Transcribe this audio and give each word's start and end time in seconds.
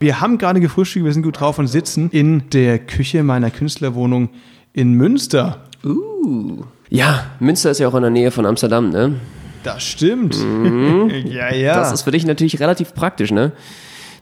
Wir 0.00 0.20
haben 0.20 0.38
gerade 0.38 0.60
gefrühstückt, 0.60 1.04
wir 1.04 1.12
sind 1.12 1.22
gut 1.22 1.40
drauf 1.40 1.58
und 1.58 1.66
sitzen 1.66 2.10
in 2.10 2.50
der 2.50 2.78
Küche 2.78 3.24
meiner 3.24 3.50
Künstlerwohnung 3.50 4.28
in 4.72 4.92
Münster. 4.92 5.64
Uh. 5.84 6.62
Ja, 6.88 7.24
Münster 7.40 7.72
ist 7.72 7.80
ja 7.80 7.88
auch 7.88 7.94
in 7.94 8.02
der 8.02 8.10
Nähe 8.10 8.30
von 8.30 8.46
Amsterdam, 8.46 8.90
ne? 8.90 9.16
Das 9.64 9.82
stimmt. 9.82 10.36
ja, 11.24 11.52
ja. 11.52 11.74
Das 11.74 11.92
ist 11.92 12.02
für 12.02 12.12
dich 12.12 12.24
natürlich 12.24 12.60
relativ 12.60 12.94
praktisch, 12.94 13.32
ne? 13.32 13.52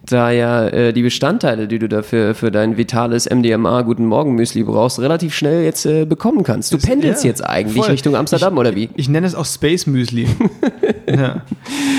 Da 0.06 0.30
ja 0.30 0.68
äh, 0.68 0.92
die 0.92 1.02
Bestandteile, 1.02 1.66
die 1.66 1.80
du 1.80 1.88
dafür 1.88 2.34
für 2.36 2.52
dein 2.52 2.76
vitales 2.76 3.28
MDMA 3.28 3.82
Guten 3.82 4.06
Morgen 4.06 4.36
Müsli 4.36 4.62
brauchst, 4.62 5.00
relativ 5.00 5.34
schnell 5.34 5.64
jetzt 5.64 5.84
äh, 5.84 6.04
bekommen 6.04 6.44
kannst. 6.44 6.72
Du 6.72 6.78
pendelst 6.78 7.24
ja, 7.24 7.30
jetzt 7.30 7.44
eigentlich 7.44 7.82
voll. 7.84 7.90
Richtung 7.90 8.14
Amsterdam 8.14 8.54
ich, 8.54 8.60
oder 8.60 8.76
wie? 8.76 8.88
Ich 8.94 9.08
nenne 9.08 9.26
es 9.26 9.34
auch 9.34 9.44
Space 9.44 9.86
Müsli. 9.86 10.28
ja. 11.08 11.42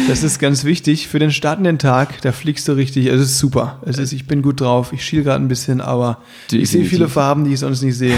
Das 0.08 0.24
ist 0.24 0.40
ganz 0.40 0.64
wichtig 0.64 1.10
für 1.10 1.20
den 1.20 1.32
startenden 1.32 1.80
Tag. 1.80 2.22
Da 2.22 2.32
fliegst 2.32 2.68
du 2.70 2.74
richtig. 2.74 3.08
Es 3.08 3.20
ist 3.20 3.40
super. 3.40 3.82
Es 3.86 3.98
ist, 3.98 4.14
ich 4.14 4.26
bin 4.26 4.42
gut 4.42 4.62
drauf. 4.62 4.94
Ich 4.94 5.04
schiel 5.04 5.24
gerade 5.24 5.44
ein 5.44 5.50
bisschen, 5.50 5.82
aber 5.82 6.20
ich 6.46 6.52
sehe 6.52 6.60
Definitiv. 6.62 6.90
viele 6.90 7.10
Farben, 7.10 7.44
die 7.44 7.54
ich 7.54 7.60
sonst 7.60 7.82
nicht 7.82 7.98
sehe. 7.98 8.18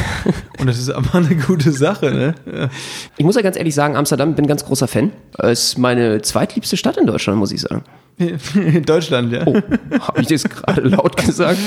Und 0.60 0.68
das 0.68 0.78
ist 0.78 0.92
aber 0.92 1.16
eine 1.16 1.36
gute 1.36 1.72
Sache. 1.72 2.12
Ne? 2.12 2.36
Ja. 2.46 2.70
Ich 3.18 3.26
muss 3.26 3.36
ja 3.36 3.42
ganz 3.42 3.58
ehrlich 3.58 3.74
sagen, 3.74 3.96
Amsterdam 3.96 4.36
bin 4.36 4.46
ganz 4.46 4.64
großer 4.64 4.88
Fan. 4.88 5.12
Ist 5.42 5.80
meine 5.80 6.22
zweitliebste 6.22 6.78
Stadt 6.78 6.98
in 6.98 7.08
Deutschland, 7.08 7.40
muss 7.40 7.52
ich 7.52 7.62
sagen. 7.62 7.84
In 8.56 8.84
Deutschland, 8.84 9.31
ja. 9.31 9.44
Oh, 9.45 9.56
habe 10.02 10.22
ich 10.22 10.28
das 10.28 10.44
gerade 10.44 10.81
laut 10.81 11.16
gesagt? 11.16 11.59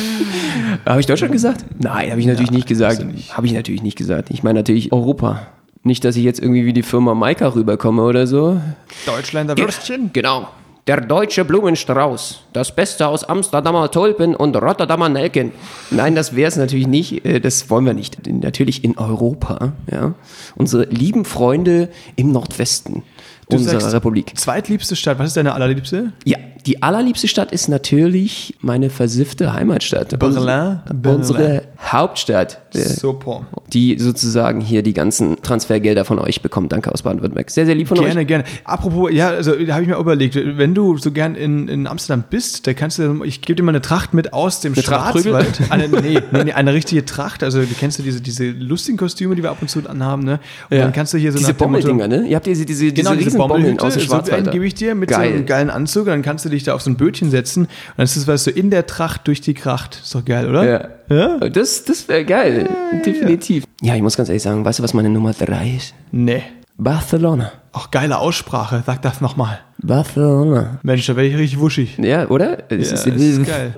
Habe 0.84 1.00
ich 1.00 1.06
Deutschland 1.06 1.32
gesagt? 1.32 1.64
Nein, 1.78 2.10
habe 2.10 2.20
ich 2.20 2.26
natürlich 2.26 2.50
nicht 2.50 2.68
gesagt. 2.68 3.04
Habe 3.30 3.46
ich 3.46 3.52
natürlich 3.52 3.82
nicht 3.82 3.96
gesagt. 3.96 4.30
Ich 4.30 4.42
meine 4.42 4.58
natürlich 4.58 4.92
Europa. 4.92 5.46
Nicht, 5.82 6.04
dass 6.04 6.14
ich 6.16 6.24
jetzt 6.24 6.40
irgendwie 6.40 6.64
wie 6.64 6.72
die 6.72 6.82
Firma 6.82 7.14
Maika 7.14 7.54
rüberkomme 7.54 8.02
oder 8.02 8.26
so. 8.26 8.60
Deutschländer 9.06 9.56
Würstchen. 9.56 10.10
Genau. 10.12 10.48
Der 10.88 11.00
deutsche 11.00 11.44
Blumenstrauß. 11.44 12.40
Das 12.52 12.74
Beste 12.74 13.06
aus 13.06 13.22
Amsterdamer 13.22 13.88
Tulpen 13.92 14.34
und 14.34 14.56
Rotterdamer 14.56 15.08
Nelken. 15.08 15.52
Nein, 15.92 16.16
das 16.16 16.34
wäre 16.34 16.48
es 16.48 16.56
natürlich 16.56 16.88
nicht. 16.88 17.24
Äh, 17.24 17.38
Das 17.40 17.70
wollen 17.70 17.86
wir 17.86 17.94
nicht. 17.94 18.26
Natürlich 18.26 18.82
in 18.82 18.98
Europa. 18.98 19.74
Ja. 19.88 20.14
Unsere 20.56 20.86
lieben 20.86 21.24
Freunde 21.24 21.88
im 22.16 22.32
Nordwesten 22.32 23.04
Du 23.48 23.58
unserer 23.58 23.92
Republik. 23.92 24.36
Zweitliebste 24.36 24.96
Stadt. 24.96 25.20
Was 25.20 25.28
ist 25.28 25.36
deine 25.36 25.54
allerliebste? 25.54 26.12
Ja, 26.24 26.38
die 26.66 26.82
allerliebste 26.82 27.28
Stadt 27.28 27.52
ist 27.52 27.68
natürlich 27.68 28.54
meine 28.60 28.90
versiffte 28.90 29.52
Heimatstadt. 29.52 30.18
Berlin? 30.18 30.38
Unsere, 30.38 30.80
unsere 31.16 31.62
Hauptstadt, 31.80 32.60
Super. 32.72 33.46
die 33.72 33.98
sozusagen 33.98 34.60
hier 34.60 34.82
die 34.82 34.92
ganzen 34.92 35.42
Transfergelder 35.42 36.04
von 36.04 36.18
euch 36.18 36.40
bekommt. 36.42 36.72
Danke 36.72 36.92
aus 36.92 37.02
Baden-Württemberg. 37.02 37.50
Sehr, 37.50 37.66
sehr 37.66 37.74
lieb 37.74 37.88
von 37.88 37.98
Gerne, 37.98 38.20
euch. 38.20 38.26
gerne. 38.26 38.44
Apropos, 38.64 39.10
ja, 39.12 39.28
also 39.28 39.52
da 39.54 39.74
habe 39.74 39.82
ich 39.82 39.88
mir 39.88 39.96
überlegt, 39.98 40.36
wenn 40.36 40.74
du 40.74 40.96
so 40.98 41.10
gern 41.10 41.34
in, 41.34 41.68
in 41.68 41.86
Amsterdam 41.86 42.24
bist, 42.30 42.66
da 42.66 42.74
kannst 42.74 42.98
du, 42.98 43.24
ich 43.24 43.40
gebe 43.40 43.56
dir 43.56 43.62
mal 43.64 43.70
eine 43.72 43.82
Tracht 43.82 44.14
mit 44.14 44.32
aus 44.32 44.60
dem 44.60 44.74
Eine? 44.74 44.82
Schwarzwald. 44.82 45.60
Eine, 45.70 45.88
nee, 45.88 46.18
nee, 46.32 46.44
nee, 46.44 46.52
eine 46.52 46.74
richtige 46.74 47.04
Tracht. 47.04 47.42
Also 47.42 47.60
du 47.60 47.74
kennst 47.78 47.98
du 47.98 48.02
diese, 48.02 48.20
diese 48.20 48.50
lustigen 48.50 48.98
Kostüme, 48.98 49.34
die 49.34 49.42
wir 49.42 49.50
ab 49.50 49.58
und 49.60 49.68
zu 49.68 49.80
anhaben, 49.88 50.24
ne? 50.24 50.38
Und 50.70 50.78
dann 50.78 50.92
kannst 50.92 51.12
du 51.14 51.18
hier 51.18 51.32
so 51.32 51.38
diese 51.38 51.54
Bommeldinger, 51.54 52.08
ne? 52.08 52.26
Ihr 52.26 52.36
habt 52.36 52.46
diese, 52.46 52.64
diese, 52.64 52.92
Genau, 52.92 53.12
diese 53.12 53.24
diese 53.24 53.38
Bommelhütte, 53.38 53.84
aus 53.84 53.94
dem 53.94 54.00
so 54.00 54.06
Schwarzwald. 54.06 54.42
einen 54.44 54.52
gebe 54.52 54.66
ich 54.66 54.74
dir 54.74 54.94
mit 54.94 55.10
so 55.10 55.16
Geil. 55.16 55.32
einem 55.32 55.46
geilen 55.46 55.70
Anzug 55.70 56.06
dann 56.06 56.22
kannst 56.22 56.44
du 56.44 56.48
dich 56.52 56.64
da 56.64 56.74
auf 56.74 56.82
so 56.82 56.90
ein 56.90 56.96
Bötchen 56.96 57.30
setzen 57.30 57.64
und 57.64 57.70
dann 57.96 58.04
ist 58.04 58.16
das, 58.16 58.26
weißt 58.26 58.46
du, 58.46 58.50
in 58.50 58.70
der 58.70 58.86
Tracht 58.86 59.26
durch 59.26 59.40
die 59.40 59.54
Kracht. 59.54 60.00
Ist 60.02 60.14
doch 60.14 60.24
geil, 60.24 60.48
oder? 60.48 60.64
Ja. 60.64 60.88
Ja? 61.08 61.38
Das, 61.48 61.84
das 61.84 62.08
wäre 62.08 62.24
geil. 62.24 62.68
Definitiv. 63.04 63.64
Ja, 63.80 63.94
ich 63.94 64.02
muss 64.02 64.16
ganz 64.16 64.28
ehrlich 64.28 64.42
sagen, 64.42 64.64
weißt 64.64 64.78
du, 64.78 64.82
was 64.82 64.94
meine 64.94 65.10
Nummer 65.10 65.32
drei 65.32 65.74
ist? 65.76 65.94
Nee. 66.10 66.42
Barcelona. 66.76 67.52
Auch 67.72 67.90
geile 67.90 68.18
Aussprache, 68.18 68.82
sag 68.84 69.00
das 69.02 69.20
nochmal. 69.20 69.60
Barcelona. 69.78 70.78
Mensch, 70.82 71.06
da 71.06 71.16
werde 71.16 71.28
ich 71.28 71.36
richtig 71.36 71.58
wuschig. 71.58 71.98
Ja, 71.98 72.28
oder? 72.28 72.56
Das 72.68 72.88
Ja, 72.90 72.94
ist, 72.94 73.06
das 73.06 73.16
ist 73.16 73.46
geil. 73.46 73.74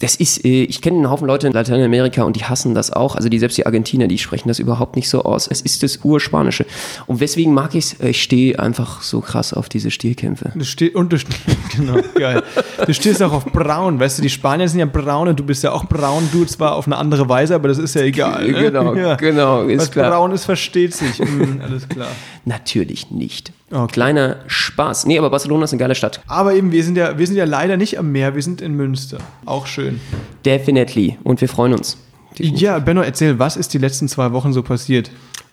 Das 0.00 0.14
ist, 0.16 0.44
äh, 0.44 0.64
ich 0.64 0.82
kenne 0.82 0.96
einen 0.98 1.10
Haufen 1.10 1.26
Leute 1.26 1.46
in 1.46 1.54
Lateinamerika 1.54 2.22
und 2.24 2.36
die 2.36 2.44
hassen 2.44 2.74
das 2.74 2.92
auch. 2.92 3.16
Also 3.16 3.28
die 3.30 3.38
selbst 3.38 3.56
die 3.56 3.64
Argentinier, 3.64 4.08
die 4.08 4.18
sprechen 4.18 4.48
das 4.48 4.58
überhaupt 4.58 4.94
nicht 4.96 5.08
so 5.08 5.24
aus. 5.24 5.46
Es 5.46 5.62
ist 5.62 5.82
das 5.82 6.00
Urspanische. 6.04 6.66
Und 7.06 7.20
weswegen 7.20 7.54
mag 7.54 7.74
ich 7.74 7.94
es? 7.94 8.00
Ich 8.00 8.22
stehe 8.22 8.58
einfach 8.58 9.00
so 9.00 9.20
krass 9.20 9.54
auf 9.54 9.68
diese 9.70 9.90
Stierkämpfe. 9.90 10.52
Du 10.54 10.64
stehst, 10.64 10.94
und 10.96 11.12
du, 11.12 11.16
genau, 11.76 11.98
geil. 12.14 12.42
Du 12.84 12.92
stehst 12.92 13.22
auch 13.22 13.32
auf 13.32 13.46
braun, 13.46 13.98
weißt 13.98 14.18
du, 14.18 14.22
die 14.22 14.28
Spanier 14.30 14.68
sind 14.68 14.80
ja 14.80 14.86
braun 14.86 15.28
und 15.28 15.38
du 15.40 15.44
bist 15.44 15.62
ja 15.62 15.72
auch 15.72 15.86
braun, 15.86 16.28
du 16.30 16.44
zwar 16.44 16.74
auf 16.74 16.86
eine 16.86 16.96
andere 16.96 17.26
Weise, 17.28 17.54
aber 17.54 17.68
das 17.68 17.78
ist 17.78 17.94
ja 17.94 18.02
egal. 18.02 18.46
Ne? 18.46 18.52
Genau, 18.70 18.94
ja. 18.94 19.14
genau, 19.14 19.62
ist 19.62 19.80
Was 19.80 19.90
klar. 19.90 20.10
braun 20.10 20.32
ist, 20.32 20.44
versteht 20.44 20.94
sich. 20.94 21.18
Hm, 21.18 21.60
alles 21.62 21.88
klar. 21.88 22.08
Natürlich 22.44 22.85
nicht. 23.10 23.52
Okay. 23.70 23.92
Kleiner 23.92 24.36
Spaß. 24.46 25.06
Nee, 25.06 25.18
aber 25.18 25.30
Barcelona 25.30 25.64
ist 25.64 25.72
eine 25.72 25.80
geile 25.80 25.94
Stadt. 25.94 26.20
Aber 26.26 26.54
eben, 26.54 26.72
wir 26.72 26.84
sind 26.84 26.96
ja, 26.96 27.18
wir 27.18 27.26
sind 27.26 27.36
ja 27.36 27.44
leider 27.44 27.76
nicht 27.76 27.98
am 27.98 28.12
Meer, 28.12 28.34
wir 28.34 28.42
sind 28.42 28.60
in 28.60 28.74
Münster. 28.74 29.18
Auch 29.44 29.66
schön. 29.66 30.00
Definitely. 30.44 31.18
Und 31.24 31.40
wir 31.40 31.48
freuen 31.48 31.72
uns. 31.72 31.98
Ja, 32.38 32.78
Benno, 32.78 33.00
erzähl, 33.00 33.38
was 33.38 33.56
ist 33.56 33.72
die 33.74 33.78
letzten 33.78 34.08
zwei 34.08 34.32
Wochen 34.32 34.52
so 34.52 34.62
passiert? 34.62 35.10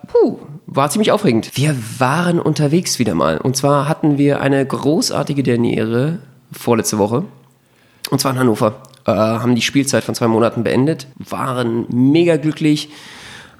Puh, 0.07 0.37
war 0.65 0.89
ziemlich 0.89 1.11
aufregend. 1.11 1.51
Wir 1.55 1.75
waren 1.97 2.39
unterwegs 2.39 2.99
wieder 2.99 3.15
mal. 3.15 3.37
Und 3.37 3.55
zwar 3.55 3.87
hatten 3.87 4.17
wir 4.17 4.41
eine 4.41 4.65
großartige 4.65 5.43
Derniere 5.43 6.19
vorletzte 6.51 6.97
Woche. 6.97 7.23
Und 8.09 8.19
zwar 8.19 8.33
in 8.33 8.39
Hannover. 8.39 8.83
Äh, 9.05 9.11
haben 9.11 9.55
die 9.55 9.61
Spielzeit 9.61 10.03
von 10.03 10.15
zwei 10.15 10.27
Monaten 10.27 10.63
beendet. 10.63 11.07
Waren 11.17 11.85
mega 11.89 12.37
glücklich. 12.37 12.89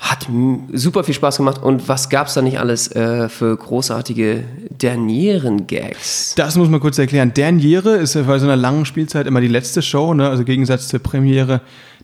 Hat 0.03 0.28
super 0.74 1.06
viel 1.06 1.14
Spaß 1.14 1.38
gemacht. 1.38 1.64
Und 1.64 1.88
was 1.88 2.09
gab's 2.09 2.34
da 2.34 2.41
nicht 2.41 2.59
alles 2.59 2.91
äh, 2.91 3.30
für 3.30 3.56
großartige 3.56 4.44
Dernieren-Gags? 4.69 6.36
Das 6.36 6.58
muss 6.58 6.68
man 6.68 6.81
kurz 6.81 6.97
erklären. 6.97 7.34
Derniere 7.34 7.96
ist 7.96 8.13
bei 8.13 8.38
so 8.38 8.46
einer 8.46 8.58
langen 8.58 8.84
Spielzeit 8.84 9.28
immer 9.28 9.40
die 9.40 9.47
letzte 9.47 9.81
Show, 9.81 10.13
ne? 10.13 10.28
also 10.28 10.42
im 10.42 10.46
Gegensatz 10.46 10.90
zur 10.90 11.00
Premiere 11.00 11.62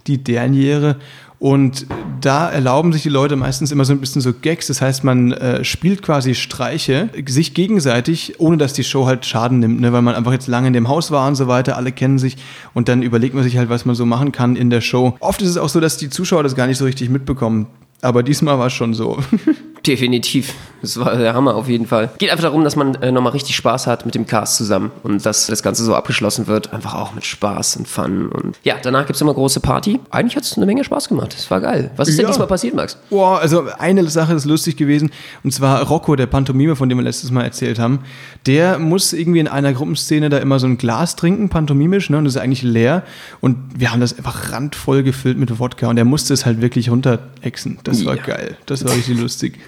die 0.07 0.23
Derniere. 0.23 0.95
Und 1.39 1.87
da 2.21 2.49
erlauben 2.49 2.93
sich 2.93 3.03
die 3.03 3.09
Leute 3.09 3.35
meistens 3.35 3.71
immer 3.71 3.83
so 3.83 3.91
ein 3.91 3.99
bisschen 3.99 4.21
so 4.21 4.31
Gags. 4.31 4.67
Das 4.67 4.81
heißt, 4.81 5.03
man 5.03 5.33
äh, 5.33 5.65
spielt 5.65 6.01
quasi 6.01 6.35
Streiche 6.35 7.09
sich 7.27 7.53
gegenseitig, 7.53 8.39
ohne 8.39 8.55
dass 8.55 8.71
die 8.71 8.85
Show 8.85 9.07
halt 9.07 9.25
Schaden 9.25 9.59
nimmt, 9.59 9.81
ne? 9.81 9.91
weil 9.91 10.01
man 10.01 10.15
einfach 10.15 10.31
jetzt 10.31 10.47
lange 10.47 10.67
in 10.67 10.73
dem 10.73 10.87
Haus 10.87 11.11
war 11.11 11.27
und 11.27 11.35
so 11.35 11.47
weiter. 11.47 11.75
Alle 11.75 11.91
kennen 11.91 12.17
sich 12.17 12.37
und 12.73 12.87
dann 12.87 13.01
überlegt 13.01 13.35
man 13.35 13.43
sich 13.43 13.57
halt, 13.57 13.69
was 13.69 13.85
man 13.85 13.95
so 13.95 14.05
machen 14.05 14.31
kann 14.31 14.55
in 14.55 14.69
der 14.69 14.79
Show. 14.81 15.17
Oft 15.19 15.41
ist 15.41 15.49
es 15.49 15.57
auch 15.57 15.69
so, 15.69 15.81
dass 15.81 15.97
die 15.97 16.09
Zuschauer 16.09 16.43
das 16.43 16.55
gar 16.55 16.67
nicht 16.67 16.77
so 16.77 16.85
richtig 16.85 17.09
mitbekommen. 17.09 17.67
Aber 18.01 18.23
diesmal 18.23 18.57
war 18.59 18.67
es 18.67 18.73
schon 18.73 18.93
so. 18.93 19.17
Definitiv. 19.89 20.53
Das 20.81 20.97
war 20.97 21.15
der 21.17 21.33
Hammer 21.33 21.55
auf 21.55 21.67
jeden 21.67 21.87
Fall. 21.87 22.09
Geht 22.19 22.29
einfach 22.29 22.43
darum, 22.43 22.63
dass 22.63 22.75
man 22.77 22.95
äh, 23.01 23.11
nochmal 23.11 23.33
richtig 23.33 23.55
Spaß 23.55 23.87
hat 23.87 24.05
mit 24.05 24.13
dem 24.15 24.27
Cast 24.27 24.55
zusammen 24.55 24.91
und 25.03 25.25
dass 25.25 25.47
das 25.47 25.61
Ganze 25.63 25.83
so 25.83 25.93
abgeschlossen 25.95 26.45
wird. 26.47 26.71
Einfach 26.71 26.93
auch 26.93 27.13
mit 27.15 27.25
Spaß 27.25 27.75
und 27.77 27.87
Fun. 27.87 28.29
Und 28.29 28.57
ja, 28.63 28.75
danach 28.81 29.05
gibt's 29.07 29.19
immer 29.19 29.33
große 29.33 29.59
Party. 29.61 29.99
Eigentlich 30.11 30.35
hat's 30.37 30.55
eine 30.55 30.67
Menge 30.67 30.83
Spaß 30.83 31.09
gemacht. 31.09 31.33
Das 31.35 31.49
war 31.51 31.59
geil. 31.59 31.89
Was 31.97 32.07
ist 32.07 32.17
denn 32.19 32.23
Ja. 32.23 32.29
diesmal 32.29 32.47
passiert, 32.47 32.75
Max? 32.75 32.97
Boah, 33.09 33.39
also 33.39 33.63
eine 33.79 34.07
Sache 34.07 34.33
ist 34.35 34.45
lustig 34.45 34.77
gewesen, 34.77 35.09
und 35.43 35.51
zwar 35.53 35.81
Rocco, 35.81 36.15
der 36.15 36.27
Pantomime, 36.27 36.75
von 36.75 36.87
dem 36.87 36.99
wir 36.99 37.03
letztes 37.03 37.31
Mal 37.31 37.43
erzählt 37.43 37.79
haben, 37.79 37.99
der 38.45 38.77
muss 38.79 39.11
irgendwie 39.11 39.39
in 39.39 39.47
einer 39.47 39.73
Gruppenszene 39.73 40.29
da 40.29 40.37
immer 40.37 40.59
so 40.59 40.67
ein 40.67 40.77
Glas 40.77 41.15
trinken, 41.15 41.49
pantomimisch, 41.49 42.09
ne, 42.11 42.17
und 42.19 42.25
das 42.25 42.35
ist 42.35 42.41
eigentlich 42.41 42.61
leer, 42.61 43.03
und 43.41 43.57
wir 43.75 43.91
haben 43.91 43.99
das 44.01 44.15
einfach 44.17 44.51
randvoll 44.53 45.01
gefüllt 45.03 45.37
mit 45.39 45.59
Wodka, 45.59 45.87
und 45.89 45.97
er 45.97 46.05
musste 46.05 46.33
es 46.33 46.45
halt 46.45 46.61
wirklich 46.61 46.89
runterexen. 46.91 47.79
Das 47.83 48.05
war 48.05 48.15
Ja. 48.15 48.23
geil, 48.23 48.57
das 48.67 48.85
war 48.85 48.93
richtig 48.93 49.19
lustig. 49.19 49.59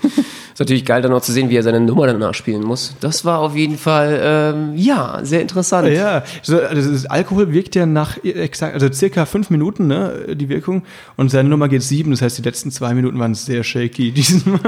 Ist 0.54 0.60
natürlich 0.60 0.84
geil, 0.84 1.02
dann 1.02 1.12
noch 1.12 1.22
zu 1.22 1.32
sehen, 1.32 1.50
wie 1.50 1.56
er 1.56 1.64
seine 1.64 1.80
Nummer 1.80 2.08
danach 2.08 2.34
spielen 2.34 2.64
muss. 2.64 2.96
Das 3.00 3.24
war 3.24 3.40
auf 3.40 3.56
jeden 3.56 3.78
Fall, 3.78 4.20
ähm, 4.22 4.74
ja, 4.76 5.20
sehr 5.24 5.42
interessant. 5.42 5.88
Ja, 5.88 6.24
so, 6.42 6.60
also 6.60 6.92
das 6.92 7.06
Alkohol 7.06 7.54
wirkt 7.54 7.76
ja 7.76 7.86
nach 7.86 8.22
exakt, 8.24 8.74
also 8.74 8.92
circa 8.92 9.26
fünf 9.26 9.50
Minuten, 9.50 9.88
ne, 9.88 10.36
die 10.36 10.50
Wirkung, 10.50 10.84
und 11.16 11.32
seine 11.32 11.48
Nummer 11.48 11.70
geht 11.70 11.84
sieben, 11.84 12.12
das 12.12 12.22
heißt, 12.22 12.38
die 12.38 12.42
letzten 12.42 12.70
zwei 12.72 12.94
Minuten 12.94 13.18
waren 13.18 13.34
sehr 13.34 13.64
shaky 13.64 14.12
diesmal. 14.12 14.60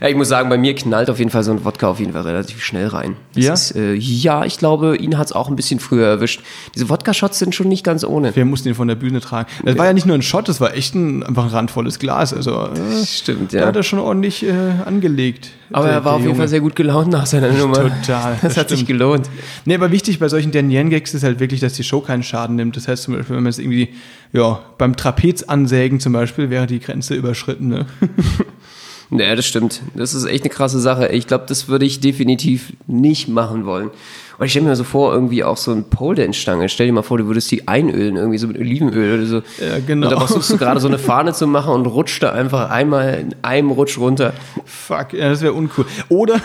Ja, 0.00 0.08
ich 0.08 0.16
muss 0.16 0.28
sagen, 0.28 0.48
bei 0.48 0.58
mir 0.58 0.74
knallt 0.74 1.10
auf 1.10 1.18
jeden 1.18 1.30
Fall 1.30 1.42
so 1.42 1.50
ein 1.52 1.64
Wodka 1.64 1.88
auf 1.88 2.00
jeden 2.00 2.12
Fall 2.12 2.22
relativ 2.22 2.62
schnell 2.62 2.88
rein. 2.88 3.16
Das 3.34 3.44
Ja? 3.44 3.52
Ist, 3.52 3.76
äh, 3.76 3.94
ja, 3.94 4.44
ich 4.44 4.58
glaube, 4.58 4.96
ihn 4.96 5.18
hat's 5.18 5.32
auch 5.32 5.48
ein 5.48 5.56
bisschen 5.56 5.80
früher 5.80 6.06
erwischt. 6.06 6.42
Diese 6.74 6.88
Wodka-Shots 6.88 7.38
sind 7.38 7.54
schon 7.54 7.68
nicht 7.68 7.84
ganz 7.84 8.04
ohne. 8.04 8.34
Wir 8.34 8.44
mussten 8.44 8.68
ihn 8.68 8.74
von 8.74 8.88
der 8.88 8.94
Bühne 8.94 9.20
tragen. 9.20 9.48
Das 9.64 9.76
war 9.76 9.86
ja 9.86 9.92
nicht 9.92 10.06
nur 10.06 10.16
ein 10.16 10.22
Shot, 10.22 10.48
das 10.48 10.60
war 10.60 10.74
echt 10.74 10.94
ein, 10.94 11.22
einfach 11.22 11.44
ein 11.44 11.50
randvolles 11.50 11.98
Glas. 11.98 12.32
Also, 12.32 12.68
äh, 12.68 13.04
Stimmt, 13.04 13.52
da 13.52 13.58
ja. 13.58 13.66
hat 13.66 13.76
er 13.76 13.82
schon 13.88 13.98
ordentlich 13.98 14.44
äh, 14.46 14.52
angelegt. 14.84 15.50
Aber 15.72 15.86
der- 15.86 15.94
er 15.96 16.04
war 16.04 16.12
auf 16.12 16.18
jeden 16.18 16.28
Junge. 16.30 16.38
Fall 16.38 16.48
sehr 16.48 16.60
gut 16.60 16.76
gelaunt 16.76 17.10
nach 17.10 17.26
seiner 17.26 17.50
Nummer. 17.52 17.74
Total, 17.74 18.32
Das, 18.34 18.40
das 18.42 18.56
hat 18.56 18.68
sich 18.68 18.80
stimmt. 18.80 18.88
gelohnt. 18.98 19.28
Nee, 19.64 19.74
aber 19.74 19.90
wichtig 19.90 20.18
bei 20.18 20.28
solchen 20.28 20.52
Dernieren-Gags 20.52 21.14
ist 21.14 21.24
halt 21.24 21.40
wirklich, 21.40 21.60
dass 21.60 21.72
die 21.74 21.84
Show 21.84 22.00
keinen 22.00 22.22
Schaden 22.22 22.56
nimmt. 22.56 22.76
Das 22.76 22.86
heißt 22.88 23.02
zum 23.02 23.14
Beispiel, 23.14 23.36
wenn 23.36 23.42
man 23.42 23.50
jetzt 23.52 23.58
irgendwie, 23.58 23.88
ja, 24.32 24.60
beim 24.78 24.96
Trapez 24.96 25.42
ansägen 25.42 25.98
zum 26.00 26.12
Beispiel, 26.12 26.50
wäre 26.50 26.66
die 26.66 26.78
Grenze 26.80 27.14
überschritten. 27.14 27.68
Ne? 27.68 27.86
Naja, 29.10 29.34
das 29.34 29.46
stimmt. 29.46 29.80
Das 29.94 30.14
ist 30.14 30.24
echt 30.24 30.44
eine 30.44 30.50
krasse 30.50 30.80
Sache. 30.80 31.08
Ich 31.08 31.26
glaube, 31.26 31.44
das 31.48 31.68
würde 31.68 31.86
ich 31.86 32.00
definitiv 32.00 32.74
nicht 32.86 33.28
machen 33.28 33.64
wollen. 33.64 33.90
Und 34.38 34.44
ich 34.46 34.52
stelle 34.52 34.66
mir 34.66 34.76
so 34.76 34.84
vor, 34.84 35.12
irgendwie 35.12 35.42
auch 35.42 35.56
so 35.56 35.72
ein 35.72 35.84
Pole-Dance-Stange. 35.84 36.68
Stell 36.68 36.86
dir 36.86 36.92
mal 36.92 37.02
vor, 37.02 37.18
du 37.18 37.26
würdest 37.26 37.50
die 37.50 37.66
einölen, 37.66 38.16
irgendwie 38.16 38.38
so 38.38 38.46
mit 38.46 38.56
Olivenöl 38.56 39.18
oder 39.18 39.26
so. 39.26 39.36
Ja, 39.60 39.80
genau. 39.84 40.06
Und 40.06 40.12
dann 40.12 40.20
versuchst 40.20 40.50
du 40.50 40.56
gerade 40.58 40.78
so 40.78 40.86
eine 40.86 40.98
Fahne 40.98 41.32
zu 41.32 41.48
machen 41.48 41.72
und 41.72 41.86
rutscht 41.86 42.22
da 42.22 42.32
einfach 42.32 42.70
einmal 42.70 43.14
in 43.14 43.34
einem 43.42 43.72
Rutsch 43.72 43.98
runter. 43.98 44.32
Fuck, 44.64 45.14
ja, 45.14 45.30
das 45.30 45.42
wäre 45.42 45.54
uncool. 45.54 45.86
Oder 46.08 46.40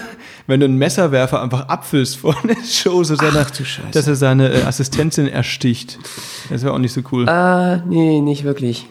wenn 0.48 0.60
du 0.60 0.66
einen 0.66 0.78
Messerwerfer 0.78 1.44
einfach 1.44 1.68
abfüllst 1.68 2.18
vor 2.18 2.36
der 2.44 2.58
Show, 2.66 3.04
so 3.04 3.16
seine, 3.16 3.46
du 3.56 3.64
Scheiße. 3.64 3.90
dass 3.92 4.08
er 4.08 4.16
seine 4.16 4.52
äh, 4.52 4.64
Assistentin 4.64 5.28
ersticht. 5.28 6.00
Das 6.50 6.64
wäre 6.64 6.74
auch 6.74 6.80
nicht 6.80 6.94
so 6.94 7.02
cool. 7.12 7.30
Ah, 7.30 7.84
nee, 7.88 8.22
nicht 8.22 8.44
wirklich. 8.44 8.88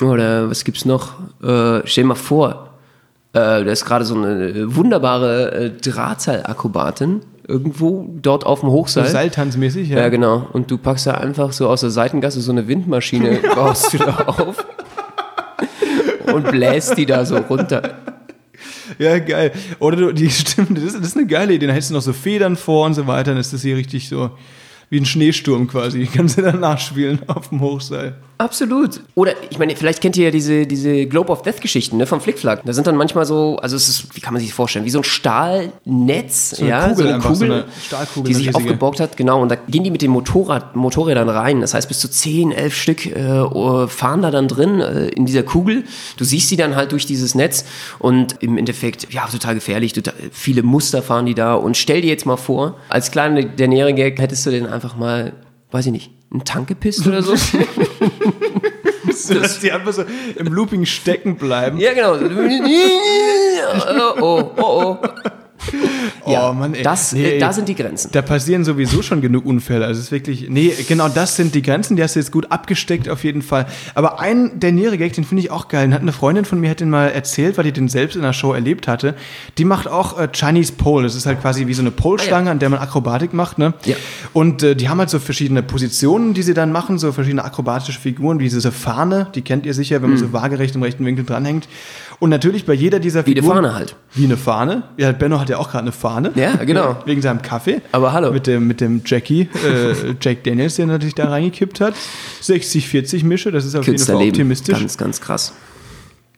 Oder 0.00 0.48
was 0.48 0.64
gibt's 0.64 0.86
noch? 0.86 1.18
Äh, 1.42 1.82
stell 1.84 2.04
dir 2.04 2.08
mal 2.08 2.14
vor, 2.14 2.67
äh, 3.32 3.64
da 3.64 3.70
ist 3.70 3.84
gerade 3.84 4.04
so 4.04 4.14
eine 4.14 4.74
wunderbare 4.74 5.52
äh, 5.52 5.70
Drahtseilakrobatin 5.70 7.20
irgendwo 7.46 8.06
dort 8.20 8.44
auf 8.44 8.60
dem 8.60 8.68
so 8.68 8.74
Hochseil. 8.74 9.06
Seiltanzmäßig, 9.06 9.88
ja. 9.88 9.98
Ja, 9.98 10.08
genau. 10.10 10.46
Und 10.52 10.70
du 10.70 10.78
packst 10.78 11.06
da 11.06 11.12
einfach 11.12 11.52
so 11.52 11.68
aus 11.68 11.80
der 11.80 11.90
Seitengasse 11.90 12.40
so 12.40 12.52
eine 12.52 12.68
Windmaschine, 12.68 13.40
baust 13.54 13.94
du 13.94 13.98
da 13.98 14.16
auf 14.26 14.66
und 16.32 16.50
bläst 16.50 16.96
die 16.98 17.06
da 17.06 17.24
so 17.24 17.36
runter. 17.38 17.94
Ja, 18.98 19.18
geil. 19.18 19.52
Oder 19.78 19.96
du, 19.96 20.12
die 20.12 20.30
stimmt, 20.30 20.76
das 20.76 20.84
ist, 20.84 20.98
das 20.98 21.08
ist 21.08 21.16
eine 21.16 21.26
geile 21.26 21.54
Idee. 21.54 21.66
Dann 21.66 21.74
hättest 21.74 21.90
du 21.90 21.94
noch 21.94 22.02
so 22.02 22.12
Federn 22.12 22.56
vor 22.56 22.86
und 22.86 22.94
so 22.94 23.06
weiter, 23.06 23.32
dann 23.32 23.40
ist 23.40 23.52
das 23.52 23.62
hier 23.62 23.76
richtig 23.76 24.08
so 24.08 24.30
wie 24.90 25.00
ein 25.00 25.06
Schneesturm 25.06 25.68
quasi. 25.68 26.08
Kannst 26.14 26.38
du 26.38 26.42
dann 26.42 26.60
nachspielen 26.60 27.20
auf 27.28 27.48
dem 27.48 27.60
Hochseil. 27.60 28.16
Absolut. 28.38 29.00
Oder, 29.16 29.32
ich 29.50 29.58
meine, 29.58 29.74
vielleicht 29.74 30.00
kennt 30.00 30.16
ihr 30.16 30.26
ja 30.26 30.30
diese, 30.30 30.64
diese 30.64 31.06
Globe 31.06 31.32
of 31.32 31.42
Death-Geschichten 31.42 31.96
ne, 31.96 32.06
vom 32.06 32.20
Flickflack. 32.20 32.62
Da 32.64 32.72
sind 32.72 32.86
dann 32.86 32.94
manchmal 32.94 33.26
so, 33.26 33.56
also 33.56 33.74
es 33.74 33.88
ist, 33.88 34.14
wie 34.14 34.20
kann 34.20 34.32
man 34.32 34.38
sich 34.38 34.50
das 34.50 34.56
vorstellen, 34.56 34.84
wie 34.84 34.90
so 34.90 35.00
ein 35.00 35.04
Stahlnetz, 35.04 36.54
eine 36.60 36.68
ja, 36.68 36.88
Kugel 36.88 36.96
so 36.96 37.02
eine 37.02 37.14
einfach, 37.14 37.34
so 37.34 37.44
Kugel, 37.44 37.52
eine 37.52 37.64
Stahlkugel, 37.84 38.28
die 38.28 38.34
sich 38.34 38.46
riesige. 38.46 38.56
aufgebockt 38.56 39.00
hat, 39.00 39.16
genau. 39.16 39.42
Und 39.42 39.48
da 39.48 39.56
gehen 39.56 39.82
die 39.82 39.90
mit 39.90 40.02
den 40.02 40.12
Motorrad, 40.12 40.76
Motorrädern 40.76 41.28
rein. 41.28 41.60
Das 41.60 41.74
heißt, 41.74 41.88
bis 41.88 41.98
zu 41.98 42.08
10, 42.08 42.52
11 42.52 42.76
Stück 42.76 43.06
äh, 43.06 43.88
fahren 43.88 44.22
da 44.22 44.30
dann 44.30 44.46
drin 44.46 44.80
äh, 44.80 45.08
in 45.08 45.26
dieser 45.26 45.42
Kugel. 45.42 45.82
Du 46.16 46.22
siehst 46.22 46.48
sie 46.48 46.56
dann 46.56 46.76
halt 46.76 46.92
durch 46.92 47.06
dieses 47.06 47.34
Netz 47.34 47.64
und 47.98 48.36
im 48.40 48.56
Endeffekt, 48.56 49.12
ja, 49.12 49.26
total 49.26 49.56
gefährlich. 49.56 49.94
Total, 49.94 50.14
viele 50.30 50.62
Muster 50.62 51.02
fahren 51.02 51.26
die 51.26 51.34
da. 51.34 51.54
Und 51.54 51.76
stell 51.76 52.02
dir 52.02 52.08
jetzt 52.08 52.24
mal 52.24 52.36
vor, 52.36 52.76
als 52.88 53.10
kleiner 53.10 53.42
der 53.42 53.92
Gag 53.92 54.20
hättest 54.20 54.46
du 54.46 54.50
den 54.50 54.66
einfach 54.78 54.96
mal, 54.96 55.32
weiß 55.72 55.86
ich 55.86 55.92
nicht, 55.92 56.12
einen 56.30 56.44
Tank 56.44 56.68
gepisst 56.68 57.04
oder 57.04 57.20
so. 57.20 57.34
So, 59.12 59.34
dass 59.40 59.58
die 59.58 59.72
einfach 59.72 59.92
so 59.92 60.04
im 60.36 60.52
Looping 60.52 60.86
stecken 60.86 61.36
bleiben. 61.36 61.78
Ja, 61.78 61.94
genau. 61.94 62.14
oh, 64.20 64.20
oh, 64.20 64.52
oh, 64.56 64.62
oh. 64.62 64.98
Ja, 66.32 66.50
oh 66.50 66.52
Mann, 66.52 66.74
ey. 66.74 66.82
Das, 66.82 67.12
Nee, 67.12 67.38
da 67.38 67.52
sind 67.52 67.68
die 67.68 67.74
Grenzen. 67.74 68.10
Da 68.12 68.22
passieren 68.22 68.64
sowieso 68.64 69.02
schon 69.02 69.20
genug 69.20 69.46
Unfälle. 69.46 69.86
Also 69.86 69.98
es 69.98 70.06
ist 70.06 70.12
wirklich, 70.12 70.46
nee, 70.48 70.72
genau 70.86 71.08
das 71.08 71.36
sind 71.36 71.54
die 71.54 71.62
Grenzen, 71.62 71.96
die 71.96 72.02
hast 72.02 72.14
du 72.14 72.20
jetzt 72.20 72.32
gut 72.32 72.50
abgesteckt 72.50 73.08
auf 73.08 73.24
jeden 73.24 73.42
Fall. 73.42 73.66
Aber 73.94 74.20
ein 74.20 74.60
der 74.60 74.72
nähere 74.72 74.98
Gag, 74.98 75.12
den 75.12 75.24
finde 75.24 75.42
ich 75.42 75.50
auch 75.50 75.68
geil. 75.68 75.86
Den 75.86 75.94
hat 75.94 76.02
eine 76.02 76.12
Freundin 76.12 76.44
von 76.44 76.60
mir 76.60 76.70
hat 76.70 76.80
den 76.80 76.90
mal 76.90 77.08
erzählt, 77.08 77.56
weil 77.56 77.64
die 77.64 77.72
den 77.72 77.88
selbst 77.88 78.16
in 78.16 78.22
der 78.22 78.32
Show 78.32 78.52
erlebt 78.52 78.88
hatte. 78.88 79.14
Die 79.58 79.64
macht 79.64 79.88
auch 79.88 80.18
äh, 80.18 80.28
Chinese 80.32 80.72
Pole. 80.72 81.04
Das 81.04 81.14
ist 81.14 81.26
halt 81.26 81.40
quasi 81.40 81.66
wie 81.66 81.74
so 81.74 81.82
eine 81.82 81.90
Pole-Stange, 81.90 82.50
an 82.50 82.58
der 82.58 82.68
man 82.68 82.78
Akrobatik 82.78 83.32
macht, 83.32 83.58
ne? 83.58 83.74
Ja. 83.84 83.96
Und 84.32 84.62
äh, 84.62 84.74
die 84.74 84.88
haben 84.88 84.98
halt 84.98 85.10
so 85.10 85.18
verschiedene 85.18 85.62
Positionen, 85.62 86.34
die 86.34 86.42
sie 86.42 86.54
dann 86.54 86.72
machen, 86.72 86.98
so 86.98 87.12
verschiedene 87.12 87.44
akrobatische 87.44 88.00
Figuren, 88.00 88.38
wie 88.38 88.44
diese 88.44 88.72
Fahne, 88.72 89.28
die 89.34 89.42
kennt 89.42 89.66
ihr 89.66 89.74
sicher, 89.74 90.02
wenn 90.02 90.10
man 90.10 90.18
so 90.18 90.32
waagerecht 90.32 90.74
im 90.74 90.82
rechten 90.82 91.04
Winkel 91.04 91.24
dranhängt. 91.24 91.68
Und 92.20 92.30
natürlich 92.30 92.66
bei 92.66 92.72
jeder 92.74 92.98
dieser 92.98 93.20
Hm. 93.20 93.26
Wie 93.26 93.30
eine 93.32 93.40
Figuren. 93.42 93.56
Fahne 93.64 93.74
halt. 93.74 93.96
Wie 94.14 94.24
eine 94.24 94.36
Fahne. 94.36 94.82
Ja, 94.96 95.12
Benno 95.12 95.38
hat 95.38 95.48
ja 95.48 95.58
auch 95.58 95.70
gerade 95.70 95.82
eine 95.82 95.92
Fahne. 95.92 96.32
Ja, 96.34 96.56
genau. 96.56 96.96
Wegen 97.04 97.22
seinem 97.22 97.42
Kaffee. 97.42 97.80
Aber 97.92 98.12
hallo. 98.12 98.32
Mit 98.32 98.46
dem, 98.48 98.66
mit 98.66 98.80
dem 98.80 99.02
Jackie, 99.04 99.42
äh, 99.64 100.14
Jack 100.20 100.42
Daniels, 100.44 100.74
der 100.76 100.86
natürlich 100.86 101.14
da 101.14 101.28
reingekippt 101.28 101.80
hat. 101.80 101.94
60-40 102.42 103.24
Mische, 103.24 103.52
das 103.52 103.64
ist 103.64 103.74
auf 103.76 103.86
jeden 103.86 103.98
Fall 103.98 104.16
optimistisch. 104.16 104.78
Ganz, 104.78 104.96
ganz 104.98 105.20
krass. 105.20 105.52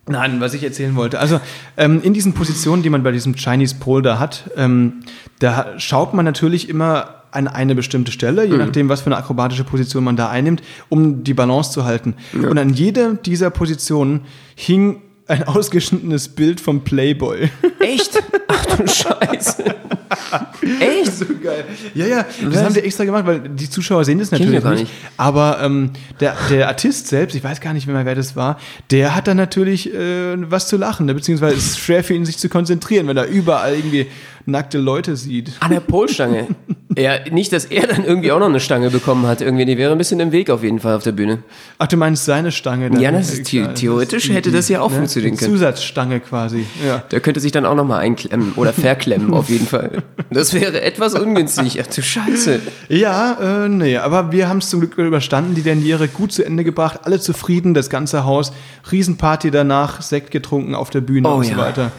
Nein, 0.07 0.41
was 0.41 0.55
ich 0.55 0.65
erzählen 0.65 0.97
wollte. 0.97 1.19
Also 1.21 1.41
ähm, 1.77 2.01
in 2.03 2.13
diesen 2.15 2.33
Positionen, 2.33 2.83
die 2.83 2.91
man 2.91 3.03
bei 3.03 3.13
diesem 3.13 3.35
Chinese 3.37 3.77
Pole 3.79 4.03
da 4.03 4.19
hat, 4.19 4.51
ähm, 4.57 5.01
da 5.39 5.79
schaut 5.79 6.15
man 6.15 6.25
natürlich 6.25 6.69
immer 6.69 7.17
an 7.31 7.47
eine 7.47 7.77
bestimmte 7.77 8.11
Stelle, 8.11 8.45
Mhm. 8.47 8.53
je 8.53 8.59
nachdem, 8.59 8.89
was 8.89 9.03
für 9.03 9.07
eine 9.07 9.17
akrobatische 9.17 9.63
Position 9.63 10.03
man 10.03 10.17
da 10.17 10.29
einnimmt, 10.29 10.63
um 10.89 11.23
die 11.23 11.33
Balance 11.35 11.71
zu 11.71 11.85
halten. 11.85 12.15
Und 12.35 12.59
an 12.59 12.71
jeder 12.71 13.15
dieser 13.15 13.51
Positionen 13.51 14.23
hing 14.57 15.01
ein 15.31 15.45
ausgeschnittenes 15.45 16.29
Bild 16.29 16.61
vom 16.61 16.83
Playboy. 16.83 17.51
Echt? 17.79 18.23
Ach 18.49 18.67
du 18.67 18.87
Scheiße. 18.87 19.65
Echt? 20.81 21.17
so 21.17 21.25
geil. 21.43 21.65
Ja, 21.95 22.07
ja, 22.07 22.23
das 22.23 22.55
Was? 22.55 22.63
haben 22.65 22.75
die 22.75 22.81
extra 22.81 23.05
gemacht, 23.05 23.27
weil 23.27 23.41
die 23.41 23.71
Zuschauer 23.71 24.05
sehen 24.05 24.19
das 24.19 24.31
natürlich 24.33 24.63
gar 24.63 24.75
nicht. 24.75 24.91
Aber 25.17 25.61
ähm, 25.63 25.91
der, 26.19 26.37
der 26.51 26.69
Artist 26.69 27.07
selbst, 27.07 27.37
ich 27.37 27.45
weiß 27.45 27.61
gar 27.61 27.73
nicht 27.73 27.87
mehr, 27.87 28.05
wer 28.05 28.15
das 28.15 28.35
war, 28.35 28.59
der 28.91 29.15
hat 29.15 29.29
dann 29.29 29.37
natürlich 29.37 29.95
äh, 29.95 30.51
was 30.51 30.67
zu 30.67 30.77
lachen, 30.77 31.07
ne? 31.07 31.15
beziehungsweise 31.15 31.57
es 31.57 31.67
ist 31.67 31.79
schwer 31.79 32.03
für 32.03 32.15
ihn, 32.15 32.25
sich 32.25 32.39
zu 32.39 32.49
konzentrieren, 32.49 33.07
wenn 33.07 33.17
er 33.17 33.27
überall 33.27 33.75
irgendwie 33.75 34.09
nackte 34.51 34.79
Leute 34.79 35.17
sieht. 35.17 35.53
An 35.61 35.71
der 35.71 35.81
Polstange. 35.81 36.47
Ja, 36.99 37.13
nicht, 37.31 37.53
dass 37.53 37.67
er 37.67 37.87
dann 37.87 38.05
irgendwie 38.05 38.33
auch 38.33 38.41
noch 38.41 38.49
eine 38.49 38.59
Stange 38.59 38.91
bekommen 38.91 39.25
hat. 39.29 39.41
Irgendwie, 39.41 39.65
die 39.65 39.79
wäre 39.79 39.93
ein 39.93 39.99
bisschen 39.99 40.19
im 40.19 40.33
Weg 40.33 40.51
auf 40.51 40.65
jeden 40.65 40.81
Fall 40.81 40.97
auf 40.97 41.05
der 41.05 41.13
Bühne. 41.13 41.45
Ach, 41.79 41.87
du 41.87 41.97
meinst 41.97 42.25
seine 42.25 42.51
Stange? 42.51 42.91
Ja, 43.01 43.13
das 43.13 43.33
ist 43.33 43.47
the- 43.47 43.65
theoretisch 43.77 44.29
hätte 44.29 44.51
das 44.51 44.69
ja 44.69 44.81
auch 44.81 44.91
funktionieren 44.91 45.35
die 45.35 45.39
können. 45.39 45.53
Zusatzstange 45.53 46.19
quasi. 46.19 46.67
Ja. 46.85 47.05
Der 47.13 47.21
könnte 47.21 47.39
sich 47.39 47.53
dann 47.53 47.65
auch 47.65 47.77
nochmal 47.77 48.01
einklemmen 48.01 48.55
oder 48.57 48.73
verklemmen 48.73 49.33
auf 49.33 49.49
jeden 49.49 49.69
Fall. 49.69 50.03
Das 50.31 50.53
wäre 50.53 50.81
etwas 50.83 51.15
ungünstig. 51.15 51.81
Ach 51.81 51.87
du 51.87 52.03
Scheiße. 52.03 52.59
Ja, 52.89 53.67
äh, 53.67 53.69
nee, 53.69 53.97
aber 53.97 54.33
wir 54.33 54.49
haben 54.49 54.59
es 54.59 54.69
zum 54.69 54.81
Glück 54.81 54.99
überstanden, 54.99 55.55
die 55.55 55.63
Derniere 55.63 56.09
gut 56.09 56.33
zu 56.33 56.45
Ende 56.45 56.65
gebracht, 56.65 57.03
alle 57.05 57.21
zufrieden, 57.21 57.73
das 57.73 57.89
ganze 57.89 58.25
Haus, 58.25 58.53
Riesenparty 58.91 59.53
danach, 59.53 60.03
Sekt 60.03 60.33
getrunken 60.33 60.75
auf 60.75 60.91
der 60.91 61.03
Bühne 61.03 61.29
Oh 61.29 61.35
und 61.37 61.45
so 61.45 61.53
ja. 61.53 61.57
weiter. 61.59 61.93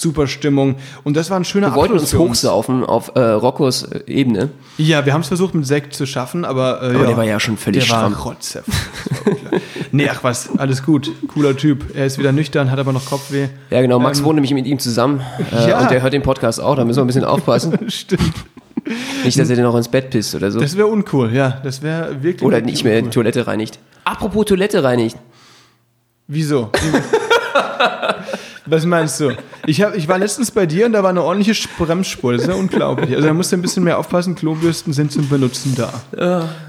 Super 0.00 0.26
Stimmung. 0.26 0.76
Und 1.04 1.16
das 1.16 1.30
war 1.30 1.38
ein 1.38 1.44
schöner 1.44 1.68
Wir 1.68 1.74
wollten 1.76 1.94
Abschluss 1.94 2.14
uns 2.14 2.20
hochsaufen 2.20 2.84
auf 2.84 3.12
äh, 3.14 3.20
Roccos 3.20 3.82
äh, 3.84 4.00
Ebene. 4.06 4.50
Ja, 4.76 5.04
wir 5.06 5.12
haben 5.12 5.20
es 5.22 5.28
versucht 5.28 5.54
mit 5.54 5.66
Sekt 5.66 5.94
zu 5.94 6.06
schaffen, 6.06 6.44
aber, 6.44 6.82
äh, 6.82 6.94
Aber 6.94 7.06
der 7.06 7.16
war 7.16 7.24
ja 7.24 7.38
schon 7.40 7.56
völlig 7.56 7.80
der 7.84 7.86
stramm. 7.86 8.12
War 8.14 8.22
rotze. 8.22 8.62
Nee, 9.90 10.08
ach 10.10 10.22
was, 10.22 10.50
alles 10.58 10.82
gut. 10.84 11.10
Cooler 11.32 11.56
Typ. 11.56 11.94
Er 11.96 12.06
ist 12.06 12.18
wieder 12.18 12.32
nüchtern, 12.32 12.70
hat 12.70 12.78
aber 12.78 12.92
noch 12.92 13.06
Kopfweh. 13.06 13.48
Ja, 13.70 13.80
genau. 13.80 13.98
Max 13.98 14.18
Ähm, 14.18 14.24
wohnt 14.26 14.34
nämlich 14.36 14.52
mit 14.52 14.66
ihm 14.66 14.78
zusammen. 14.78 15.22
Äh, 15.52 15.68
Ja. 15.70 15.80
Und 15.80 15.90
der 15.90 16.02
hört 16.02 16.12
den 16.12 16.22
Podcast 16.22 16.60
auch. 16.60 16.76
Da 16.76 16.84
müssen 16.84 16.98
wir 16.98 17.04
ein 17.04 17.06
bisschen 17.06 17.24
aufpassen. 17.24 17.78
Stimmt. 17.90 18.32
Nicht, 19.24 19.38
dass 19.38 19.50
er 19.50 19.56
den 19.56 19.64
noch 19.64 19.74
ins 19.76 19.88
Bett 19.88 20.10
pisst 20.10 20.34
oder 20.34 20.50
so. 20.50 20.60
Das 20.60 20.76
wäre 20.76 20.86
uncool, 20.86 21.32
ja. 21.34 21.58
Das 21.62 21.82
wäre 21.82 22.22
wirklich. 22.22 22.42
Oder 22.42 22.58
wirklich 22.58 22.74
nicht 22.74 22.84
mehr 22.84 22.94
die 22.94 22.98
uncool. 23.06 23.12
Toilette 23.24 23.46
reinigt. 23.46 23.78
Apropos 24.04 24.44
Toilette 24.46 24.82
reinigt. 24.82 25.16
Wieso? 26.26 26.70
Was 28.68 28.84
meinst 28.84 29.20
du? 29.20 29.30
Ich, 29.66 29.82
hab, 29.82 29.96
ich 29.96 30.08
war 30.08 30.18
letztens 30.18 30.50
bei 30.50 30.66
dir 30.66 30.86
und 30.86 30.92
da 30.92 31.02
war 31.02 31.10
eine 31.10 31.22
ordentliche 31.22 31.68
Bremsspur. 31.78 32.32
Das 32.32 32.42
ist 32.42 32.48
ja 32.48 32.54
unglaublich. 32.54 33.14
Also 33.14 33.26
da 33.28 33.34
musst 33.34 33.52
du 33.52 33.56
ein 33.56 33.62
bisschen 33.62 33.84
mehr 33.84 33.98
aufpassen. 33.98 34.34
Klobürsten 34.34 34.92
sind 34.92 35.12
zum 35.12 35.28
Benutzen 35.28 35.74
da. 35.76 35.92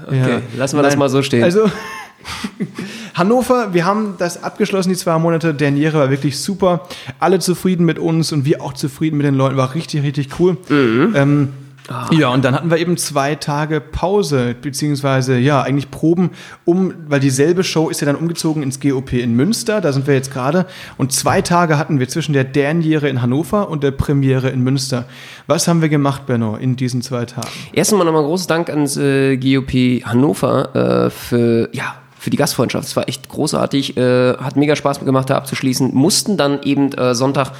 Okay, 0.06 0.16
Ja. 0.18 0.42
lassen 0.56 0.76
wir 0.78 0.82
das 0.82 0.92
Nein, 0.94 0.98
mal 0.98 1.08
so 1.08 1.22
stehen. 1.22 1.42
Also, 1.44 1.70
Hannover, 3.14 3.72
wir 3.74 3.84
haben 3.84 4.14
das 4.18 4.42
abgeschlossen, 4.42 4.90
die 4.90 4.96
zwei 4.96 5.18
Monate. 5.18 5.54
Derniere 5.54 5.98
war 5.98 6.10
wirklich 6.10 6.38
super. 6.38 6.86
Alle 7.18 7.38
zufrieden 7.38 7.84
mit 7.84 7.98
uns 7.98 8.32
und 8.32 8.44
wir 8.44 8.62
auch 8.62 8.72
zufrieden 8.72 9.16
mit 9.16 9.26
den 9.26 9.34
Leuten. 9.34 9.56
War 9.56 9.74
richtig, 9.74 10.02
richtig 10.02 10.28
cool. 10.38 10.56
Mhm. 10.68 11.12
Ähm, 11.16 11.48
Ah. 11.90 12.08
Ja, 12.12 12.28
und 12.28 12.44
dann 12.44 12.54
hatten 12.54 12.70
wir 12.70 12.78
eben 12.78 12.96
zwei 12.96 13.34
Tage 13.34 13.80
Pause, 13.80 14.54
beziehungsweise 14.54 15.36
ja, 15.38 15.60
eigentlich 15.62 15.90
Proben, 15.90 16.30
um, 16.64 16.94
weil 17.08 17.18
dieselbe 17.18 17.64
Show 17.64 17.88
ist 17.88 18.00
ja 18.00 18.06
dann 18.06 18.14
umgezogen 18.14 18.62
ins 18.62 18.78
GOP 18.78 19.14
in 19.14 19.34
Münster, 19.34 19.80
da 19.80 19.92
sind 19.92 20.06
wir 20.06 20.14
jetzt 20.14 20.32
gerade. 20.32 20.66
Und 20.98 21.10
zwei 21.10 21.42
Tage 21.42 21.78
hatten 21.78 21.98
wir 21.98 22.08
zwischen 22.08 22.32
der 22.32 22.44
Derniere 22.44 23.08
in 23.08 23.22
Hannover 23.22 23.68
und 23.68 23.82
der 23.82 23.90
Premiere 23.90 24.50
in 24.50 24.60
Münster. 24.60 25.06
Was 25.48 25.66
haben 25.66 25.82
wir 25.82 25.88
gemacht, 25.88 26.26
Benno, 26.26 26.54
in 26.54 26.76
diesen 26.76 27.02
zwei 27.02 27.24
Tagen? 27.24 27.48
Erst 27.72 27.92
einmal 27.92 28.06
nochmal 28.06 28.22
großes 28.22 28.46
Dank 28.46 28.70
ans 28.70 28.96
äh, 28.96 29.36
GOP 29.36 30.04
Hannover 30.04 31.06
äh, 31.06 31.10
für, 31.10 31.70
ja, 31.72 31.96
für 32.16 32.30
die 32.30 32.36
Gastfreundschaft. 32.36 32.86
Es 32.86 32.94
war 32.94 33.08
echt 33.08 33.28
großartig, 33.28 33.96
äh, 33.96 34.36
hat 34.36 34.54
mega 34.54 34.76
Spaß 34.76 35.00
gemacht, 35.00 35.28
da 35.28 35.38
abzuschließen. 35.38 35.92
Mussten 35.92 36.36
dann 36.36 36.62
eben 36.62 36.92
äh, 36.92 37.16
Sonntag 37.16 37.50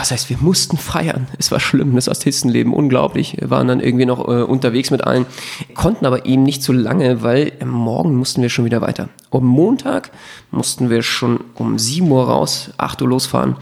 was 0.00 0.10
heißt, 0.10 0.30
wir 0.30 0.38
mussten 0.38 0.76
feiern. 0.76 1.28
Es 1.38 1.50
war 1.50 1.60
schlimm, 1.60 1.94
das 1.94 2.08
Artistenleben, 2.08 2.72
unglaublich. 2.72 3.36
Wir 3.38 3.50
waren 3.50 3.68
dann 3.68 3.80
irgendwie 3.80 4.06
noch 4.06 4.26
äh, 4.26 4.42
unterwegs 4.42 4.90
mit 4.90 5.04
allen, 5.04 5.26
konnten 5.74 6.06
aber 6.06 6.26
eben 6.26 6.42
nicht 6.42 6.62
so 6.62 6.72
lange, 6.72 7.22
weil 7.22 7.52
äh, 7.60 7.64
morgen 7.64 8.16
mussten 8.16 8.42
wir 8.42 8.48
schon 8.48 8.64
wieder 8.64 8.80
weiter. 8.80 9.08
Am 9.30 9.44
Montag 9.44 10.10
mussten 10.50 10.90
wir 10.90 11.02
schon 11.02 11.40
um 11.54 11.78
7 11.78 12.10
Uhr 12.10 12.26
raus, 12.26 12.70
8 12.78 13.02
Uhr 13.02 13.08
losfahren, 13.08 13.56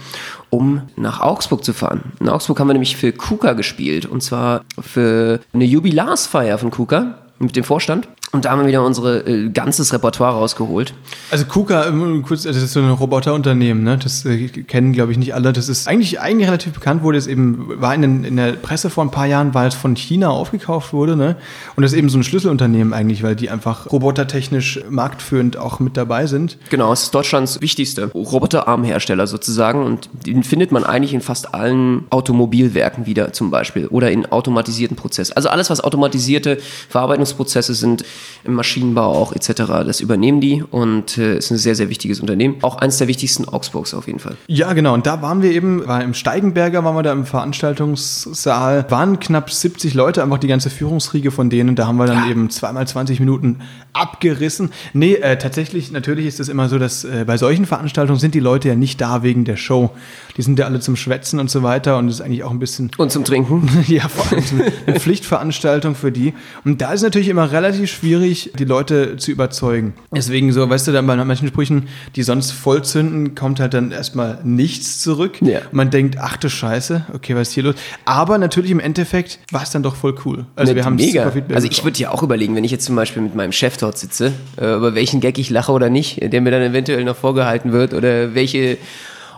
um 0.50 0.83
nach 0.97 1.21
Augsburg 1.21 1.64
zu 1.64 1.73
fahren. 1.73 2.12
In 2.21 2.28
Augsburg 2.28 2.61
haben 2.61 2.69
wir 2.69 2.75
nämlich 2.75 2.97
für 2.97 3.12
KUKA 3.12 3.54
gespielt 3.54 4.07
und 4.07 4.23
zwar 4.23 4.62
für 4.78 5.40
eine 5.52 5.64
Jubilarsfeier 5.64 6.59
von 6.59 6.71
KUKA 6.71 7.19
mit 7.38 7.57
dem 7.57 7.64
Vorstand. 7.64 8.09
Und 8.35 8.47
da 8.47 8.50
haben 8.50 8.62
wir 8.62 8.67
wieder 8.67 8.85
unser 8.85 9.25
äh, 9.29 9.49
ganzes 9.49 9.93
Repertoire 9.93 10.33
rausgeholt. 10.33 10.93
Also 11.31 11.45
KUKA, 11.45 11.87
ähm, 11.87 12.25
kurz, 12.26 12.43
das 12.43 12.57
ist 12.57 12.73
so 12.73 12.81
ein 12.81 12.91
Roboterunternehmen, 12.91 13.85
ne? 13.85 13.97
Das 13.97 14.25
äh, 14.25 14.49
kennen, 14.49 14.93
glaube 14.93 15.12
ich, 15.12 15.19
nicht 15.19 15.37
alle. 15.37 15.53
Das 15.53 15.69
ist 15.69 15.87
eigentlich, 15.87 16.21
eigentlich 16.21 16.49
relativ 16.49 16.73
bekannt, 16.73 17.05
wurde 17.05 17.17
es 17.17 17.29
eben, 17.29 17.81
war 17.81 17.95
in, 17.95 18.03
den, 18.03 18.25
in 18.25 18.35
der 18.35 18.55
Presse 18.55 18.91
vor 18.91 19.05
ein 19.05 19.12
paar 19.12 19.26
Jahren, 19.26 19.55
weil 19.55 19.69
es 19.69 19.76
von 19.76 19.95
China 19.95 20.31
aufgekauft 20.31 20.93
wurde, 20.93 21.14
ne? 21.14 21.37
Und 21.76 21.85
das 21.85 21.93
ist 21.93 21.99
eben 21.99 22.09
so 22.09 22.19
ein 22.19 22.25
Schlüsselunternehmen 22.25 22.93
eigentlich, 22.93 23.23
weil 23.23 23.37
die 23.37 23.50
einfach 23.50 23.93
robotertechnisch 23.93 24.81
marktführend 24.91 25.57
auch 25.57 25.79
mit 25.79 25.97
dabei 25.97 26.26
sind. 26.26 26.59
Genau, 26.71 26.93
es 26.93 27.05
ist 27.05 27.14
Deutschlands 27.14 27.61
wichtigste 27.61 28.07
Roboterarmhersteller 28.07 29.29
sozusagen 29.29 29.85
und 29.85 30.11
den 30.26 30.43
findet 30.43 30.73
man 30.73 30.83
eigentlich 30.83 31.14
in 31.14 31.21
fast 31.21 31.55
allen 31.55 32.03
Automobilwerken 32.11 33.07
wieder 33.07 33.33
zum 33.33 33.53
Beispiel 33.53 33.87
oder 33.87 34.11
in 34.11 34.26
automatisierten 34.26 34.97
Prozessen. 34.97 35.37
Also 35.37 35.50
alles, 35.50 35.71
was 35.71 35.81
automatisierte 35.83 36.59
Verarbeitungsprozesse 36.88 37.75
sind, 37.75 38.05
im 38.45 38.54
Maschinenbau 38.54 39.12
auch 39.12 39.33
etc. 39.33 39.64
Das 39.85 40.00
übernehmen 40.00 40.40
die 40.40 40.62
und 40.62 41.19
äh, 41.19 41.38
ist 41.38 41.50
ein 41.50 41.59
sehr, 41.59 41.75
sehr 41.75 41.88
wichtiges 41.88 42.21
Unternehmen. 42.21 42.57
Auch 42.62 42.76
eines 42.76 42.99
der 42.99 43.09
wichtigsten 43.09 43.47
Augsburgs 43.47 43.95
auf 43.95 44.07
jeden 44.07 44.19
Fall. 44.19 44.37
Ja, 44.47 44.73
genau. 44.73 44.95
Und 44.95 45.07
da 45.07 45.23
waren 45.23 45.43
wir 45.43 45.52
eben, 45.52 45.87
war 45.87 46.02
im 46.02 46.14
Steigenberger, 46.14 46.85
waren 46.85 46.97
wir 46.97 47.02
da 47.02 47.12
im 47.12 47.26
Veranstaltungssaal, 47.26 48.87
waren 48.90 49.21
knapp 49.21 49.50
70 49.50 49.95
Leute, 49.95 50.23
einfach 50.23 50.38
die 50.38 50.49
ganze 50.49 50.71
Führungsriege 50.71 51.31
von 51.31 51.50
denen. 51.50 51.76
Da 51.76 51.87
haben 51.87 51.97
wir 51.97 52.07
dann 52.07 52.25
ja. 52.25 52.31
eben 52.31 52.50
zweimal 52.50 52.87
20 52.87 53.21
Minuten 53.21 53.61
abgerissen. 53.93 54.71
Nee, 54.93 55.14
äh, 55.14 55.38
tatsächlich, 55.38 55.93
natürlich 55.93 56.26
ist 56.26 56.40
es 56.40 56.49
immer 56.49 56.69
so, 56.69 56.78
dass 56.78 57.04
äh, 57.04 57.25
bei 57.26 57.37
solchen 57.37 57.64
Veranstaltungen 57.64 58.19
sind 58.19 58.35
die 58.35 58.40
Leute 58.40 58.69
ja 58.69 58.75
nicht 58.75 59.00
da 59.00 59.23
wegen 59.23 59.45
der 59.45 59.57
Show. 59.57 59.90
Die 60.37 60.43
sind 60.43 60.59
ja 60.59 60.66
alle 60.66 60.81
zum 60.81 60.97
Schwätzen 60.97 61.38
und 61.38 61.50
so 61.50 61.62
weiter 61.62 61.99
und 61.99 62.09
das 62.09 62.16
ist 62.16 62.21
eigentlich 62.21 62.45
auch 62.45 62.50
ein 62.50 62.59
bisschen. 62.59 62.90
Und 62.97 63.12
zum 63.12 63.25
Trinken? 63.25 63.69
ja, 63.87 64.09
vor 64.09 64.31
allem 64.31 64.45
eine 64.87 65.00
Pflichtveranstaltung 65.00 65.95
für 65.95 66.12
die. 66.12 66.35
Und 66.64 66.81
da 66.81 66.93
ist 66.93 67.02
natürlich 67.02 67.28
immer 67.28 67.52
relativ 67.52 67.90
schwierig, 67.90 68.13
die 68.21 68.64
Leute 68.64 69.16
zu 69.16 69.30
überzeugen. 69.30 69.94
Deswegen 70.14 70.52
so, 70.52 70.68
weißt 70.68 70.88
du, 70.88 70.92
dann 70.92 71.06
bei 71.06 71.16
manchen 71.16 71.49
Sprüchen, 71.49 71.88
die 72.16 72.23
sonst 72.23 72.52
voll 72.52 72.83
zünden, 72.85 73.35
kommt 73.35 73.61
halt 73.61 73.75
dann 73.75 73.90
erstmal 73.90 74.40
nichts 74.44 75.00
zurück. 75.00 75.40
Ja. 75.40 75.61
Und 75.61 75.75
man 75.75 75.90
denkt, 75.90 76.16
ach 76.21 76.37
du 76.37 76.49
Scheiße, 76.49 77.06
okay, 77.14 77.35
was 77.35 77.49
ist 77.49 77.54
hier 77.54 77.64
los? 77.64 77.75
Aber 78.04 78.38
natürlich 78.38 78.71
im 78.71 78.80
Endeffekt 78.80 79.38
war 79.50 79.62
es 79.62 79.71
dann 79.71 79.83
doch 79.83 79.97
voll 79.97 80.14
cool. 80.25 80.47
Also 80.56 80.71
Mit 80.71 80.76
wir 80.76 80.85
haben 80.85 80.97
mega. 80.97 81.33
Also 81.52 81.68
ich 81.71 81.85
würde 81.85 81.99
ja 81.99 82.11
auch 82.11 82.23
überlegen, 82.23 82.54
wenn 82.56 82.64
ich 82.64 82.71
jetzt 82.71 82.85
zum 82.85 82.97
Beispiel 82.97 83.23
mit 83.23 83.35
meinem 83.35 83.52
Chef 83.52 83.76
dort 83.76 83.99
sitze, 83.99 84.33
äh, 84.61 84.75
über 84.75 84.94
welchen 84.94 85.21
Gag 85.21 85.38
ich 85.38 85.50
lache 85.50 85.73
oder 85.73 85.90
nicht, 85.90 86.21
der 86.33 86.40
mir 86.40 86.50
dann 86.50 86.62
eventuell 86.62 87.04
noch 87.04 87.16
vorgehalten 87.16 87.73
wird 87.73 87.94
oder 87.94 88.35
welche 88.35 88.78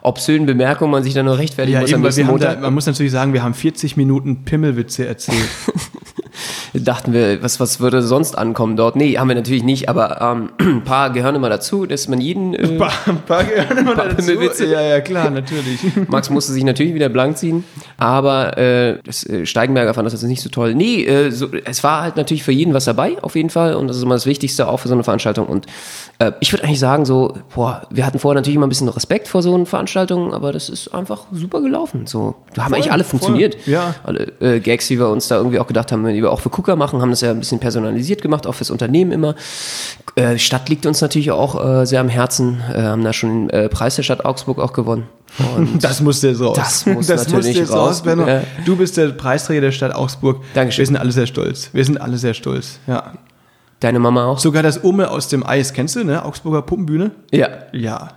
obszönen 0.06 0.46
Bemerkungen 0.46 0.92
man 0.92 1.02
sich 1.02 1.14
dann 1.14 1.26
nur 1.26 1.36
rechtfertigen 1.36 1.74
ja, 1.74 1.80
muss. 1.80 1.90
Eben, 1.90 2.02
weil 2.02 2.16
wir 2.16 2.26
haben 2.26 2.38
da, 2.38 2.56
man 2.56 2.72
muss 2.72 2.86
natürlich 2.86 3.12
sagen, 3.12 3.32
wir 3.32 3.42
haben 3.42 3.54
40 3.54 3.96
Minuten 3.96 4.44
Pimmelwitze 4.44 5.06
erzählt. 5.06 5.48
dachten 6.74 7.12
wir, 7.12 7.42
was, 7.42 7.60
was 7.60 7.80
würde 7.80 8.02
sonst 8.02 8.36
ankommen 8.36 8.76
dort? 8.76 8.96
Nee, 8.96 9.18
haben 9.18 9.28
wir 9.28 9.34
natürlich 9.34 9.62
nicht, 9.62 9.88
aber 9.88 10.20
ähm, 10.20 10.50
ein 10.58 10.84
paar 10.84 11.10
gehören 11.10 11.34
immer 11.34 11.48
dazu, 11.48 11.86
dass 11.86 12.08
man 12.08 12.20
jeden. 12.20 12.54
Äh, 12.54 12.62
ein, 12.62 12.78
paar, 12.78 12.92
ein 13.06 13.22
paar 13.22 13.44
gehören 13.44 13.78
immer 13.78 13.94
paar 13.94 14.08
dazu. 14.08 14.40
Witze. 14.40 14.66
Ja, 14.66 14.80
ja, 14.80 15.00
klar, 15.00 15.30
natürlich. 15.30 15.80
Max 16.08 16.30
musste 16.30 16.52
sich 16.52 16.64
natürlich 16.64 16.94
wieder 16.94 17.08
blank 17.08 17.38
ziehen, 17.38 17.64
aber 17.96 18.56
äh, 18.58 18.98
das, 19.04 19.24
äh, 19.24 19.46
Steigenberger 19.46 19.94
fand 19.94 20.06
das 20.06 20.12
jetzt 20.12 20.22
nicht 20.22 20.42
so 20.42 20.48
toll. 20.48 20.74
Nee, 20.74 21.04
äh, 21.04 21.30
so, 21.30 21.48
es 21.64 21.82
war 21.84 22.02
halt 22.02 22.16
natürlich 22.16 22.42
für 22.42 22.52
jeden 22.52 22.74
was 22.74 22.84
dabei, 22.84 23.16
auf 23.22 23.36
jeden 23.36 23.50
Fall, 23.50 23.74
und 23.74 23.88
das 23.88 23.96
ist 23.96 24.02
immer 24.02 24.14
das 24.14 24.26
Wichtigste 24.26 24.68
auch 24.68 24.78
für 24.78 24.88
so 24.88 24.94
eine 24.94 25.04
Veranstaltung. 25.04 25.46
Und 25.46 25.66
äh, 26.18 26.32
ich 26.40 26.52
würde 26.52 26.64
eigentlich 26.64 26.80
sagen, 26.80 27.04
so, 27.04 27.34
boah, 27.54 27.82
wir 27.90 28.06
hatten 28.06 28.18
vorher 28.18 28.36
natürlich 28.36 28.56
immer 28.56 28.66
ein 28.66 28.70
bisschen 28.70 28.88
Respekt 28.88 29.28
vor 29.28 29.42
so 29.42 29.54
einer 29.54 29.66
Veranstaltung, 29.66 30.32
aber 30.32 30.52
das 30.52 30.68
ist 30.68 30.94
einfach 30.94 31.26
super 31.32 31.60
gelaufen. 31.60 32.06
So, 32.06 32.34
da 32.54 32.62
haben 32.62 32.70
voll, 32.70 32.78
eigentlich 32.78 32.92
alle 32.92 33.04
funktioniert. 33.04 33.54
Voll, 33.62 33.72
ja. 33.72 33.94
Alle 34.04 34.32
äh, 34.40 34.60
Gags, 34.60 34.88
die 34.88 34.98
wir 34.98 35.08
uns 35.08 35.28
da 35.28 35.36
irgendwie 35.36 35.58
auch 35.58 35.66
gedacht 35.66 35.92
haben, 35.92 36.06
die 36.06 36.22
wir 36.22 36.30
auch 36.30 36.40
für 36.40 36.50
Cooker 36.56 36.76
machen, 36.76 37.00
haben 37.00 37.10
das 37.10 37.20
ja 37.20 37.30
ein 37.30 37.38
bisschen 37.38 37.58
personalisiert 37.58 38.22
gemacht, 38.22 38.46
auch 38.46 38.54
fürs 38.54 38.70
Unternehmen 38.70 39.12
immer. 39.12 39.34
Äh, 40.14 40.38
Stadt 40.38 40.68
liegt 40.68 40.86
uns 40.86 41.00
natürlich 41.00 41.30
auch 41.30 41.82
äh, 41.82 41.86
sehr 41.86 42.00
am 42.00 42.08
Herzen, 42.08 42.60
äh, 42.72 42.82
haben 42.82 43.04
da 43.04 43.12
schon 43.12 43.48
den 43.48 43.50
äh, 43.50 43.68
Preis 43.68 43.96
der 43.96 44.02
Stadt 44.02 44.24
Augsburg 44.24 44.58
auch 44.58 44.72
gewonnen. 44.72 45.08
Und 45.56 45.82
das 45.84 46.00
musste 46.00 46.28
jetzt 46.28 46.40
raus. 46.40 46.56
Das 46.56 46.86
muss 46.86 47.06
das 47.06 47.28
natürlich 47.32 47.56
jetzt 47.56 47.72
raus. 47.72 48.02
raus 48.06 48.18
ja. 48.26 48.42
Du 48.64 48.76
bist 48.76 48.96
der 48.96 49.08
Preisträger 49.08 49.60
der 49.60 49.72
Stadt 49.72 49.94
Augsburg. 49.94 50.42
Dankeschön. 50.54 50.82
Wir 50.82 50.86
sind 50.86 50.96
alle 50.96 51.12
sehr 51.12 51.26
stolz. 51.26 51.70
Wir 51.72 51.84
sind 51.84 52.00
alle 52.00 52.16
sehr 52.16 52.34
stolz. 52.34 52.78
Ja. 52.86 53.12
Deine 53.80 53.98
Mama 53.98 54.24
auch? 54.24 54.38
Sogar 54.38 54.62
das 54.62 54.78
Umme 54.78 55.10
aus 55.10 55.28
dem 55.28 55.44
Eis, 55.44 55.74
kennst 55.74 55.96
du, 55.96 56.04
ne? 56.04 56.24
Augsburger 56.24 56.62
Puppenbühne? 56.62 57.10
Ja. 57.30 57.48
Ja. 57.72 58.12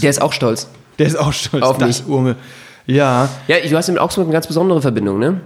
Der 0.00 0.10
ist 0.10 0.22
auch 0.22 0.32
stolz. 0.32 0.68
Der 0.98 1.06
ist 1.06 1.18
auch 1.18 1.32
stolz. 1.32 1.64
Auf 1.64 1.78
das 1.78 2.00
mich. 2.00 2.08
Urme. 2.08 2.36
Ja. 2.86 3.28
Ja, 3.48 3.56
du 3.68 3.76
hast 3.76 3.88
mit 3.88 3.98
Augsburg 3.98 4.26
eine 4.26 4.32
ganz 4.32 4.46
besondere 4.46 4.80
Verbindung, 4.80 5.18
ne? 5.18 5.40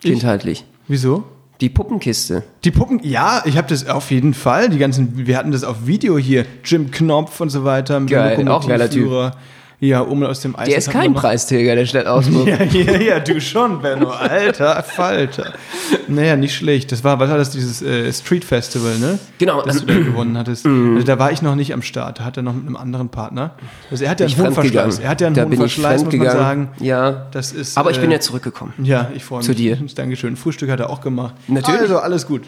Kindheitlich. 0.00 0.64
Wieso? 0.86 1.24
Die 1.60 1.68
Puppenkiste. 1.68 2.44
Die 2.62 2.70
Puppen, 2.70 3.00
ja, 3.02 3.42
ich 3.44 3.56
habe 3.56 3.66
das 3.66 3.88
auf 3.88 4.12
jeden 4.12 4.32
Fall. 4.32 4.68
Die 4.68 4.78
ganzen, 4.78 5.26
wir 5.26 5.36
hatten 5.36 5.50
das 5.50 5.64
auf 5.64 5.86
Video 5.86 6.16
hier. 6.16 6.46
Jim 6.64 6.90
Knopf 6.92 7.40
und 7.40 7.50
so 7.50 7.64
weiter. 7.64 8.00
Geil, 8.02 8.48
auch 8.48 8.68
geiler 8.68 8.88
Typ. 8.88 9.32
Ja, 9.80 10.00
um 10.00 10.24
aus 10.24 10.40
dem 10.40 10.56
Eis. 10.56 10.68
Der 10.68 10.78
ist 10.78 10.90
kein 10.90 11.14
Preisträger 11.14 11.76
der 11.76 11.86
Stadt 11.86 12.06
Augsburg. 12.06 12.48
ja, 12.48 12.64
ja, 12.64 13.00
ja, 13.00 13.20
du 13.20 13.40
schon, 13.40 13.80
Benno. 13.80 14.08
Alter 14.10 14.82
Falter. 14.82 15.52
Naja, 16.08 16.34
nicht 16.34 16.56
schlecht. 16.56 16.90
Das 16.90 17.04
war, 17.04 17.20
was 17.20 17.30
war 17.30 17.38
das, 17.38 17.50
dieses 17.50 17.80
äh, 17.80 18.12
Street 18.12 18.44
Festival, 18.44 18.98
ne? 18.98 19.20
Genau. 19.38 19.62
Das 19.62 19.80
du 19.80 19.86
da 19.86 19.94
gewonnen 19.94 20.36
hattest. 20.36 20.66
Mm. 20.66 20.94
Also, 20.96 21.06
da 21.06 21.20
war 21.20 21.30
ich 21.30 21.42
noch 21.42 21.54
nicht 21.54 21.72
am 21.72 21.82
Start. 21.82 22.18
Da 22.18 22.24
hat 22.24 22.36
er 22.36 22.42
noch 22.42 22.54
mit 22.54 22.66
einem 22.66 22.76
anderen 22.76 23.08
Partner. 23.08 23.52
Also 23.88 24.02
er 24.02 24.10
hat 24.10 24.18
ja 24.18 24.26
einen 24.26 24.36
hohen 24.36 24.52
Verschleiß. 24.52 24.98
Er 24.98 25.10
hat 25.10 25.20
ja 25.20 25.28
einen 25.28 25.36
da 25.36 25.44
hohen 25.44 25.56
Verschleiß, 25.56 26.04
muss 26.04 26.14
man 26.14 26.30
sagen. 26.30 26.68
Ja. 26.80 27.28
Das 27.30 27.52
ist, 27.52 27.78
Aber 27.78 27.92
ich 27.92 28.00
bin 28.00 28.10
äh, 28.10 28.14
ja 28.14 28.20
zurückgekommen. 28.20 28.72
Ja, 28.82 29.10
ich 29.14 29.22
freue 29.22 29.38
mich. 29.38 29.46
Zu 29.46 29.54
dir. 29.54 29.78
Dankeschön. 29.94 30.34
Frühstück 30.34 30.70
hat 30.70 30.80
er 30.80 30.90
auch 30.90 31.00
gemacht. 31.00 31.34
Natürlich. 31.46 31.82
Also, 31.82 31.98
alles 31.98 32.26
gut. 32.26 32.42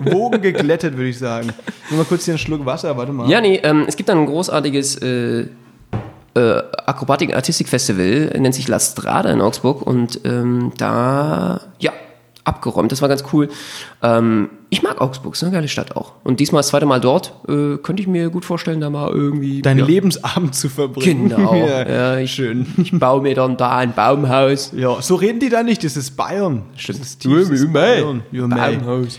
Wogen 0.00 0.42
geglättet, 0.42 0.96
würde 0.96 1.10
ich 1.10 1.18
sagen. 1.18 1.52
Nur 1.90 2.00
mal 2.00 2.04
kurz 2.04 2.24
hier 2.24 2.32
einen 2.32 2.38
Schluck 2.38 2.66
Wasser, 2.66 2.96
warte 2.96 3.12
mal. 3.12 3.30
Ja, 3.30 3.40
nee, 3.40 3.60
ähm, 3.62 3.84
es 3.86 3.94
gibt 3.94 4.08
dann 4.08 4.18
ein 4.18 4.26
großartiges 4.26 4.96
äh, 4.96 5.46
äh, 6.34 6.62
Akrobatik 6.86 7.34
Artistik 7.34 7.68
Festival, 7.68 8.32
nennt 8.38 8.54
sich 8.54 8.68
La 8.68 8.80
Strada 8.80 9.30
in 9.30 9.40
Augsburg 9.40 9.82
und 9.82 10.20
ähm, 10.24 10.72
da, 10.76 11.60
ja, 11.78 11.92
abgeräumt. 12.44 12.92
Das 12.92 13.02
war 13.02 13.08
ganz 13.08 13.24
cool. 13.32 13.48
Ähm, 14.02 14.50
ich 14.70 14.82
mag 14.82 15.00
Augsburg, 15.00 15.34
ist 15.34 15.42
eine 15.42 15.52
geile 15.52 15.68
Stadt 15.68 15.96
auch. 15.96 16.12
Und 16.24 16.40
diesmal 16.40 16.60
das 16.60 16.68
zweite 16.68 16.86
Mal 16.86 17.00
dort, 17.00 17.34
äh, 17.48 17.76
könnte 17.78 18.02
ich 18.02 18.06
mir 18.06 18.30
gut 18.30 18.44
vorstellen, 18.44 18.80
da 18.80 18.90
mal 18.90 19.10
irgendwie. 19.10 19.62
Deinen 19.62 19.80
ja. 19.80 19.86
Lebensabend 19.86 20.54
zu 20.54 20.68
verbringen. 20.68 21.28
Genau. 21.30 21.54
ja, 21.66 21.88
ja, 21.88 22.18
ich, 22.18 22.32
Schön. 22.32 22.66
Ich 22.76 22.92
baue 22.98 23.22
mir 23.22 23.34
dann 23.34 23.56
da 23.56 23.76
ein 23.76 23.94
Baumhaus. 23.94 24.72
Ja, 24.76 25.00
so 25.00 25.14
reden 25.14 25.40
die 25.40 25.48
da 25.48 25.62
nicht, 25.62 25.84
das 25.84 25.96
ist 25.96 26.16
Bayern. 26.16 26.62
Stimmt. 26.76 27.00
Das 27.00 27.08
ist 27.10 27.72
Bayern. 27.72 28.22
Baumhaus. 28.32 29.18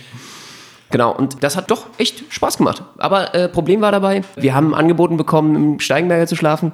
Genau, 0.91 1.11
und 1.11 1.43
das 1.43 1.57
hat 1.57 1.71
doch 1.71 1.85
echt 1.97 2.31
Spaß 2.31 2.57
gemacht. 2.57 2.83
Aber 2.97 3.33
äh, 3.33 3.49
Problem 3.49 3.81
war 3.81 3.91
dabei, 3.91 4.21
wir 4.35 4.53
haben 4.53 4.73
angeboten 4.75 5.17
bekommen, 5.17 5.55
im 5.55 5.79
Steigenberger 5.79 6.27
zu 6.27 6.35
schlafen 6.35 6.71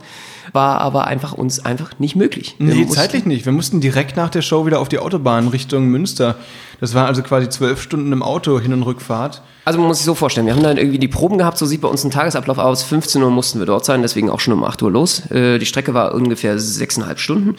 war 0.53 0.81
aber 0.81 1.05
einfach 1.05 1.33
uns 1.33 1.63
einfach 1.63 1.99
nicht 1.99 2.15
möglich. 2.15 2.55
Wir 2.59 2.73
nee, 2.73 2.87
zeitlich 2.87 3.25
nicht. 3.25 3.45
Wir 3.45 3.53
mussten 3.53 3.81
direkt 3.81 4.17
nach 4.17 4.29
der 4.29 4.41
Show 4.41 4.65
wieder 4.65 4.79
auf 4.79 4.89
die 4.89 4.99
Autobahn 4.99 5.47
Richtung 5.47 5.87
Münster. 5.87 6.35
Das 6.79 6.93
waren 6.93 7.05
also 7.05 7.21
quasi 7.21 7.47
zwölf 7.49 7.81
Stunden 7.81 8.11
im 8.11 8.23
Auto 8.23 8.59
Hin- 8.59 8.73
und 8.73 8.83
Rückfahrt. 8.83 9.41
Also 9.63 9.77
man 9.77 9.87
muss 9.89 9.97
sich 9.97 10.05
so 10.05 10.15
vorstellen, 10.15 10.47
wir 10.47 10.55
haben 10.55 10.63
dann 10.63 10.77
irgendwie 10.77 10.97
die 10.97 11.07
Proben 11.07 11.37
gehabt, 11.37 11.59
so 11.59 11.67
sieht 11.67 11.81
bei 11.81 11.87
uns 11.87 12.03
ein 12.03 12.09
Tagesablauf 12.09 12.57
aus. 12.57 12.81
15 12.81 13.21
Uhr 13.21 13.29
mussten 13.29 13.59
wir 13.59 13.67
dort 13.67 13.85
sein, 13.85 14.01
deswegen 14.01 14.31
auch 14.31 14.39
schon 14.39 14.55
um 14.55 14.63
8 14.63 14.81
Uhr 14.81 14.89
los. 14.89 15.29
Äh, 15.29 15.59
die 15.59 15.67
Strecke 15.67 15.93
war 15.93 16.15
ungefähr 16.15 16.57
sechseinhalb 16.57 17.19
Stunden 17.19 17.55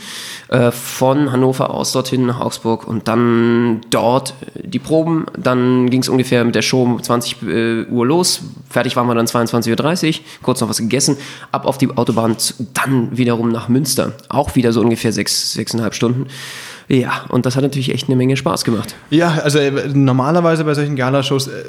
äh, 0.48 0.72
von 0.72 1.30
Hannover 1.30 1.70
aus 1.70 1.92
dorthin 1.92 2.26
nach 2.26 2.40
Augsburg 2.40 2.88
und 2.88 3.06
dann 3.06 3.82
dort 3.90 4.34
die 4.56 4.80
Proben. 4.80 5.26
Dann 5.38 5.88
ging 5.90 6.02
es 6.02 6.08
ungefähr 6.08 6.44
mit 6.44 6.56
der 6.56 6.62
Show 6.62 6.82
um 6.82 7.00
20 7.00 7.42
äh, 7.42 7.84
Uhr 7.84 8.04
los. 8.04 8.42
Fertig 8.72 8.96
waren 8.96 9.06
wir 9.06 9.14
dann 9.14 9.26
22.30 9.26 10.08
Uhr, 10.08 10.24
kurz 10.42 10.60
noch 10.60 10.68
was 10.68 10.78
gegessen, 10.78 11.16
ab 11.52 11.66
auf 11.66 11.78
die 11.78 11.90
Autobahn, 11.90 12.36
dann 12.72 13.16
wiederum 13.16 13.50
nach 13.50 13.68
Münster. 13.68 14.12
Auch 14.28 14.56
wieder 14.56 14.72
so 14.72 14.80
ungefähr 14.80 15.12
sechs, 15.12 15.52
sechseinhalb 15.52 15.94
Stunden. 15.94 16.26
Ja, 16.88 17.24
und 17.28 17.46
das 17.46 17.56
hat 17.56 17.62
natürlich 17.62 17.92
echt 17.92 18.08
eine 18.08 18.16
Menge 18.16 18.36
Spaß 18.36 18.64
gemacht. 18.64 18.94
Ja, 19.10 19.38
also 19.42 19.58
äh, 19.58 19.88
normalerweise 19.88 20.64
bei 20.64 20.74
solchen 20.74 20.96
Galashows 20.96 21.48
äh, 21.48 21.64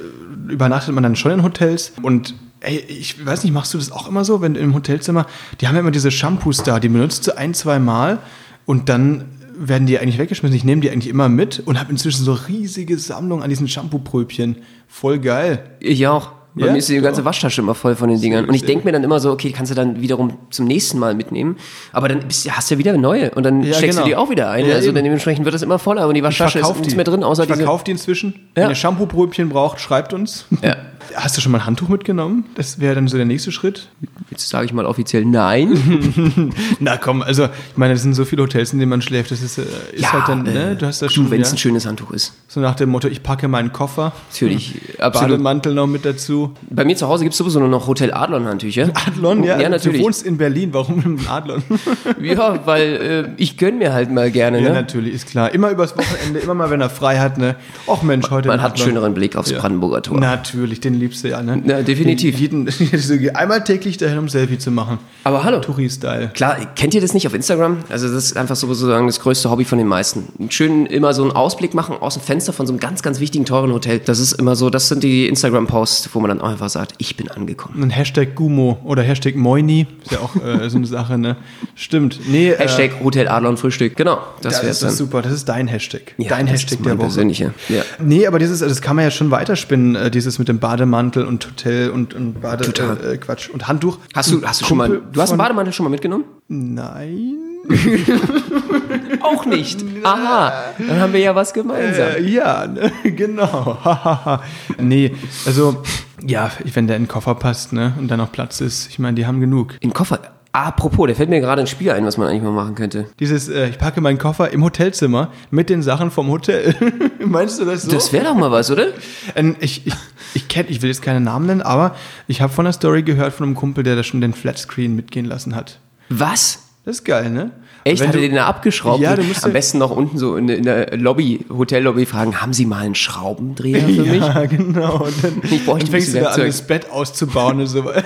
übernachtet 0.47 0.93
man 0.93 1.03
dann 1.03 1.15
schon 1.15 1.31
in 1.31 1.43
Hotels 1.43 1.93
und 2.01 2.35
ey, 2.61 2.77
ich 2.87 3.25
weiß 3.25 3.43
nicht, 3.43 3.53
machst 3.53 3.73
du 3.73 3.77
das 3.77 3.91
auch 3.91 4.07
immer 4.07 4.25
so, 4.25 4.41
wenn 4.41 4.55
im 4.55 4.73
Hotelzimmer, 4.73 5.25
die 5.61 5.67
haben 5.67 5.75
ja 5.75 5.81
immer 5.81 5.91
diese 5.91 6.11
Shampoos 6.11 6.63
da, 6.63 6.79
die 6.79 6.89
benutzt 6.89 7.27
du 7.27 7.37
ein, 7.37 7.53
zwei 7.53 7.79
Mal 7.79 8.19
und 8.65 8.89
dann 8.89 9.25
werden 9.55 9.87
die 9.87 9.99
eigentlich 9.99 10.17
weggeschmissen. 10.17 10.55
Ich 10.55 10.63
nehme 10.63 10.81
die 10.81 10.89
eigentlich 10.89 11.09
immer 11.09 11.29
mit 11.29 11.61
und 11.65 11.79
habe 11.79 11.91
inzwischen 11.91 12.23
so 12.23 12.33
riesige 12.33 12.97
Sammlungen 12.97 13.43
an 13.43 13.49
diesen 13.49 13.67
Shampoo-Pröbchen. 13.67 14.57
Voll 14.87 15.19
geil. 15.19 15.63
Ich 15.79 16.07
auch. 16.07 16.31
Bei 16.55 16.67
Ja? 16.67 16.71
mir 16.71 16.77
ist 16.77 16.89
die 16.89 16.99
ganze 17.01 17.25
Waschtasche 17.25 17.61
immer 17.61 17.73
voll 17.73 17.95
von 17.95 18.09
den 18.09 18.21
Dingern. 18.21 18.45
Und 18.45 18.53
ich 18.53 18.63
denke 18.63 18.85
mir 18.85 18.91
dann 18.91 19.03
immer 19.03 19.19
so, 19.19 19.31
okay, 19.31 19.51
kannst 19.51 19.71
du 19.71 19.75
dann 19.75 20.01
wiederum 20.01 20.37
zum 20.51 20.65
nächsten 20.67 20.99
Mal 20.99 21.15
mitnehmen. 21.15 21.57
Aber 21.91 22.07
dann 22.07 22.25
hast 22.49 22.69
du 22.69 22.75
ja 22.75 22.77
wieder 22.79 22.95
neue 22.97 23.31
und 23.31 23.43
dann 23.43 23.63
Ja, 23.63 23.73
steckst 23.73 23.97
genau. 23.97 24.03
du 24.03 24.09
die 24.09 24.15
auch 24.15 24.29
wieder 24.29 24.49
ein. 24.51 24.65
Ja, 24.67 24.75
also 24.75 24.87
eben. 24.89 24.95
dann 24.95 25.03
dementsprechend 25.03 25.45
wird 25.45 25.55
es 25.55 25.61
immer 25.63 25.79
voller 25.79 26.07
und 26.07 26.13
die 26.13 26.21
Waschtasche 26.23 26.59
ist 26.59 26.75
nichts 26.77 26.95
mehr 26.95 27.05
drin, 27.05 27.23
außer 27.23 27.43
ich 27.43 27.47
diese. 27.47 27.59
verkaufe 27.61 27.83
die 27.85 27.91
inzwischen. 27.91 28.49
Wenn 28.53 28.69
ihr 28.69 28.75
Shampoo-Brötchen 28.75 29.49
braucht, 29.49 29.79
schreibt 29.79 30.13
uns. 30.13 30.45
Ja. 30.61 30.75
Hast 31.15 31.37
du 31.37 31.41
schon 31.41 31.51
mal 31.51 31.59
ein 31.59 31.65
Handtuch 31.65 31.89
mitgenommen? 31.89 32.45
Das 32.55 32.79
wäre 32.79 32.95
dann 32.95 33.07
so 33.07 33.17
der 33.17 33.25
nächste 33.25 33.51
Schritt. 33.51 33.89
Jetzt 34.29 34.49
sage 34.49 34.65
ich 34.65 34.73
mal 34.73 34.85
offiziell 34.85 35.25
nein. 35.25 36.51
Na 36.79 36.97
komm, 36.97 37.21
also 37.21 37.45
ich 37.45 37.77
meine, 37.77 37.93
es 37.93 38.01
sind 38.01 38.13
so 38.13 38.25
viele 38.25 38.43
Hotels, 38.43 38.73
in 38.73 38.79
denen 38.79 38.89
man 38.89 39.01
schläft. 39.01 39.31
Das 39.31 39.41
ist, 39.41 39.57
äh, 39.57 39.63
ist 39.93 40.11
halt 40.11 40.27
dann, 40.27 40.43
ne? 40.43 40.71
äh, 40.71 40.75
Du 40.75 40.85
hast 40.85 41.01
das 41.01 41.13
schon 41.13 41.29
wenn 41.31 41.41
es 41.41 41.49
ja, 41.49 41.55
ein 41.55 41.57
schönes 41.57 41.85
Handtuch 41.85 42.11
ist. 42.11 42.33
so 42.47 42.59
nach 42.59 42.75
dem 42.75 42.89
Motto, 42.89 43.07
ich 43.07 43.23
packe 43.23 43.47
meinen 43.47 43.71
Koffer, 43.71 44.13
Natürlich, 44.31 44.79
absolut. 44.99 45.31
Bademantel 45.31 45.73
noch 45.73 45.87
mit 45.87 46.05
dazu. 46.05 46.53
Bei 46.69 46.85
mir 46.85 46.95
zu 46.95 47.07
Hause 47.07 47.23
gibt 47.23 47.33
es 47.33 47.37
sowieso 47.37 47.59
nur 47.59 47.69
noch 47.69 47.87
Hotel 47.87 48.13
Adlon 48.13 48.45
Handtücher. 48.45 48.89
Adlon, 49.07 49.43
ja, 49.43 49.59
Ja, 49.59 49.69
natürlich. 49.69 49.99
Du 49.99 50.05
wohnst 50.05 50.25
in 50.25 50.37
Berlin, 50.37 50.69
warum 50.73 51.01
im 51.03 51.19
Adlon? 51.27 51.63
Ja, 52.21 52.65
weil 52.65 53.33
äh, 53.37 53.41
ich 53.41 53.57
gönn 53.57 53.77
mir 53.77 53.93
halt 53.93 54.11
mal 54.11 54.31
gerne. 54.31 54.59
ja, 54.61 54.69
Ne? 54.69 54.73
natürlich, 54.73 55.13
ist 55.13 55.27
klar. 55.27 55.53
Immer 55.53 55.69
übers 55.71 55.97
Wochenende, 55.97 56.39
immer 56.39 56.53
mal, 56.53 56.69
wenn 56.69 56.79
er 56.81 56.89
frei 56.89 57.19
hat, 57.19 57.37
ne? 57.37 57.55
Och 57.87 58.01
Mensch, 58.03 58.29
heute 58.29 58.47
Man 58.47 58.61
hat 58.61 58.73
einen 58.75 58.83
schöneren 58.83 59.13
Blick 59.13 59.35
aufs 59.35 59.49
Ja. 59.51 59.59
Brandenburger 59.59 60.01
Tor. 60.01 60.19
Natürlich, 60.19 60.79
den 60.79 60.92
liebst 60.93 61.23
du 61.23 61.29
ja, 61.29 61.41
ne? 61.41 61.61
Na, 61.63 61.81
definitiv. 61.81 62.39
Jeden, 62.39 62.69
einmal 63.35 63.63
täglich 63.63 63.97
dahin, 63.97 64.17
um 64.17 64.29
Selfie 64.29 64.57
zu 64.57 64.71
machen. 64.71 64.99
Aber 65.23 65.43
hallo. 65.43 65.59
Touri-Style. 65.59 66.31
Klar, 66.33 66.57
kennt 66.75 66.93
ihr 66.93 67.01
das 67.01 67.13
nicht 67.13 67.27
auf 67.27 67.33
Instagram? 67.33 67.79
Also 67.89 68.07
das 68.07 68.25
ist 68.25 68.37
einfach 68.37 68.55
sozusagen 68.55 69.07
das 69.07 69.19
größte 69.19 69.49
Hobby 69.49 69.65
von 69.65 69.77
den 69.77 69.87
meisten. 69.87 70.49
Schön 70.49 70.85
immer 70.85 71.13
so 71.13 71.23
einen 71.23 71.31
Ausblick 71.31 71.73
machen 71.73 71.95
aus 71.99 72.15
dem 72.15 72.23
Fenster 72.23 72.53
von 72.53 72.67
so 72.67 72.73
einem 72.73 72.79
ganz, 72.79 73.01
ganz 73.01 73.19
wichtigen, 73.19 73.45
teuren 73.45 73.71
Hotel. 73.71 73.99
Das 73.99 74.19
ist 74.19 74.33
immer 74.33 74.55
so, 74.55 74.69
das 74.69 74.87
sind 74.87 75.03
die 75.03 75.27
Instagram-Posts, 75.27 76.09
wo 76.13 76.19
man 76.19 76.29
dann 76.29 76.41
auch 76.41 76.49
einfach 76.49 76.69
sagt, 76.69 76.93
ich 76.97 77.15
bin 77.15 77.29
angekommen. 77.29 77.81
Ein 77.83 77.89
Hashtag 77.89 78.35
Gumo 78.35 78.79
oder 78.83 79.03
Hashtag 79.03 79.35
Moini, 79.35 79.87
ist 80.03 80.11
ja 80.11 80.19
auch 80.19 80.35
äh, 80.35 80.69
so 80.69 80.77
eine 80.77 80.87
Sache, 80.87 81.17
ne? 81.17 81.37
Stimmt. 81.75 82.19
Nee, 82.27 82.49
äh, 82.51 82.57
Hashtag 82.57 82.91
Hotel 83.03 83.27
Adlon 83.27 83.57
Frühstück. 83.57 83.95
Genau, 83.95 84.19
das 84.41 84.53
das 84.53 84.61
wäre 84.61 84.71
ist 84.71 84.83
das 84.83 84.97
super, 84.97 85.21
das 85.21 85.33
ist 85.33 85.49
dein 85.49 85.67
Hashtag. 85.67 86.13
Ja, 86.17 86.29
dein 86.29 86.45
das 86.45 86.55
Hashtag 86.55 86.79
ist 86.79 86.85
der 86.85 86.97
Woche. 86.97 87.05
persönlicher. 87.07 87.53
Ja. 87.69 87.83
Nee, 87.99 88.27
aber 88.27 88.39
dieses, 88.39 88.59
das 88.59 88.81
kann 88.81 88.95
man 88.95 89.05
ja 89.05 89.11
schon 89.11 89.31
weiterspinnen, 89.31 89.95
äh, 89.95 90.11
dieses 90.11 90.39
mit 90.39 90.47
dem 90.47 90.59
Bademantel 90.83 91.25
und 91.25 91.45
Hotel 91.45 91.89
und, 91.91 92.13
und 92.13 92.41
Bade, 92.41 92.65
äh, 92.65 93.13
äh, 93.13 93.17
Quatsch 93.17 93.49
und 93.49 93.67
Handtuch. 93.69 93.99
Hast 94.13 94.31
du, 94.31 94.43
hast 94.43 94.61
du 94.61 94.65
schon 94.65 94.77
mal, 94.77 95.01
du 95.11 95.21
hast 95.21 95.29
einen 95.29 95.37
Bademantel 95.37 95.71
schon 95.71 95.85
mal 95.85 95.89
mitgenommen? 95.89 96.25
Nein. 96.49 97.37
Auch 99.21 99.45
nicht. 99.45 99.85
Aha, 100.03 100.73
dann 100.77 100.99
haben 100.99 101.13
wir 101.13 101.21
ja 101.21 101.33
was 101.33 101.53
gemeinsam. 101.53 102.09
Äh, 102.17 102.21
ja, 102.21 102.67
ne? 102.67 102.91
genau. 103.03 104.41
nee, 104.77 105.15
also, 105.45 105.81
ja, 106.21 106.51
wenn 106.73 106.87
der 106.87 106.97
in 106.97 107.03
den 107.03 107.07
Koffer 107.07 107.35
passt, 107.35 107.71
ne, 107.71 107.93
und 107.97 108.09
dann 108.09 108.17
noch 108.17 108.33
Platz 108.33 108.59
ist, 108.59 108.89
ich 108.89 108.99
meine, 108.99 109.15
die 109.15 109.25
haben 109.25 109.39
genug. 109.39 109.77
In 109.79 109.93
Koffer. 109.93 110.19
Apropos, 110.55 111.07
der 111.07 111.15
fällt 111.15 111.31
mir 111.31 111.39
gerade 111.41 111.61
ein 111.61 111.67
Spiel 111.67 111.89
ein, 111.91 112.05
was 112.05 112.17
man 112.17 112.27
eigentlich 112.27 112.43
mal 112.43 112.51
machen 112.51 112.75
könnte. 112.75 113.07
Dieses, 113.19 113.49
äh, 113.49 113.69
ich 113.69 113.79
packe 113.79 114.01
meinen 114.01 114.19
Koffer 114.19 114.51
im 114.51 114.63
Hotelzimmer 114.63 115.31
mit 115.49 115.67
den 115.69 115.81
Sachen 115.81 116.11
vom 116.11 116.29
Hotel. 116.29 116.75
Meinst 117.25 117.59
du 117.59 117.65
das 117.65 117.81
so? 117.83 117.91
Das 117.91 118.13
wäre 118.13 118.25
doch 118.25 118.35
mal 118.35 118.51
was, 118.51 118.69
oder? 118.69 118.87
Ähm, 119.35 119.55
ich, 119.61 119.87
ich, 119.87 119.93
ich, 120.35 120.47
kenn, 120.47 120.67
ich 120.69 120.83
will 120.83 120.89
jetzt 120.89 121.01
keine 121.01 121.21
Namen 121.21 121.47
nennen, 121.47 121.63
aber 121.63 121.95
ich 122.27 122.41
habe 122.41 122.53
von 122.53 122.65
der 122.65 122.73
Story 122.73 123.01
gehört 123.01 123.33
von 123.33 123.47
einem 123.47 123.55
Kumpel, 123.55 123.83
der 123.83 123.95
da 123.95 124.03
schon 124.03 124.21
den 124.21 124.33
Flatscreen 124.33 124.95
mitgehen 124.95 125.25
lassen 125.25 125.55
hat. 125.55 125.79
Was? 126.09 126.59
Das 126.85 126.97
ist 126.97 127.03
geil, 127.05 127.31
ne? 127.31 127.49
Echt? 127.85 127.99
Wenn 128.01 128.09
Hat 128.09 128.15
er 128.15 128.21
du- 128.21 128.27
den 128.27 128.35
da 128.35 128.45
abgeschraubt? 128.45 129.01
Ja, 129.01 129.15
du 129.15 129.23
musst 129.23 129.43
Am 129.43 129.49
ja- 129.49 129.53
besten 129.53 129.77
noch 129.79 129.89
unten 129.91 130.17
so 130.17 130.35
in, 130.37 130.47
in 130.49 130.63
der 130.63 130.95
Lobby, 130.97 131.45
Hotellobby 131.49 132.05
fragen, 132.05 132.39
haben 132.41 132.53
Sie 132.53 132.65
mal 132.65 132.79
einen 132.85 132.95
Schraubendreher 132.95 133.81
für 133.81 134.01
mich? 134.03 134.21
Ja, 134.21 134.45
genau. 134.45 134.97
Und 135.05 135.13
dann, 135.23 135.41
Ich 135.49 135.65
dann 135.65 135.81
fängst 135.81 136.13
du 136.13 136.19
da 136.21 136.27
an, 136.29 136.41
das 136.41 136.61
Bett 136.61 136.89
auszubauen 136.91 137.59
und 137.59 137.67
so 137.67 137.83
weiter. 137.85 138.03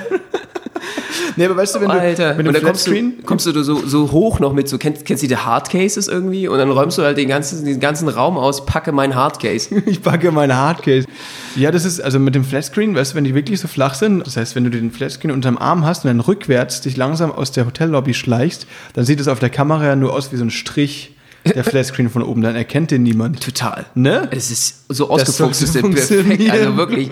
Nee, 1.38 1.46
aber 1.46 1.58
weißt 1.58 1.76
du, 1.76 1.82
wenn 1.82 1.90
du, 1.90 2.00
Alter, 2.00 2.38
wenn 2.38 2.46
du 2.46 2.50
und 2.50 2.56
dann 2.56 2.64
kommst 2.64 2.88
du, 2.88 3.14
kommst 3.26 3.46
du 3.46 3.64
so, 3.64 3.86
so 3.86 4.12
hoch 4.12 4.40
noch 4.40 4.54
mit, 4.54 4.68
so 4.68 4.78
kennst, 4.78 5.06
kennst 5.06 5.24
du 5.24 5.28
die 5.28 5.38
Hardcases 5.38 6.08
irgendwie? 6.08 6.48
Und 6.48 6.58
dann 6.58 6.70
räumst 6.70 6.98
du 6.98 7.04
halt 7.04 7.18
den 7.18 7.30
ganzen, 7.30 7.64
den 7.66 7.80
ganzen 7.80 8.10
Raum 8.10 8.38
aus, 8.38 8.66
packe 8.66 8.92
meinen 8.92 9.16
Hardcase. 9.16 9.82
Ich 9.88 10.02
packe 10.02 10.32
meine 10.32 10.56
Hardcase. 10.56 11.08
Ja, 11.56 11.72
das 11.72 11.86
ist, 11.86 12.02
also 12.02 12.20
mit 12.20 12.36
dem 12.36 12.44
Flatscreen, 12.44 12.94
weißt 12.94 13.14
du, 13.14 13.16
wenn 13.16 13.24
die 13.24 13.34
wirklich 13.34 13.60
so 13.60 13.68
flach 13.68 13.94
sind, 13.94 14.26
das 14.26 14.36
heißt, 14.36 14.56
wenn 14.56 14.66
du 14.66 14.70
den 14.70 14.92
Flatscreen 14.92 15.32
unterm 15.32 15.58
Arm 15.58 15.86
hast 15.86 16.04
und 16.04 16.10
dann 16.10 16.20
rückwärts 16.20 16.82
dich 16.82 16.98
langsam 16.98 17.32
aus 17.32 17.52
der 17.52 17.66
Hotellobby 17.66 18.14
schleichst, 18.14 18.68
dann 18.94 19.06
sieht 19.06 19.20
es 19.20 19.28
auf 19.28 19.40
der 19.40 19.50
Kamera 19.50 19.86
ja 19.86 19.96
nur 19.96 20.14
aus 20.14 20.32
wie 20.32 20.38
so 20.38 20.44
ein 20.44 20.52
Strich, 20.52 21.14
der 21.54 21.64
Flatscreen 21.64 22.10
von 22.10 22.24
oben, 22.24 22.42
dann 22.42 22.56
erkennt 22.56 22.92
den 22.92 23.04
niemand. 23.04 23.44
Total. 23.44 23.86
Ne? 23.96 24.28
Das 24.32 24.52
ist 24.52 24.86
so 24.90 25.10
ausgefuchst, 25.10 25.62
ist 25.62 25.74
perfekt. 25.74 26.52
Also 26.52 26.78
wirklich, 26.78 27.10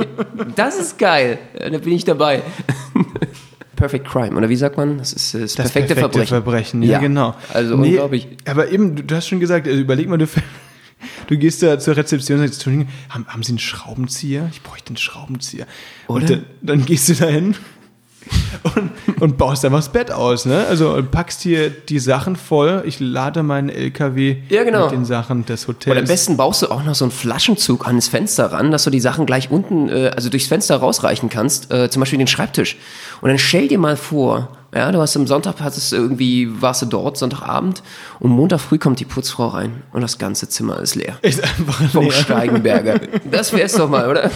das 0.56 0.80
ist 0.80 0.98
geil. 0.98 1.40
Da 1.58 1.78
bin 1.78 1.94
ich 1.94 2.06
dabei. 2.06 2.42
Perfect 3.88 4.08
Crime, 4.08 4.36
oder 4.36 4.50
wie 4.50 4.56
sagt 4.56 4.78
man? 4.78 4.98
Das 4.98 5.14
ist 5.14 5.34
das, 5.34 5.56
Das 5.56 5.72
perfekte, 5.72 5.96
Verbrechen. 6.26 6.82
ja, 6.82 6.94
Ja, 6.94 7.00
genau. 7.00 7.36
also 7.54 7.76
unglaublich. 7.76 8.28
Aber 8.46 8.70
eben, 8.72 9.08
du, 9.08 9.16
hast 9.16 9.28
schon 9.28 9.40
gesagt, 9.40 9.68
also 9.68 9.80
überleg 9.80 10.10
mal, 10.10 10.18
du, 10.18 10.26
du 11.28 11.38
gehst 11.38 11.62
da 11.62 11.78
zur 11.78 11.96
Rezeption 11.96 12.40
und 12.40 12.48
sagst, 12.48 12.66
haben, 12.66 12.88
haben 13.28 13.44
Sie 13.44 13.52
einen 13.52 13.60
Schraubenzieher? 13.60 14.50
Ich 14.52 14.64
bräuchte 14.64 14.90
einen 14.90 14.98
Schraubenzieher. 14.98 15.68
Und 16.08 16.24
Oder? 16.24 16.38
dann, 16.38 16.46
dann 16.62 16.86
gehst 16.86 17.10
du 17.10 17.14
da 17.14 17.28
hin 17.28 17.56
und, 18.76 18.92
und 19.22 19.38
baust 19.38 19.64
einfach 19.66 19.80
das 19.80 19.90
Bett 19.92 20.12
aus, 20.12 20.46
ne? 20.46 20.66
Also 20.68 21.02
packst 21.10 21.42
hier 21.42 21.70
die 21.70 22.00
Sachen 22.00 22.36
voll. 22.36 22.84
Ich 22.86 23.00
lade 23.00 23.44
meinen 23.44 23.70
LKW 23.70 24.38
Ja, 24.50 24.64
genau. 24.64 24.86
mit 24.86 24.92
den 24.94 25.06
Sachen 25.06 25.46
des 25.46 25.66
Und 25.66 25.76
Hotels. 25.76 25.98
am 26.00 26.06
besten 26.06 26.38
baust 26.38 26.62
du 26.62 26.68
auch 26.72 26.84
noch 26.84 26.96
so 26.96 27.06
einen 27.06 27.12
Flaschenzug 27.12 27.88
an 27.88 27.96
das 27.96 28.08
Fenster 28.08 28.52
ran, 28.52 28.72
dass 28.72 28.84
du 28.86 28.90
die 28.90 29.00
Sachen 29.00 29.26
gleich 29.26 29.52
unten, 29.52 29.90
äh, 29.90 30.12
also 30.16 30.30
durchs 30.30 30.48
Fenster 30.48 30.78
rausreichen 30.78 31.30
kannst, 31.30 31.72
äh, 31.72 31.90
zum 31.90 32.00
Beispiel 32.00 32.18
den 32.20 32.28
Schreibtisch. 32.28 32.78
Und 33.22 33.30
dann 33.30 33.38
stell 33.38 33.68
dir 33.68 33.78
mal 33.78 33.98
vor, 33.98 34.50
ja, 34.74 34.92
du 34.92 35.00
hast 35.00 35.16
am 35.16 35.26
Sonntag, 35.28 35.56
hattest 35.62 35.94
irgendwie, 35.94 36.50
warst 36.62 36.82
du 36.82 36.86
dort, 36.88 37.18
Sonntagabend, 37.18 37.82
und 38.20 38.32
Montag 38.32 38.60
früh 38.60 38.78
kommt 38.78 39.00
die 39.00 39.06
Putzfrau 39.06 39.48
rein 39.48 39.84
und 39.94 40.02
das 40.02 40.18
ganze 40.18 40.50
Zimmer 40.50 40.80
ist 40.82 40.96
leer. 40.96 41.18
ist 41.22 41.42
einfach 41.42 41.90
Vom 41.92 42.04
leer. 42.06 42.12
Steigenberger. 42.12 43.00
Das 43.32 43.54
wär's 43.54 43.74
doch 43.74 43.90
mal, 43.90 44.10
oder? 44.10 44.30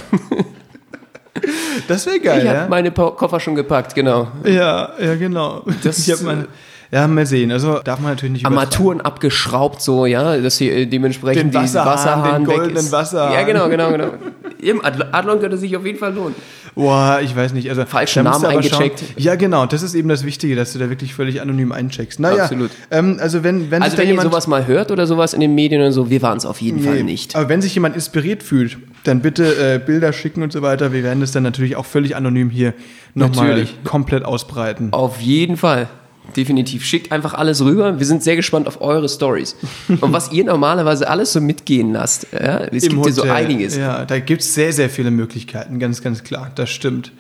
Das 1.87 2.05
wäre 2.05 2.19
geil, 2.19 2.39
Ich 2.39 2.45
ja? 2.45 2.61
habe 2.61 2.69
meine 2.69 2.91
Po- 2.91 3.11
Koffer 3.11 3.39
schon 3.39 3.55
gepackt, 3.55 3.95
genau. 3.95 4.27
Ja, 4.43 4.89
ja, 4.99 5.15
genau. 5.15 5.63
Das, 5.83 5.99
ich 5.99 6.11
hab 6.11 6.21
meine, 6.21 6.47
ja, 6.91 7.07
mal 7.07 7.25
sehen. 7.25 7.51
Also 7.51 7.79
darf 7.83 7.99
man 7.99 8.11
natürlich 8.13 8.33
nicht. 8.33 8.45
Armaturen 8.45 8.99
abgeschraubt, 9.01 9.81
so, 9.81 10.05
ja, 10.05 10.37
dass 10.37 10.57
hier 10.57 10.73
äh, 10.75 10.85
dementsprechend 10.87 11.45
Den 11.45 11.51
die 11.51 11.57
Wasserhahn, 11.57 11.87
Wasserhahn 11.87 12.41
den 12.43 12.47
weg 12.49 12.55
goldenen 12.57 12.77
ist. 12.85 12.91
Wasserhahn. 12.91 13.33
Ja, 13.33 13.43
genau, 13.43 13.69
genau, 13.69 13.91
genau. 13.91 14.07
Im 14.61 14.83
Adl 14.83 15.07
Adlon 15.11 15.39
könnte 15.39 15.57
sich 15.57 15.75
auf 15.77 15.85
jeden 15.85 15.97
Fall 15.97 16.13
lohnen. 16.13 16.35
Boah, 16.75 17.19
ich 17.21 17.35
weiß 17.35 17.53
nicht. 17.53 17.69
Also, 17.69 17.85
Falschen 17.85 18.23
Namen 18.23 18.45
eingecheckt. 18.45 18.99
Schauen. 18.99 19.09
Ja, 19.17 19.35
genau. 19.35 19.65
Das 19.65 19.83
ist 19.83 19.95
eben 19.95 20.09
das 20.09 20.25
Wichtige, 20.25 20.55
dass 20.55 20.73
du 20.73 20.79
da 20.79 20.89
wirklich 20.89 21.13
völlig 21.13 21.41
anonym 21.41 21.71
eincheckst. 21.71 22.19
Naja, 22.19 22.43
Absolut. 22.43 22.71
Ähm, 22.91 23.17
also 23.19 23.43
wenn, 23.43 23.71
wenn 23.71 23.81
Also 23.81 23.97
wenn 23.97 24.05
ihr 24.05 24.11
jemand... 24.11 24.29
sowas 24.29 24.47
mal 24.47 24.67
hört 24.67 24.91
oder 24.91 25.07
sowas 25.07 25.33
in 25.33 25.39
den 25.41 25.55
Medien 25.55 25.81
und 25.81 25.91
so, 25.91 26.09
wir 26.09 26.21
waren 26.21 26.37
es 26.37 26.45
auf 26.45 26.61
jeden 26.61 26.81
Fall 26.81 26.95
Nee, 26.95 27.03
nicht. 27.03 27.35
Aber 27.35 27.49
wenn 27.49 27.61
sich 27.61 27.73
jemand 27.73 27.95
inspiriert 27.95 28.43
fühlt, 28.43 28.77
dann 29.03 29.21
bitte 29.21 29.75
äh, 29.75 29.79
Bilder 29.79 30.13
schicken 30.13 30.43
und 30.43 30.51
so 30.51 30.61
weiter. 30.61 30.91
Wir 30.91 31.03
werden 31.03 31.21
das 31.21 31.31
dann 31.31 31.43
natürlich 31.43 31.75
auch 31.75 31.85
völlig 31.85 32.15
anonym 32.15 32.49
hier 32.49 32.73
nochmal 33.15 33.67
komplett 33.83 34.25
ausbreiten. 34.25 34.89
Auf 34.91 35.21
jeden 35.21 35.57
Fall. 35.57 35.87
Definitiv. 36.35 36.85
Schickt 36.85 37.11
einfach 37.11 37.33
alles 37.33 37.63
rüber. 37.63 37.99
Wir 37.99 38.05
sind 38.05 38.23
sehr 38.23 38.35
gespannt 38.35 38.67
auf 38.67 38.81
eure 38.81 39.09
Stories. 39.09 39.55
Und 39.87 40.13
was 40.13 40.31
ihr 40.31 40.45
normalerweise 40.45 41.09
alles 41.09 41.33
so 41.33 41.41
mitgehen 41.41 41.93
lasst. 41.93 42.27
Ja, 42.31 42.65
es 42.65 42.83
Im 42.83 42.93
gibt 42.93 43.05
ja 43.05 43.11
so 43.11 43.21
Hotel. 43.23 43.35
einiges. 43.35 43.75
Ja, 43.75 44.05
da 44.05 44.19
gibt 44.19 44.41
es 44.41 44.53
sehr, 44.53 44.73
sehr 44.73 44.89
viele 44.89 45.11
Möglichkeiten, 45.11 45.79
ganz, 45.79 46.01
ganz 46.01 46.23
klar. 46.23 46.51
Das 46.55 46.69
stimmt. 46.69 47.11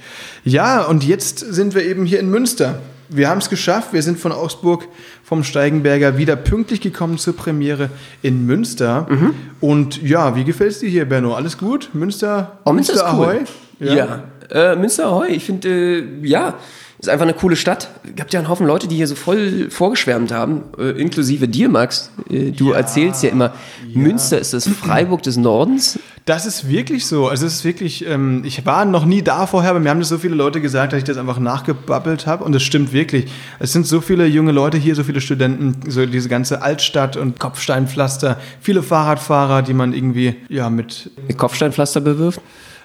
Ja, 0.43 0.83
und 0.83 1.03
jetzt 1.03 1.39
sind 1.39 1.75
wir 1.75 1.83
eben 1.83 2.05
hier 2.05 2.19
in 2.19 2.29
Münster. 2.29 2.79
Wir 3.09 3.27
haben 3.27 3.39
es 3.39 3.49
geschafft. 3.49 3.91
Wir 3.91 4.03
sind 4.03 4.19
von 4.19 4.31
Augsburg 4.31 4.87
vom 5.23 5.43
Steigenberger 5.43 6.17
wieder 6.17 6.35
pünktlich 6.35 6.79
gekommen 6.79 7.17
zur 7.17 7.35
Premiere 7.35 7.89
in 8.21 8.45
Münster. 8.45 9.07
Mhm. 9.09 9.33
Und 9.59 10.01
ja, 10.03 10.35
wie 10.35 10.43
gefällt 10.43 10.71
es 10.71 10.79
dir 10.79 10.89
hier, 10.89 11.05
Benno? 11.05 11.33
Alles 11.33 11.57
gut? 11.57 11.89
Münster? 11.93 12.59
Oh, 12.65 12.71
Münster 12.71 12.93
ist 12.93 13.03
cool. 13.13 13.25
Ahoi? 13.25 13.37
Ja. 13.79 14.23
Äh, 14.51 14.75
Münster 14.75 15.07
Ahoi. 15.07 15.29
Ich 15.29 15.45
finde, 15.45 15.69
äh, 15.69 16.03
ja, 16.21 16.55
ist 16.99 17.09
einfach 17.09 17.23
eine 17.23 17.33
coole 17.33 17.55
Stadt. 17.55 17.89
Es 18.03 18.15
gibt 18.15 18.33
ja 18.33 18.39
einen 18.39 18.49
Haufen 18.49 18.67
Leute, 18.67 18.87
die 18.87 18.97
hier 18.97 19.07
so 19.07 19.15
voll 19.15 19.69
vorgeschwärmt 19.69 20.33
haben, 20.33 20.63
äh, 20.77 20.91
inklusive 21.01 21.47
dir, 21.47 21.69
Max. 21.69 22.11
Äh, 22.29 22.51
du 22.51 22.73
erzählst 22.73 23.23
ja 23.23 23.29
immer, 23.29 23.53
Münster 23.93 24.37
ist 24.37 24.53
das 24.53 24.67
Freiburg 24.67 25.23
des 25.23 25.37
Nordens. 25.37 25.97
Das 26.25 26.45
ist 26.45 26.67
wirklich 26.67 27.05
so. 27.05 27.29
Also 27.29 27.45
es 27.45 27.55
ist 27.55 27.63
wirklich, 27.63 28.05
ähm, 28.05 28.43
ich 28.43 28.65
war 28.65 28.83
noch 28.83 29.05
nie 29.05 29.21
da 29.21 29.47
vorher, 29.47 29.71
aber 29.71 29.79
mir 29.79 29.89
haben 29.89 29.99
das 29.99 30.09
so 30.09 30.17
viele 30.17 30.35
Leute 30.35 30.59
gesagt, 30.59 30.91
dass 30.91 30.97
ich 30.97 31.05
das 31.05 31.15
einfach 31.15 31.39
nachgebabbelt 31.39 32.27
habe. 32.27 32.43
Und 32.43 32.53
es 32.53 32.63
stimmt 32.63 32.91
wirklich. 32.91 33.31
Es 33.59 33.71
sind 33.71 33.87
so 33.87 34.01
viele 34.01 34.25
junge 34.25 34.51
Leute 34.51 34.77
hier, 34.77 34.93
so 34.93 35.05
viele 35.05 35.21
Studenten, 35.21 35.89
so 35.89 36.05
diese 36.05 36.27
ganze 36.27 36.61
Altstadt 36.61 37.15
und 37.15 37.39
Kopfsteinpflaster, 37.39 38.37
viele 38.59 38.83
Fahrradfahrer, 38.83 39.61
die 39.61 39.73
man 39.73 39.93
irgendwie 39.93 40.35
ja 40.49 40.69
mit 40.69 41.09
Mit 41.27 41.37
Kopfsteinpflaster 41.37 42.01
bewirft. 42.01 42.41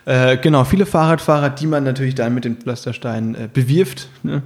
Äh, 0.07 0.37
genau, 0.37 0.65
viele 0.65 0.87
Fahrradfahrer, 0.87 1.51
die 1.51 1.67
man 1.67 1.85
natürlich 1.85 2.15
dann 2.15 2.35
mit 2.35 2.45
den 2.45 2.57
Pflastersteinen 2.57 3.35
äh, 3.35 3.49
bewirft. 3.53 4.09
Ne? 4.23 4.43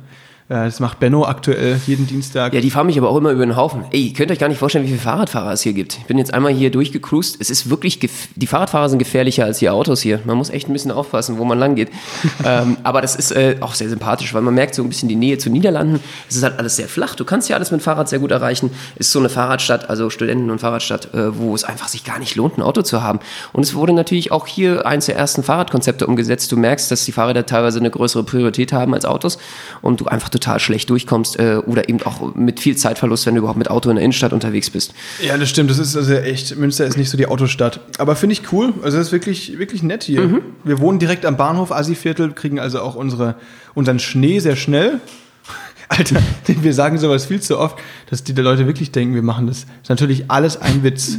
Ja, 0.51 0.65
das 0.65 0.81
macht 0.81 0.99
Benno 0.99 1.27
aktuell 1.27 1.79
jeden 1.87 2.07
Dienstag. 2.07 2.55
Ja, 2.55 2.63
die 2.63 2.71
fahren 2.71 2.87
mich 2.87 2.97
aber 2.97 3.11
auch 3.11 3.19
immer 3.19 3.33
über 3.33 3.45
den 3.45 3.55
Haufen. 3.55 3.85
Ey, 3.91 4.07
ihr 4.07 4.13
könnt 4.15 4.31
euch 4.31 4.39
gar 4.39 4.49
nicht 4.49 4.57
vorstellen, 4.57 4.87
wie 4.87 4.89
viele 4.89 5.01
Fahrradfahrer 5.01 5.53
es 5.53 5.61
hier 5.61 5.75
gibt. 5.75 5.99
Ich 5.99 6.07
bin 6.07 6.17
jetzt 6.17 6.33
einmal 6.33 6.55
hier 6.55 6.71
durchgecruised. 6.71 7.37
Es 7.39 7.51
ist 7.51 7.69
wirklich, 7.69 7.99
die 8.35 8.47
Fahrradfahrer 8.47 8.89
sind 8.89 8.99
gefährlicher 8.99 9.45
als 9.45 9.59
die 9.59 9.69
Autos 9.69 10.01
hier. 10.01 10.21
Man 10.25 10.39
muss 10.39 10.49
echt 10.49 10.67
ein 10.67 10.73
bisschen 10.73 10.91
aufpassen, 10.91 11.37
wo 11.37 11.45
man 11.45 11.59
lang 11.59 11.75
geht. 11.75 11.91
ähm, 12.47 12.79
aber 12.83 13.03
das 13.03 13.15
ist 13.15 13.31
äh, 13.33 13.57
auch 13.61 13.75
sehr 13.75 13.91
sympathisch, 13.91 14.33
weil 14.33 14.41
man 14.41 14.55
merkt 14.55 14.75
so 14.75 14.83
ein 14.83 14.89
bisschen 14.89 15.11
die 15.11 15.17
Nähe 15.17 15.37
zu 15.37 15.51
Niederlanden. 15.51 16.01
Es 16.31 16.37
ist 16.37 16.43
halt 16.43 16.59
alles 16.59 16.77
sehr 16.77 16.89
flach. 16.89 17.15
Du 17.15 17.27
kannst 17.27 17.51
ja 17.51 17.57
alles 17.57 17.71
mit 17.71 17.83
dem 17.83 17.85
Fahrrad 17.85 18.09
sehr 18.09 18.19
gut 18.19 18.31
erreichen. 18.31 18.71
Ist 18.97 19.13
so 19.13 19.19
eine 19.19 19.29
Fahrradstadt, 19.29 19.91
also 19.91 20.09
Studenten- 20.09 20.51
und 20.51 20.61
Fahrradstadt, 20.61 21.13
äh, 21.13 21.39
wo 21.39 21.55
es 21.55 21.65
einfach 21.65 21.89
sich 21.89 22.05
gar 22.05 22.19
nicht 22.19 22.37
lohnt, 22.37 22.57
ein 22.57 22.63
Auto 22.63 22.81
zu 22.81 23.03
haben. 23.03 23.21
Und 23.53 23.65
es 23.65 23.75
wurde 23.75 23.93
natürlich 23.93 24.33
auch 24.33 24.47
hier 24.47 24.87
eins 24.87 25.05
der 25.05 25.17
ersten 25.17 25.43
Fahrradkonzepte 25.43 26.07
umgesetzt. 26.07 26.51
Du 26.51 26.57
merkst, 26.57 26.91
dass 26.91 27.05
die 27.05 27.13
Fahrräder 27.13 27.45
teilweise 27.45 27.81
eine 27.81 27.91
größere 27.91 28.25
Priorität 28.25 28.73
haben 28.73 28.95
als 28.95 29.05
Autos 29.05 29.37
und 29.83 30.01
du 30.01 30.07
einfach 30.07 30.31
total 30.39 30.61
schlecht 30.61 30.91
durchkommst 30.91 31.39
äh, 31.39 31.61
oder 31.67 31.89
eben 31.89 32.03
auch 32.03 32.35
mit 32.35 32.61
viel 32.61 32.77
Zeitverlust, 32.77 33.27
wenn 33.27 33.35
du 33.35 33.41
überhaupt 33.41 33.59
mit 33.59 33.71
Auto 33.71 33.91
in 33.91 33.97
der 33.97 34.05
Innenstadt 34.05 34.33
unterwegs 34.33 34.71
bist. 34.71 34.95
Ja, 35.23 35.37
das 35.37 35.49
stimmt. 35.51 35.71
Das 35.71 35.79
ist 35.79 35.97
also 35.97 36.15
echt, 36.15 36.57
Münster 36.57 36.87
ist 36.87 36.97
nicht 36.97 37.11
so 37.11 37.17
die 37.17 37.27
Autostadt. 37.27 37.81
Aber 37.99 38.17
finde 38.17 38.35
ich 38.35 38.53
cool. 38.53 38.73
Also 38.83 38.99
das 38.99 39.09
ist 39.09 39.13
wirklich, 39.13 39.59
wirklich 39.59 39.83
nett 39.83 40.05
hier. 40.05 40.23
Mhm. 40.23 40.43
Wir 40.65 40.79
wohnen 40.79 40.99
direkt 40.99 41.27
am 41.27 41.37
Bahnhof, 41.37 41.73
Assi-Viertel, 41.73 42.33
kriegen 42.33 42.59
also 42.59 42.81
auch 42.81 42.95
unsere, 42.95 43.35
unseren 43.75 43.99
Schnee 43.99 44.39
sehr 44.39 44.57
schnell. 44.57 45.01
Alter, 45.89 46.21
wir 46.47 46.75
sagen 46.75 46.99
sowas 46.99 47.27
viel 47.27 47.41
zu 47.41 47.59
oft, 47.59 47.79
dass 48.11 48.25
die 48.25 48.33
Leute 48.33 48.67
wirklich 48.67 48.93
denken, 48.93 49.15
wir 49.15 49.23
machen 49.23 49.47
das. 49.47 49.67
ist 49.83 49.89
natürlich 49.89 50.31
alles 50.31 50.57
ein 50.57 50.83
Witz. 50.83 51.19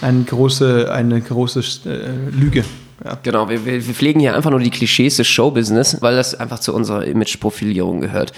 Eine 0.00 0.24
große, 0.24 0.92
eine 0.92 1.20
große 1.20 1.60
äh, 1.86 2.30
Lüge. 2.30 2.64
Ja. 3.04 3.18
Genau, 3.22 3.48
wir, 3.48 3.64
wir, 3.64 3.86
wir 3.86 3.94
pflegen 3.94 4.20
hier 4.20 4.34
einfach 4.34 4.50
nur 4.50 4.60
die 4.60 4.70
Klischees 4.70 5.16
des 5.16 5.26
Showbusiness, 5.26 5.98
weil 6.00 6.14
das 6.14 6.38
einfach 6.38 6.60
zu 6.60 6.74
unserer 6.74 7.04
Imageprofilierung 7.04 8.00
gehört. 8.00 8.32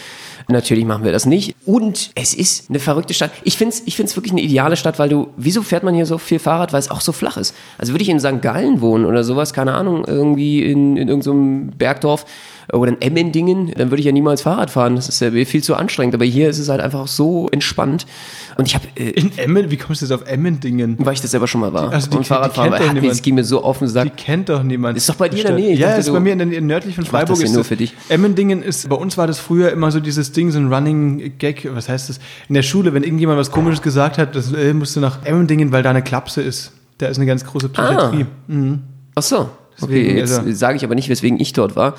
Natürlich 0.48 0.84
machen 0.84 1.04
wir 1.04 1.12
das 1.12 1.26
nicht. 1.26 1.54
Und 1.64 2.10
es 2.14 2.34
ist 2.34 2.68
eine 2.68 2.78
verrückte 2.78 3.14
Stadt. 3.14 3.30
Ich 3.44 3.56
finde 3.56 3.74
es 3.74 3.82
ich 3.86 3.96
find's 3.96 4.16
wirklich 4.16 4.32
eine 4.32 4.42
ideale 4.42 4.76
Stadt, 4.76 4.98
weil 4.98 5.08
du, 5.08 5.28
wieso 5.36 5.62
fährt 5.62 5.84
man 5.84 5.94
hier 5.94 6.06
so 6.06 6.18
viel 6.18 6.38
Fahrrad? 6.38 6.72
Weil 6.72 6.80
es 6.80 6.90
auch 6.90 7.00
so 7.00 7.12
flach 7.12 7.36
ist. 7.36 7.54
Also 7.78 7.92
würde 7.92 8.02
ich 8.02 8.08
in 8.08 8.20
St. 8.20 8.42
Gallen 8.42 8.80
wohnen 8.80 9.06
oder 9.06 9.24
sowas, 9.24 9.52
keine 9.52 9.74
Ahnung, 9.74 10.04
irgendwie 10.06 10.62
in, 10.62 10.96
in 10.96 11.08
irgendeinem 11.08 11.68
Bergdorf 11.68 12.26
oder 12.72 12.92
in 12.92 13.00
Emmendingen, 13.02 13.72
dann 13.76 13.90
würde 13.90 14.00
ich 14.00 14.06
ja 14.06 14.12
niemals 14.12 14.42
Fahrrad 14.42 14.70
fahren. 14.70 14.96
Das 14.96 15.08
ist 15.08 15.20
ja 15.20 15.30
viel 15.44 15.62
zu 15.62 15.74
anstrengend. 15.74 16.14
Aber 16.14 16.24
hier 16.24 16.48
ist 16.48 16.58
es 16.58 16.68
halt 16.68 16.80
einfach 16.80 17.06
so 17.08 17.48
entspannt. 17.50 18.06
Und 18.56 18.66
ich 18.66 18.74
habe, 18.74 18.86
äh, 18.96 19.10
In 19.10 19.36
Emmen, 19.38 19.70
wie 19.70 19.76
kommst 19.76 20.00
du 20.02 20.06
jetzt 20.06 20.12
auf 20.12 20.26
Emmendingen? 20.28 20.96
weil 21.00 21.14
ich 21.14 21.20
das 21.20 21.30
selber 21.32 21.46
schon 21.48 21.60
mal 21.60 21.72
war. 21.72 21.92
also 21.92 22.08
die- 22.10 22.16
und 22.16 22.22
die 22.24 22.28
Fahrradfahren, 22.28 22.72
kennt 22.72 23.02
weil 23.02 23.08
das 23.08 23.22
ging 23.22 23.34
mir 23.34 23.44
so 23.44 23.62
auf 23.62 23.78
den 23.80 23.88
Sack. 23.88 24.04
Die 24.04 24.22
kennt 24.22 24.48
doch 24.48 24.62
niemand. 24.62 24.96
Ist 24.96 25.08
doch 25.08 25.16
bei 25.16 25.28
dir 25.28 25.40
in 25.40 25.46
der 25.48 25.56
Nähe. 25.56 25.74
Ja, 25.74 25.88
dachte, 25.88 26.00
ist 26.00 26.12
bei 26.12 26.20
mir 26.20 26.32
in 26.32 26.38
der 26.50 26.60
nördlich 26.60 26.94
von 26.94 27.04
das 27.04 27.10
Freiburg. 27.10 27.36
hier 27.36 27.46
ist 27.46 27.52
nur 27.52 27.60
das- 27.60 27.68
für 27.68 27.76
dich. 27.76 27.94
Emmendingen 28.08 28.62
ist, 28.62 28.88
bei 28.88 28.96
uns 28.96 29.18
war 29.18 29.26
das 29.26 29.38
früher 29.38 29.70
immer 29.72 29.90
so 29.90 30.00
dieses 30.00 30.32
Ding, 30.32 30.50
so 30.50 30.58
ein 30.58 30.72
Running 30.72 31.32
Gag, 31.38 31.68
was 31.74 31.88
heißt 31.88 32.08
das? 32.08 32.18
In 32.48 32.54
der 32.54 32.62
Schule, 32.62 32.94
wenn 32.94 33.02
irgendjemand 33.02 33.38
was 33.38 33.50
komisches 33.50 33.82
gesagt 33.82 34.18
hat, 34.18 34.34
das 34.36 34.52
äh, 34.52 34.72
musst 34.72 34.94
du 34.96 35.00
nach 35.00 35.24
Emmendingen, 35.24 35.72
weil 35.72 35.82
da 35.82 35.90
eine 35.90 36.02
Klapse 36.02 36.40
ist. 36.42 36.72
Da 36.98 37.06
ist 37.08 37.16
eine 37.18 37.26
ganz 37.26 37.44
große 37.44 37.68
Psychiatrie. 37.70 38.26
Ach 39.16 39.22
so. 39.22 39.48
Deswegen, 39.80 40.08
Okay, 40.10 40.18
jetzt 40.18 40.38
also- 40.38 40.52
sage 40.52 40.76
ich 40.76 40.84
aber 40.84 40.94
nicht, 40.94 41.08
weswegen 41.08 41.40
ich 41.40 41.52
dort 41.52 41.76
war. 41.76 41.94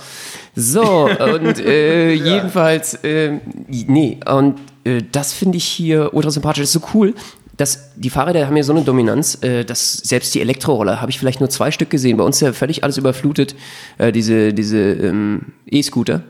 So, 0.55 0.81
und 1.33 1.59
äh, 1.59 2.13
jedenfalls, 2.13 2.93
äh, 3.03 3.39
nee, 3.67 4.19
und 4.25 4.59
äh, 4.83 5.01
das 5.11 5.33
finde 5.33 5.57
ich 5.57 5.65
hier 5.65 6.13
ultra 6.13 6.31
sympathisch. 6.31 6.61
Das 6.61 6.69
ist 6.75 6.81
so 6.81 6.87
cool, 6.93 7.13
dass 7.57 7.91
die 7.95 8.09
Fahrräder 8.09 8.45
haben 8.47 8.57
ja 8.57 8.63
so 8.63 8.73
eine 8.73 8.83
Dominanz, 8.83 9.41
äh, 9.41 9.63
dass 9.63 9.93
selbst 9.97 10.35
die 10.35 10.41
Elektroroller, 10.41 11.01
habe 11.01 11.11
ich 11.11 11.19
vielleicht 11.19 11.39
nur 11.39 11.49
zwei 11.49 11.71
Stück 11.71 11.89
gesehen. 11.89 12.17
Bei 12.17 12.23
uns 12.23 12.37
ist 12.37 12.41
ja 12.41 12.53
völlig 12.53 12.83
alles 12.83 12.97
überflutet, 12.97 13.55
äh, 13.97 14.11
diese, 14.11 14.53
diese 14.53 14.77
ähm, 14.77 15.53
E-Scooter. 15.65 16.23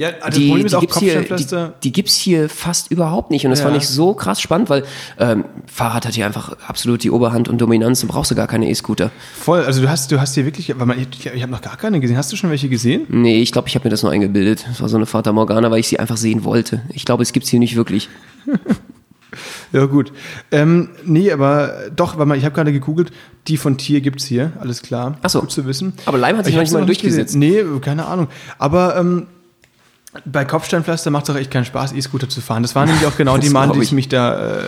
Ja, 0.00 0.12
das 0.12 0.34
Die, 0.34 0.48
Problem 0.48 0.64
ist 0.64 0.72
die, 0.72 0.76
auch 0.76 0.80
gibt's 0.80 0.98
hier, 0.98 1.20
die, 1.20 1.46
die 1.82 1.92
gibt's 1.92 2.16
hier 2.16 2.48
fast 2.48 2.90
überhaupt 2.90 3.30
nicht. 3.30 3.44
Und 3.44 3.50
das 3.50 3.58
Ja. 3.58 3.66
fand 3.66 3.76
ich 3.76 3.86
so 3.86 4.14
krass 4.14 4.40
spannend, 4.40 4.70
weil 4.70 4.82
ähm, 5.18 5.44
Fahrrad 5.70 6.06
hat 6.06 6.14
hier 6.14 6.24
einfach 6.24 6.56
absolut 6.66 7.04
die 7.04 7.10
Oberhand 7.10 7.50
und 7.50 7.60
Dominanz. 7.60 8.00
Du 8.00 8.06
brauchst 8.06 8.30
du 8.30 8.34
gar 8.34 8.46
keine 8.46 8.70
E-Scooter. 8.70 9.10
Voll, 9.38 9.62
also 9.62 9.82
du 9.82 9.90
hast, 9.90 10.10
du 10.10 10.18
hast 10.18 10.34
hier 10.36 10.46
wirklich, 10.46 10.72
weil 10.78 10.86
man, 10.86 10.98
ich, 10.98 11.26
ich 11.26 11.42
habe 11.42 11.52
noch 11.52 11.60
gar 11.60 11.76
keine 11.76 12.00
gesehen. 12.00 12.16
Hast 12.16 12.32
du 12.32 12.36
schon 12.36 12.48
welche 12.48 12.70
gesehen? 12.70 13.04
Nee, 13.10 13.42
ich 13.42 13.52
glaube, 13.52 13.68
ich 13.68 13.74
habe 13.74 13.84
mir 13.84 13.90
das 13.90 14.02
nur 14.02 14.10
eingebildet. 14.10 14.64
Das 14.66 14.80
war 14.80 14.88
so 14.88 14.96
eine 14.96 15.04
Fata 15.04 15.34
Morgana, 15.34 15.70
weil 15.70 15.80
ich 15.80 15.88
sie 15.88 15.98
einfach 15.98 16.16
sehen 16.16 16.44
wollte. 16.44 16.80
Ich 16.94 17.04
glaube, 17.04 17.22
es 17.22 17.32
gibt's 17.34 17.50
hier 17.50 17.60
nicht 17.60 17.76
wirklich. 17.76 18.08
Ja, 19.72 19.86
gut. 19.86 20.12
Ähm, 20.50 20.88
nee, 21.04 21.30
aber 21.30 21.72
doch, 21.94 22.18
weil 22.18 22.26
man, 22.26 22.36
ich 22.36 22.44
habe 22.44 22.52
gerade 22.54 22.72
gegoogelt, 22.72 23.12
die 23.46 23.56
von 23.56 23.78
Tier 23.78 24.00
gibt's 24.00 24.24
hier, 24.24 24.52
alles 24.58 24.82
klar. 24.82 25.18
Ach 25.22 25.30
so. 25.30 25.40
Gut 25.40 25.52
zu 25.52 25.64
wissen. 25.66 25.92
Aber 26.06 26.18
Leim 26.18 26.36
hat 26.36 26.46
sich 26.46 26.54
Ich 26.54 26.56
noch 26.56 26.62
hab's 26.62 26.70
nicht 26.70 26.74
mal 26.74 26.80
noch 26.80 26.86
durchgesetzt. 26.86 27.36
Nee, 27.36 27.62
keine 27.80 28.06
Ahnung. 28.06 28.26
Aber 28.58 28.96
ähm, 28.96 29.28
bei 30.24 30.44
Kopfsteinpflaster 30.44 31.10
macht 31.10 31.28
es 31.28 31.34
auch 31.34 31.38
echt 31.38 31.52
keinen 31.52 31.64
Spaß, 31.64 31.92
E-Scooter 31.92 32.28
zu 32.28 32.40
fahren. 32.40 32.62
Das 32.64 32.74
war 32.74 32.84
nämlich 32.84 33.06
auch 33.06 33.16
genau 33.16 33.36
Das 33.36 33.44
die 33.44 33.50
Mann, 33.50 33.72
die 33.72 33.78
ich. 33.78 33.84
es 33.86 33.92
mich 33.92 34.08
da, 34.08 34.58
äh, 34.58 34.62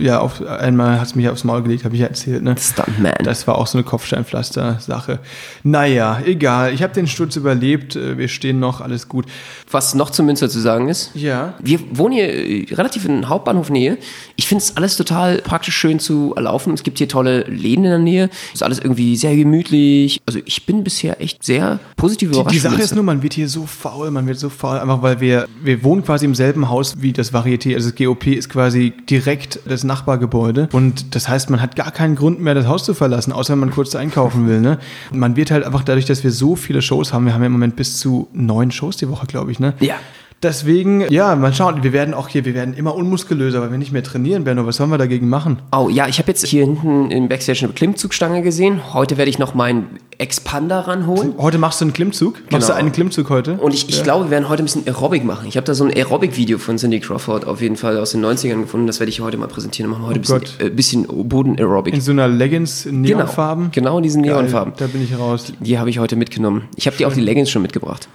ja, 0.00 0.18
auf, 0.18 0.44
einmal 0.44 1.00
hat 1.00 1.06
es 1.06 1.14
mich 1.14 1.28
aufs 1.28 1.44
Maul 1.44 1.62
gelegt, 1.62 1.84
habe 1.84 1.94
ich 1.94 2.00
ja 2.00 2.08
erzählt, 2.08 2.42
ne? 2.42 2.56
Stuntman. 2.58 3.14
Das 3.22 3.46
war 3.46 3.56
auch 3.58 3.68
so 3.68 3.78
eine 3.78 3.84
Kopfsteinpflaster-Sache. 3.84 5.20
Naja, 5.62 6.20
egal. 6.24 6.72
Ich 6.74 6.82
habe 6.82 6.92
den 6.94 7.06
Sturz 7.06 7.36
überlebt. 7.36 7.96
äh, 7.96 8.18
Wir 8.18 8.28
stehen 8.28 8.58
noch, 8.58 8.80
alles 8.80 9.08
gut. 9.08 9.26
Was 9.70 9.94
noch 9.94 10.10
zu 10.10 10.22
Münster 10.22 10.48
zu 10.48 10.58
sagen 10.60 10.88
ist, 10.88 11.10
Ja. 11.14 11.54
wir 11.60 11.78
wohnen 11.96 12.14
hier 12.14 12.32
äh, 12.34 12.66
relativ 12.74 13.04
in 13.04 13.28
Hauptbahnhofnähe. 13.28 13.98
Ich 14.36 14.46
finde 14.48 14.64
es 14.64 14.76
alles 14.76 14.96
total 14.96 15.38
praktisch 15.38 15.76
schön 15.76 16.00
zu 16.00 16.34
laufen. 16.36 16.74
Es 16.74 16.82
gibt 16.82 16.98
hier 16.98 17.08
tolle 17.08 17.42
Läden 17.42 17.84
in 17.84 17.90
der 17.90 17.98
Nähe. 17.98 18.30
Ist 18.52 18.62
alles 18.62 18.78
irgendwie 18.78 19.16
sehr 19.16 19.36
gemütlich. 19.36 20.20
Also 20.26 20.40
ich 20.44 20.66
bin 20.66 20.82
bisher 20.84 21.20
echt 21.20 21.44
sehr 21.44 21.78
positiv 21.96 22.30
Die, 22.30 22.34
überrascht. 22.36 22.54
die 22.56 22.60
von 22.60 22.70
Sache 22.72 22.82
ist 22.82 22.94
nur, 22.94 23.04
man 23.04 23.22
wird 23.22 23.34
hier 23.34 23.48
so 23.48 23.64
faul, 23.66 24.10
man 24.10 24.26
wird 24.26 24.38
so 24.38 24.48
faul, 24.48 24.78
einfach 24.88 25.02
weil 25.02 25.20
wir, 25.20 25.46
wir 25.62 25.84
wohnen 25.84 26.04
quasi 26.04 26.24
im 26.24 26.34
selben 26.34 26.68
Haus 26.68 27.00
wie 27.00 27.12
das 27.12 27.32
Varieté. 27.32 27.74
Also 27.74 27.90
das 27.90 27.98
GOP 27.98 28.28
ist 28.28 28.48
quasi 28.48 28.92
direkt 29.08 29.60
das 29.66 29.84
Nachbargebäude. 29.84 30.68
Und 30.72 31.14
das 31.14 31.28
heißt, 31.28 31.50
man 31.50 31.60
hat 31.60 31.76
gar 31.76 31.90
keinen 31.90 32.16
Grund 32.16 32.40
mehr, 32.40 32.54
das 32.54 32.66
Haus 32.66 32.84
zu 32.84 32.94
verlassen, 32.94 33.32
außer 33.32 33.52
wenn 33.52 33.60
man 33.60 33.70
kurz 33.70 33.94
einkaufen 33.94 34.48
will. 34.48 34.60
Ne? 34.60 34.78
Und 35.12 35.18
man 35.18 35.36
wird 35.36 35.50
halt 35.50 35.64
einfach 35.64 35.82
dadurch, 35.82 36.06
dass 36.06 36.24
wir 36.24 36.30
so 36.30 36.56
viele 36.56 36.82
Shows 36.82 37.12
haben, 37.12 37.26
wir 37.26 37.34
haben 37.34 37.42
ja 37.42 37.46
im 37.46 37.52
Moment 37.52 37.76
bis 37.76 37.98
zu 37.98 38.28
neun 38.32 38.70
Shows 38.70 38.96
die 38.96 39.08
Woche, 39.08 39.26
glaube 39.26 39.52
ich. 39.52 39.60
Ne? 39.60 39.74
Ja. 39.80 39.96
Deswegen, 40.40 41.00
ja, 41.10 41.34
man 41.34 41.52
schaut, 41.52 41.82
wir 41.82 41.92
werden 41.92 42.14
auch 42.14 42.28
hier, 42.28 42.44
wir 42.44 42.54
werden 42.54 42.72
immer 42.74 42.94
unmuskulöser, 42.94 43.60
weil 43.60 43.72
wir 43.72 43.78
nicht 43.78 43.90
mehr 43.90 44.04
trainieren, 44.04 44.44
Benno. 44.44 44.64
Was 44.66 44.76
sollen 44.76 44.90
wir 44.90 44.98
dagegen 44.98 45.28
machen? 45.28 45.58
Oh 45.72 45.88
ja, 45.90 46.06
ich 46.06 46.20
habe 46.20 46.28
jetzt 46.28 46.46
hier 46.46 46.64
hinten 46.64 47.10
im 47.10 47.28
Backstage 47.28 47.64
eine 47.64 47.72
Klimmzugstange 47.72 48.42
gesehen. 48.42 48.94
Heute 48.94 49.16
werde 49.16 49.30
ich 49.30 49.40
noch 49.40 49.54
meinen 49.54 49.98
Expander 50.18 50.80
ranholen. 50.80 51.34
Heute 51.38 51.58
machst 51.58 51.80
du 51.80 51.84
einen 51.84 51.92
Klimmzug? 51.92 52.34
Machst 52.50 52.68
du 52.68 52.72
Genau. 52.72 52.78
einen 52.80 52.90
Klimmzug 52.92 53.30
heute? 53.30 53.54
Und 53.54 53.72
ich, 53.72 53.88
ich 53.88 54.02
glaube, 54.02 54.24
wir 54.26 54.30
werden 54.32 54.48
heute 54.48 54.62
ein 54.62 54.66
bisschen 54.66 54.84
Aerobic 54.86 55.24
machen. 55.24 55.46
Ich 55.46 55.56
habe 55.56 55.64
da 55.64 55.74
so 55.74 55.84
ein 55.84 55.92
Aerobic-Video 55.94 56.58
von 56.58 56.76
Cindy 56.76 56.98
Crawford 56.98 57.46
auf 57.46 57.60
jeden 57.60 57.76
Fall 57.76 57.96
aus 57.98 58.10
den 58.10 58.24
90ern 58.24 58.62
gefunden. 58.62 58.88
Das 58.88 58.98
werde 58.98 59.10
ich 59.10 59.20
heute 59.20 59.36
mal 59.36 59.46
präsentieren. 59.46 59.90
Dann 59.90 60.00
machen 60.00 60.08
wir 60.10 60.16
heute 60.16 60.20
ein 60.20 60.40
Gott. 60.40 60.58
bisschen, 60.58 60.66
äh, 60.66 60.70
bisschen 61.08 61.28
Boden-Aerobic. 61.28 61.94
In 61.94 62.00
so 62.00 62.10
einer 62.10 62.26
Leggings, 62.26 62.84
in 62.84 63.04
Genau, 63.04 63.18
Neonfarben? 63.18 63.70
genau 63.70 63.96
in 63.98 64.02
diesen 64.02 64.22
Geil, 64.24 64.34
Neonfarben. 64.34 64.72
Da 64.76 64.88
bin 64.88 65.04
ich 65.04 65.16
raus. 65.16 65.52
Die 65.60 65.78
habe 65.78 65.88
ich 65.90 66.00
heute 66.00 66.16
mitgenommen. 66.16 66.64
Ich 66.76 66.86
habe 66.88 66.96
dir 66.96 67.06
auch 67.06 67.12
die 67.12 67.20
Leggings 67.20 67.48
schon 67.50 67.62
mitgebracht. 67.62 68.08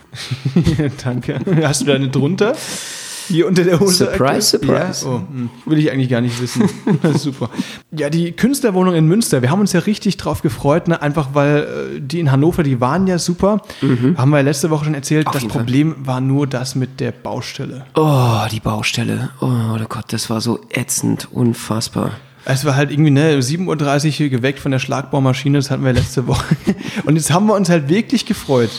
Danke. 1.04 1.40
Hast 1.64 1.82
du 1.82 1.86
da 1.86 1.94
eine 1.94 2.10
drunter? 2.10 2.54
Hier 3.34 3.48
unter 3.48 3.64
der 3.64 3.80
Hose? 3.80 4.06
Surprise, 4.06 4.42
surprise. 4.60 5.06
Ja? 5.06 5.12
Oh, 5.12 5.22
hm. 5.28 5.50
will 5.66 5.80
ich 5.80 5.92
eigentlich 5.92 6.10
gar 6.10 6.22
nicht 6.22 6.40
wissen. 6.40 6.70
Das 7.02 7.16
ist 7.16 7.24
super. 7.24 7.50
Ja, 7.92 8.12
die 8.12 8.32
Künstlerwohnung 8.32 8.94
in 8.94 9.08
Münster, 9.08 9.42
wir 9.42 9.50
haben 9.50 9.60
uns 9.60 9.74
ja 9.74 9.80
richtig 9.80 10.18
drauf 10.18 10.44
gefreut, 10.44 10.88
ne? 10.88 11.02
einfach 11.02 11.30
weil 11.34 11.64
äh, 11.98 12.00
die 12.00 12.20
in 12.20 12.32
Hannover, 12.32 12.62
die 12.62 12.80
waren 12.80 13.08
ja 13.08 13.18
super. 13.18 13.62
Haben 13.82 14.30
wir 14.30 14.38
ja 14.38 14.44
letzte 14.44 14.70
Woche 14.70 14.86
schon 14.86 14.94
erzählt. 14.94 15.26
das 15.26 15.36
Mhm. 15.36 15.40
jeden 15.42 15.52
Fall. 15.52 15.62
Problem 15.62 15.96
war 16.06 16.22
nur 16.22 16.46
das 16.46 16.76
mit 16.76 17.00
der 17.00 17.12
Baustelle. 17.12 17.86
Oh, 17.96 18.42
die 18.52 18.60
Baustelle. 18.60 19.32
Oh, 19.42 19.48
Gott, 19.90 20.06
das 20.14 20.30
war 20.30 20.40
so 20.40 20.60
ätzend, 20.70 21.28
unfassbar. 21.32 22.12
Es 22.46 22.66
war 22.66 22.76
halt 22.76 22.92
irgendwie 22.92 23.12
ne, 23.12 23.40
7.30 23.40 24.22
Uhr 24.22 24.30
geweckt 24.30 24.60
von 24.60 24.72
der 24.72 24.80
Schlagbohrmaschine, 24.80 25.58
das 25.58 25.72
hatten 25.72 25.84
wir 25.84 25.94
letzte 25.94 26.28
Woche. 26.28 26.56
Und 27.06 27.16
jetzt 27.16 27.32
haben 27.32 27.48
wir 27.48 27.56
uns 27.56 27.70
halt 27.70 27.90
wirklich 27.90 28.26
gefreut. 28.26 28.70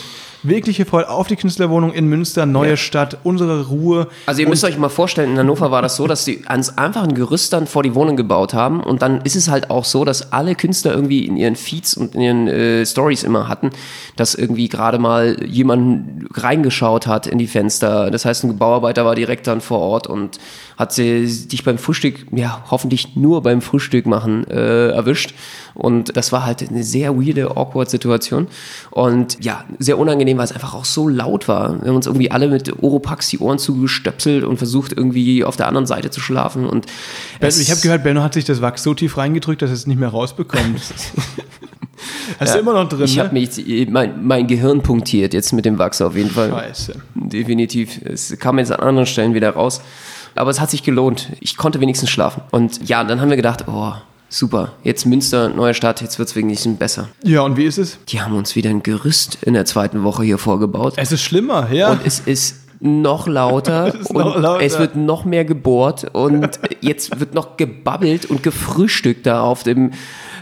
Wirklich 0.47 0.77
gefreut 0.77 1.07
auf 1.07 1.27
die 1.27 1.35
Künstlerwohnung 1.35 1.91
in 1.93 2.07
Münster, 2.07 2.45
neue 2.45 2.71
Ja. 2.71 2.77
Stadt, 2.77 3.17
unsere 3.23 3.67
Ruhe. 3.67 4.07
Also 4.25 4.41
ihr 4.41 4.47
müsst 4.49 4.63
euch 4.63 4.77
mal 4.77 4.89
vorstellen, 4.89 5.31
in 5.31 5.37
Hannover 5.39 5.71
war 5.71 5.81
das 5.81 5.95
so, 5.95 6.07
dass 6.07 6.23
sie 6.25 6.43
ans 6.45 6.77
einfach 6.77 7.03
ein 7.03 7.15
Gerüst 7.15 7.53
dann 7.53 7.67
vor 7.67 7.83
die 7.83 7.95
Wohnung 7.95 8.15
gebaut 8.15 8.53
haben 8.53 8.81
und 8.81 9.01
dann 9.01 9.21
ist 9.21 9.35
es 9.35 9.49
halt 9.49 9.69
auch 9.69 9.85
so, 9.85 10.05
dass 10.05 10.31
alle 10.31 10.55
Künstler 10.55 10.93
irgendwie 10.93 11.25
in 11.25 11.37
ihren 11.37 11.55
Feeds 11.55 11.95
und 11.95 12.15
in 12.15 12.21
ihren 12.21 12.47
äh, 12.47 12.85
Stories 12.85 13.23
immer 13.23 13.47
hatten, 13.47 13.71
dass 14.15 14.35
irgendwie 14.35 14.69
gerade 14.69 14.99
mal 14.99 15.37
jemand 15.45 16.25
reingeschaut 16.33 17.07
hat 17.07 17.27
in 17.27 17.37
die 17.37 17.47
Fenster. 17.47 18.11
Das 18.11 18.25
heißt, 18.25 18.43
ein 18.43 18.57
Bauarbeiter 18.57 19.05
war 19.05 19.15
direkt 19.15 19.47
dann 19.47 19.61
vor 19.61 19.79
Ort 19.79 20.07
und 20.07 20.37
hat 20.77 20.93
sie, 20.93 21.25
dich 21.47 21.63
beim 21.63 21.77
Frühstück, 21.77 22.25
ja 22.31 22.63
hoffentlich 22.69 23.15
nur 23.15 23.41
beim 23.41 23.61
Frühstück 23.61 24.05
machen, 24.05 24.45
äh, 24.47 24.89
erwischt. 24.89 25.33
Und 25.73 26.15
das 26.15 26.31
war 26.31 26.45
halt 26.45 26.67
eine 26.67 26.83
sehr 26.83 27.15
weirde, 27.17 27.51
awkward 27.57 27.89
Situation. 27.89 28.47
Und 28.91 29.43
ja, 29.43 29.65
sehr 29.79 29.97
unangenehm, 29.97 30.37
weil 30.37 30.45
es 30.45 30.51
einfach 30.51 30.73
auch 30.73 30.85
so 30.85 31.07
laut 31.07 31.47
war. 31.47 31.81
Wir 31.81 31.89
haben 31.89 31.95
uns 31.95 32.07
irgendwie 32.07 32.31
alle 32.31 32.47
mit 32.47 32.81
Oropax 32.81 33.29
die 33.29 33.39
Ohren 33.39 33.59
zugestöpselt 33.59 34.43
und 34.43 34.57
versucht 34.57 34.93
irgendwie 34.93 35.43
auf 35.43 35.57
der 35.57 35.67
anderen 35.67 35.85
Seite 35.85 36.09
zu 36.09 36.21
schlafen. 36.21 36.65
Und 36.65 36.85
ich 37.41 37.71
habe 37.71 37.81
gehört, 37.81 38.03
Benno 38.03 38.21
hat 38.21 38.33
sich 38.33 38.45
das 38.45 38.61
Wachs 38.61 38.83
so 38.83 38.93
tief 38.93 39.17
reingedrückt, 39.17 39.61
dass 39.61 39.69
er 39.69 39.75
es 39.75 39.87
nicht 39.87 39.99
mehr 39.99 40.09
rausbekommt. 40.09 40.81
Hast 42.39 42.55
du 42.55 42.59
immer 42.59 42.73
noch 42.73 42.89
drin, 42.89 43.05
Ich 43.05 43.15
ne? 43.15 43.23
habe 43.23 43.33
mich, 43.33 43.87
mein, 43.89 44.25
mein 44.25 44.47
Gehirn 44.47 44.81
punktiert 44.81 45.33
jetzt 45.33 45.53
mit 45.53 45.65
dem 45.65 45.77
Wachs 45.77 46.01
auf 46.01 46.15
jeden 46.15 46.29
Fall. 46.29 46.49
Scheiße. 46.49 46.95
Definitiv. 47.15 48.01
Es 48.03 48.37
kam 48.39 48.59
jetzt 48.59 48.71
an 48.71 48.79
anderen 48.79 49.05
Stellen 49.05 49.33
wieder 49.33 49.51
raus. 49.51 49.81
Aber 50.35 50.51
es 50.51 50.59
hat 50.59 50.69
sich 50.69 50.83
gelohnt. 50.83 51.31
Ich 51.39 51.57
konnte 51.57 51.79
wenigstens 51.79 52.09
schlafen. 52.09 52.43
Und 52.51 52.87
ja, 52.87 53.03
dann 53.03 53.21
haben 53.21 53.29
wir 53.29 53.37
gedacht, 53.37 53.65
oh, 53.67 53.93
super. 54.29 54.73
Jetzt 54.83 55.05
Münster, 55.05 55.49
neue 55.49 55.73
Stadt, 55.73 56.01
jetzt 56.01 56.19
wird 56.19 56.29
es 56.29 56.35
wenigstens 56.35 56.77
besser. 56.77 57.07
Ja, 57.23 57.41
und 57.41 57.55
wie 57.57 57.63
ist 57.63 57.77
es? 57.77 57.97
Die 58.09 58.21
haben 58.21 58.35
uns 58.35 58.55
wieder 58.55 58.69
ein 58.69 58.83
Gerüst 58.83 59.39
in 59.43 59.53
der 59.53 59.65
zweiten 59.65 60.03
Woche 60.03 60.23
hier 60.23 60.37
vorgebaut. 60.37 60.93
Es 60.97 61.11
ist 61.11 61.21
schlimmer, 61.21 61.71
ja. 61.71 61.91
Und 61.91 62.01
es 62.05 62.19
ist 62.19 62.57
noch 62.81 63.27
lauter 63.27 63.95
ist 63.99 64.09
und 64.09 64.17
noch 64.17 64.37
lauter. 64.37 64.63
es 64.63 64.77
wird 64.77 64.97
noch 64.97 65.23
mehr 65.23 65.45
gebohrt 65.45 66.07
und 66.13 66.59
jetzt 66.81 67.17
wird 67.19 67.33
noch 67.33 67.55
gebabbelt 67.55 68.25
und 68.25 68.43
gefrühstückt 68.43 69.25
da 69.25 69.41
auf 69.41 69.63
dem 69.63 69.91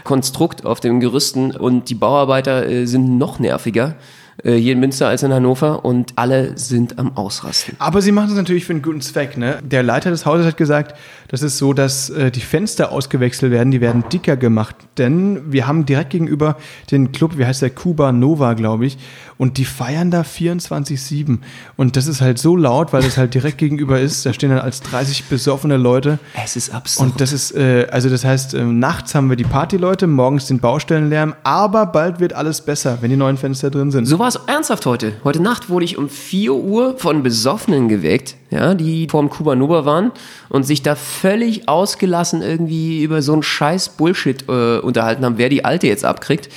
Konstrukt, 0.02 0.66
auf 0.66 0.80
den 0.80 0.98
Gerüsten 0.98 1.52
und 1.52 1.88
die 1.88 1.94
Bauarbeiter 1.94 2.66
äh, 2.68 2.86
sind 2.86 3.16
noch 3.16 3.38
nerviger 3.38 3.94
hier 4.42 4.72
in 4.72 4.80
Münster 4.80 5.08
als 5.08 5.22
in 5.22 5.32
Hannover 5.32 5.84
und 5.84 6.12
alle 6.16 6.58
sind 6.58 6.98
am 6.98 7.16
Ausrasten. 7.16 7.76
Aber 7.78 8.02
sie 8.02 8.12
machen 8.12 8.30
es 8.30 8.36
natürlich 8.36 8.64
für 8.64 8.72
einen 8.72 8.82
guten 8.82 9.00
Zweck. 9.00 9.36
Ne? 9.36 9.58
Der 9.62 9.82
Leiter 9.82 10.10
des 10.10 10.26
Hauses 10.26 10.46
hat 10.46 10.56
gesagt, 10.56 10.96
das 11.28 11.42
ist 11.42 11.58
so, 11.58 11.72
dass 11.72 12.10
äh, 12.10 12.30
die 12.30 12.40
Fenster 12.40 12.92
ausgewechselt 12.92 13.52
werden, 13.52 13.70
die 13.70 13.80
werden 13.80 14.04
dicker 14.12 14.36
gemacht. 14.36 14.76
Denn 14.98 15.52
wir 15.52 15.66
haben 15.66 15.86
direkt 15.86 16.10
gegenüber 16.10 16.56
den 16.90 17.12
Club, 17.12 17.38
wie 17.38 17.46
heißt 17.46 17.62
der, 17.62 17.70
Cuba 17.70 18.12
Nova, 18.12 18.54
glaube 18.54 18.86
ich, 18.86 18.98
und 19.38 19.58
die 19.58 19.64
feiern 19.64 20.10
da 20.10 20.22
24-7. 20.22 21.38
Und 21.76 21.96
das 21.96 22.06
ist 22.06 22.20
halt 22.20 22.38
so 22.38 22.56
laut, 22.56 22.92
weil 22.92 23.02
das 23.02 23.16
halt 23.16 23.34
direkt 23.34 23.58
gegenüber 23.58 24.00
ist. 24.00 24.24
Da 24.26 24.32
stehen 24.32 24.50
dann 24.50 24.60
als 24.60 24.80
30 24.82 25.24
besoffene 25.24 25.76
Leute. 25.76 26.18
Es 26.42 26.56
ist 26.56 26.74
absurd. 26.74 27.10
Und 27.10 27.20
das 27.20 27.32
ist, 27.32 27.52
äh, 27.52 27.86
also 27.90 28.08
das 28.08 28.24
heißt, 28.24 28.54
äh, 28.54 28.64
nachts 28.64 29.14
haben 29.14 29.28
wir 29.28 29.36
die 29.36 29.44
Partyleute, 29.44 30.06
morgens 30.06 30.46
den 30.46 30.60
Baustellenlärm, 30.60 31.34
aber 31.42 31.86
bald 31.86 32.20
wird 32.20 32.32
alles 32.32 32.60
besser, 32.60 32.98
wenn 33.00 33.10
die 33.10 33.16
neuen 33.16 33.36
Fenster 33.36 33.70
drin 33.70 33.90
sind. 33.90 34.06
So 34.06 34.18
war 34.18 34.28
es 34.28 34.36
ernsthaft 34.46 34.86
heute. 34.86 35.14
Heute 35.24 35.42
Nacht 35.42 35.68
wurde 35.68 35.84
ich 35.84 35.98
um 35.98 36.08
4 36.08 36.54
Uhr 36.54 36.98
von 36.98 37.22
Besoffenen 37.22 37.88
geweckt, 37.88 38.36
ja, 38.50 38.74
die 38.74 39.08
vorm 39.08 39.30
Kuba 39.30 39.54
Nova 39.54 39.84
waren 39.84 40.12
und 40.48 40.64
sich 40.64 40.82
da 40.82 40.94
völlig 40.94 41.68
ausgelassen 41.68 42.42
irgendwie 42.42 43.02
über 43.02 43.22
so 43.22 43.32
einen 43.32 43.42
scheiß 43.42 43.90
Bullshit 43.90 44.48
äh, 44.48 44.78
unterhalten 44.78 45.24
haben, 45.24 45.38
wer 45.38 45.48
die 45.48 45.64
Alte 45.64 45.86
jetzt 45.86 46.04
abkriegt. 46.04 46.48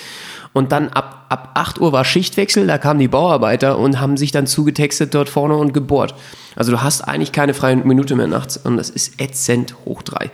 Und 0.54 0.72
dann 0.72 0.90
ab, 0.90 1.26
ab 1.30 1.52
8 1.54 1.80
Uhr 1.80 1.92
war 1.92 2.04
Schichtwechsel, 2.04 2.66
da 2.66 2.78
kamen 2.78 3.00
die 3.00 3.08
Bauarbeiter 3.08 3.78
und 3.78 4.00
haben 4.00 4.18
sich 4.18 4.32
dann 4.32 4.48
zugetextet 4.48 5.14
dort 5.14 5.30
vorne 5.30 5.56
und 5.56 5.74
gebohrt. 5.74 6.16
Also 6.56 6.72
du 6.72 6.82
hast 6.82 7.02
eigentlich 7.02 7.32
keine 7.32 7.54
freie 7.54 7.76
Minute 7.76 8.16
mehr 8.16 8.28
nachts 8.28 8.58
und 8.58 8.78
das 8.78 8.90
ist 8.90 9.22
ätzend 9.22 9.76
hoch 9.86 10.02
drei. 10.02 10.32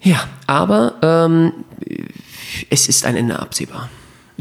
Ja, 0.00 0.24
aber 0.46 0.94
ähm, 1.02 1.52
es 2.70 2.88
ist 2.88 3.04
ein 3.04 3.16
Ende 3.16 3.38
absehbar. 3.38 3.90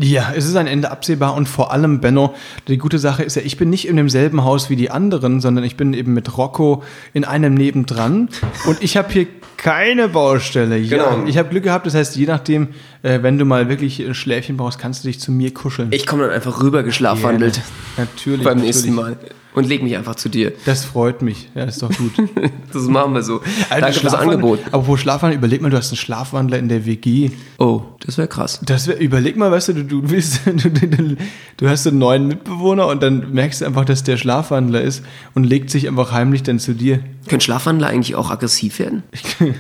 Ja, 0.02 0.32
es 0.36 0.46
ist 0.46 0.56
ein 0.56 0.68
Ende 0.68 0.92
absehbar 0.92 1.34
und 1.36 1.50
vor 1.50 1.72
allem, 1.74 2.00
Benno, 2.00 2.34
die 2.68 2.78
gute 2.78 3.00
Sache 3.00 3.24
ist 3.24 3.36
ja, 3.36 3.42
ich 3.44 3.58
bin 3.58 3.70
nicht 3.70 3.88
in 3.88 3.98
demselben 3.98 4.44
Haus 4.44 4.70
wie 4.70 4.76
die 4.76 4.90
anderen, 4.92 5.42
sondern 5.42 5.64
ich 5.66 5.76
bin 5.76 5.94
eben 5.94 6.14
mit 6.14 6.38
Rocco 6.38 6.84
in 7.14 7.26
einem 7.26 7.54
nebendran 7.54 8.30
und 8.66 8.82
ich 8.82 8.96
habe 8.96 9.12
hier 9.12 9.28
keine 9.58 10.08
Baustelle. 10.08 10.78
Ja, 10.78 11.10
Genau. 11.12 11.28
ich 11.28 11.38
habe 11.38 11.50
Glück 11.50 11.64
gehabt, 11.64 11.86
das 11.86 11.94
heißt, 11.96 12.16
je 12.16 12.26
nachdem, 12.28 12.70
äh, 13.04 13.22
wenn 13.24 13.38
du 13.38 13.44
mal 13.44 13.68
wirklich 13.68 14.00
ein 14.00 14.14
Schläfchen 14.16 14.56
brauchst, 14.56 14.80
kannst 14.80 15.04
du 15.04 15.10
dich 15.10 15.20
zu 15.20 15.34
mir 15.34 15.54
kuscheln. 15.54 15.90
Ich 15.92 16.06
komme 16.08 16.24
dann 16.24 16.32
einfach 16.32 16.64
rüber 16.64 16.84
geschlafwandelt. 16.84 17.60
Natürlich. 17.98 18.44
beim 18.46 18.58
natürlich. 18.60 18.76
nächsten 18.76 18.96
Mal. 18.96 19.18
Und 19.56 19.68
leg 19.68 19.82
mich 19.82 19.98
einfach 19.98 20.16
zu 20.16 20.30
dir. 20.30 20.54
Das 20.66 20.86
freut 20.86 21.22
mich. 21.22 21.50
Ja, 21.56 21.64
ist 21.64 21.82
doch 21.82 21.92
gut. 21.92 22.12
Das 22.72 22.84
machen 22.84 23.16
wir 23.16 23.24
so. 23.24 23.42
Alter, 23.72 23.88
Danke 23.88 24.00
fürs 24.00 24.14
Angebot. 24.14 24.60
Apropos 24.68 25.00
Schlafwandler, 25.00 25.40
überleg 25.40 25.60
mal, 25.60 25.72
du 25.72 25.78
hast 25.78 25.90
einen 25.90 25.98
Schlafwandler 25.98 26.60
in 26.60 26.70
der 26.70 26.86
WG. 26.86 27.32
Oh, 27.58 27.82
das 28.06 28.20
wäre 28.20 28.28
krass. 28.28 28.60
Das 28.64 28.88
wär, 28.88 29.00
überleg 29.00 29.38
mal, 29.38 29.50
weißt 29.50 29.70
du, 29.70 29.74
du, 29.74 29.84
du 29.86 30.10
willst, 30.12 30.42
du, 30.46 30.70
du, 30.70 31.18
du 31.58 31.68
hast 31.68 31.88
einen 31.88 31.98
neuen 31.98 32.28
Mitbewohner 32.28 32.86
und 32.86 33.02
dann 33.02 33.34
merkst 33.34 33.62
du 33.62 33.66
einfach, 33.66 33.86
dass 33.86 34.04
der 34.04 34.18
Schlafwandler 34.18 34.82
ist 34.82 35.04
und 35.34 35.46
legt 35.46 35.72
sich 35.72 35.88
einfach 35.88 36.12
heimlich 36.12 36.44
dann 36.44 36.60
zu 36.60 36.74
dir. 36.74 37.00
Können 37.28 37.42
Schlafwandler 37.42 37.88
eigentlich 37.88 38.14
auch 38.14 38.30
aggressiv 38.30 38.78
werden? 38.78 39.02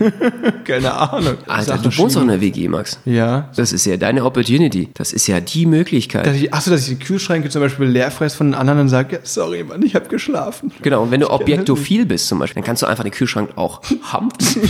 Keine 0.66 0.94
Ahnung. 0.94 1.38
Alter, 1.48 1.80
du 1.80 1.98
wohnst 1.98 2.16
doch 2.16 2.22
in 2.22 2.28
der 2.28 2.42
WG, 2.42 2.68
Max. 2.68 3.00
Ja. 3.06 3.50
Das 3.56 3.74
ist 3.74 3.86
ja 3.86 3.98
deine 3.98 4.24
Opportunity. 4.24 4.90
Das 4.94 5.14
ist 5.14 5.26
ja 5.26 5.40
die 5.40 5.66
Möglichkeit. 5.66 6.28
Dass 6.28 6.36
ich, 6.36 6.54
achso, 6.54 6.70
dass 6.70 6.88
ich 6.88 7.00
die 7.00 7.04
Kühlschränke 7.04 7.50
zum 7.50 7.62
Beispiel 7.62 7.88
leer 7.88 8.12
von 8.12 8.48
den 8.48 8.54
anderen 8.56 8.82
und 8.82 8.90
sage, 8.90 9.16
ja, 9.16 9.20
sorry, 9.24 9.64
Mann, 9.64 9.79
ich 9.84 9.96
habe 9.96 10.08
geschlafen. 10.08 10.72
Genau, 10.82 11.04
und 11.04 11.12
wenn 11.12 11.20
du 11.22 11.30
objektophil 11.30 12.06
bist 12.06 12.28
zum 12.28 12.40
Beispiel, 12.40 12.56
dann 12.62 12.66
kannst 12.66 12.82
du 12.82 12.86
einfach 12.88 13.04
den 13.04 13.12
Kühlschrank 13.14 13.52
auch 13.58 13.82
hampfen, 14.12 14.62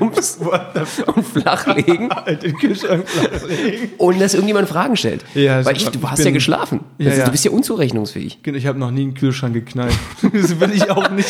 und 0.00 1.24
flachlegen 1.26 2.10
Alter, 2.12 2.34
den 2.36 2.56
Kühlschrank 2.56 3.08
flachlegen. 3.08 3.90
ohne 3.98 4.18
dass 4.18 4.34
irgendjemand 4.34 4.68
Fragen 4.68 4.96
stellt. 4.96 5.24
Ja, 5.34 5.64
Weil 5.64 5.76
super. 5.76 5.76
ich, 5.76 5.84
du 5.90 5.98
Ich 5.98 6.10
hast 6.10 6.16
bin- 6.18 6.26
ja 6.26 6.32
geschlafen. 6.32 6.80
Ja, 6.98 7.10
ist- 7.10 7.18
ja. 7.18 7.24
Du 7.26 7.30
bist 7.30 7.44
ja 7.44 7.50
unzurechnungsfähig. 7.50 8.38
Ich 8.44 8.66
habe 8.66 8.78
noch 8.78 8.90
nie 8.90 9.02
einen 9.02 9.14
Kühlschrank 9.14 9.54
geknallt. 9.54 9.92
Das 10.32 10.58
will 10.60 10.72
ich 10.74 10.90
auch 10.90 11.10
nicht. 11.10 11.28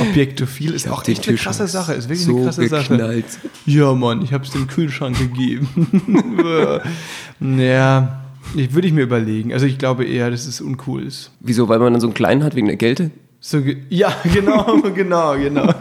Objektophil 0.00 0.74
ist 0.74 0.88
auch 0.88 1.06
echt 1.06 1.26
eine 1.28 1.36
krasse 1.36 1.66
Sache. 1.66 1.94
Ist 1.94 2.08
wirklich 2.08 2.24
so 2.26 2.36
eine 2.36 2.44
krasse 2.44 2.68
Sache. 2.68 2.88
geknallt. 2.90 3.24
Ja, 3.66 3.92
Mann, 3.94 4.22
ich 4.22 4.32
habe 4.32 4.44
es 4.44 4.50
dem 4.50 4.66
Kühlschrank 4.66 5.18
gegeben. 5.18 5.68
ja, 7.40 8.21
ich, 8.56 8.74
würde 8.74 8.86
ich 8.88 8.92
mir 8.94 9.02
überlegen. 9.02 9.52
Also 9.52 9.66
ich 9.66 9.78
glaube 9.78 10.04
eher, 10.04 10.30
dass 10.30 10.46
es 10.46 10.60
uncool 10.60 11.02
ist. 11.04 11.30
Wieso? 11.40 11.68
Weil 11.68 11.78
man 11.78 11.92
dann 11.92 12.00
so 12.00 12.06
einen 12.06 12.14
kleinen 12.14 12.44
hat 12.44 12.54
wegen 12.54 12.66
der 12.68 12.76
Kälte? 12.76 13.10
So, 13.40 13.60
ge- 13.60 13.78
ja, 13.90 14.14
genau, 14.32 14.80
genau, 14.94 15.34
genau. 15.36 15.68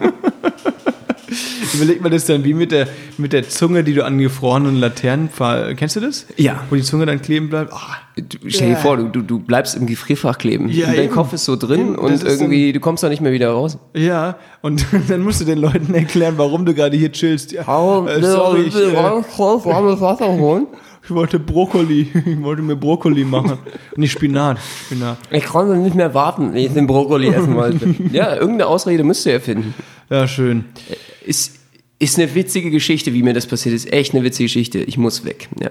Überleg 1.74 2.02
mal 2.02 2.10
das 2.10 2.26
dann 2.26 2.44
wie 2.44 2.54
mit 2.54 2.74
der, 2.74 2.88
mit 3.18 3.32
der 3.32 3.48
Zunge, 3.48 3.86
die 3.86 3.94
du 3.94 4.04
an 4.04 4.18
gefrorenen 4.18 4.76
Laternenpfahl. 4.76 5.74
Kennst 5.76 5.96
du 5.96 6.02
das? 6.02 6.26
Ja. 6.36 6.66
Wo 6.70 6.76
die 6.76 6.82
Zunge 6.82 7.06
dann 7.06 7.22
kleben 7.22 7.50
bleibt. 7.50 7.72
Ah, 7.72 7.96
Du, 8.18 8.38
stell 8.50 8.68
dir 8.68 8.74
Ja. 8.74 8.80
vor, 8.80 8.98
du, 8.98 9.08
du, 9.08 9.22
du 9.22 9.40
bleibst 9.40 9.76
im 9.78 9.86
Gefrierfach 9.88 10.38
kleben. 10.38 10.68
Ja, 10.68 10.88
und 10.88 10.98
dein 10.98 11.06
eben. 11.06 11.14
Kopf 11.14 11.32
ist 11.32 11.46
so 11.46 11.56
drin 11.56 11.80
Eben, 11.80 11.96
und 11.96 12.22
irgendwie, 12.24 12.74
du 12.74 12.82
kommst 12.82 13.04
da 13.04 13.08
nicht 13.10 13.22
mehr 13.22 13.32
wieder 13.32 13.52
raus. 13.52 13.78
ja, 13.96 14.36
und 14.62 14.86
dann 15.08 15.22
musst 15.22 15.40
du 15.40 15.46
den 15.46 15.60
Leuten 15.60 15.94
erklären, 15.94 16.34
warum 16.36 16.66
du 16.66 16.74
gerade 16.74 16.98
hier 16.98 17.12
chillst. 17.14 17.54
Ja, 17.54 17.62
äh, 18.06 18.20
ne, 18.20 18.30
sorry, 18.32 18.64
ich, 18.64 18.76
äh, 18.76 18.94
warmes 18.94 20.02
Wasser 20.02 20.28
holen. 20.28 20.68
Ich 21.04 21.10
wollte 21.10 21.40
Brokkoli. 21.40 22.10
Ich 22.26 22.42
wollte 22.42 22.62
mir 22.62 22.76
Brokkoli 22.76 23.24
machen. 23.26 23.58
Nicht 23.96 24.12
Spinat. 24.12 24.60
Spinat. 24.86 25.18
Ich 25.32 25.46
konnte 25.46 25.76
nicht 25.78 25.96
mehr 25.96 26.14
warten, 26.14 26.54
wenn 26.54 26.64
ich 26.66 26.74
den 26.74 26.88
Brokkoli 26.88 27.28
essen 27.30 27.56
wollte. 27.56 27.96
ja, 28.12 28.34
irgendeine 28.36 28.68
Ausrede 28.68 29.04
müsst 29.04 29.26
ihr 29.26 29.34
erfinden. 29.34 29.74
Ja, 30.10 30.28
schön. 30.28 30.66
Ist, 31.26 31.56
ist 32.00 32.18
eine 32.20 32.34
witzige 32.36 32.72
Geschichte, 32.72 33.14
wie 33.14 33.24
mir 33.24 33.34
das 33.34 33.46
passiert 33.48 33.76
ist. 33.76 33.92
Echt 33.92 34.14
eine 34.14 34.24
witzige 34.24 34.46
Geschichte. 34.46 34.80
Ich 34.80 34.98
muss 34.98 35.26
weg. 35.26 35.50
Ja, 35.60 35.70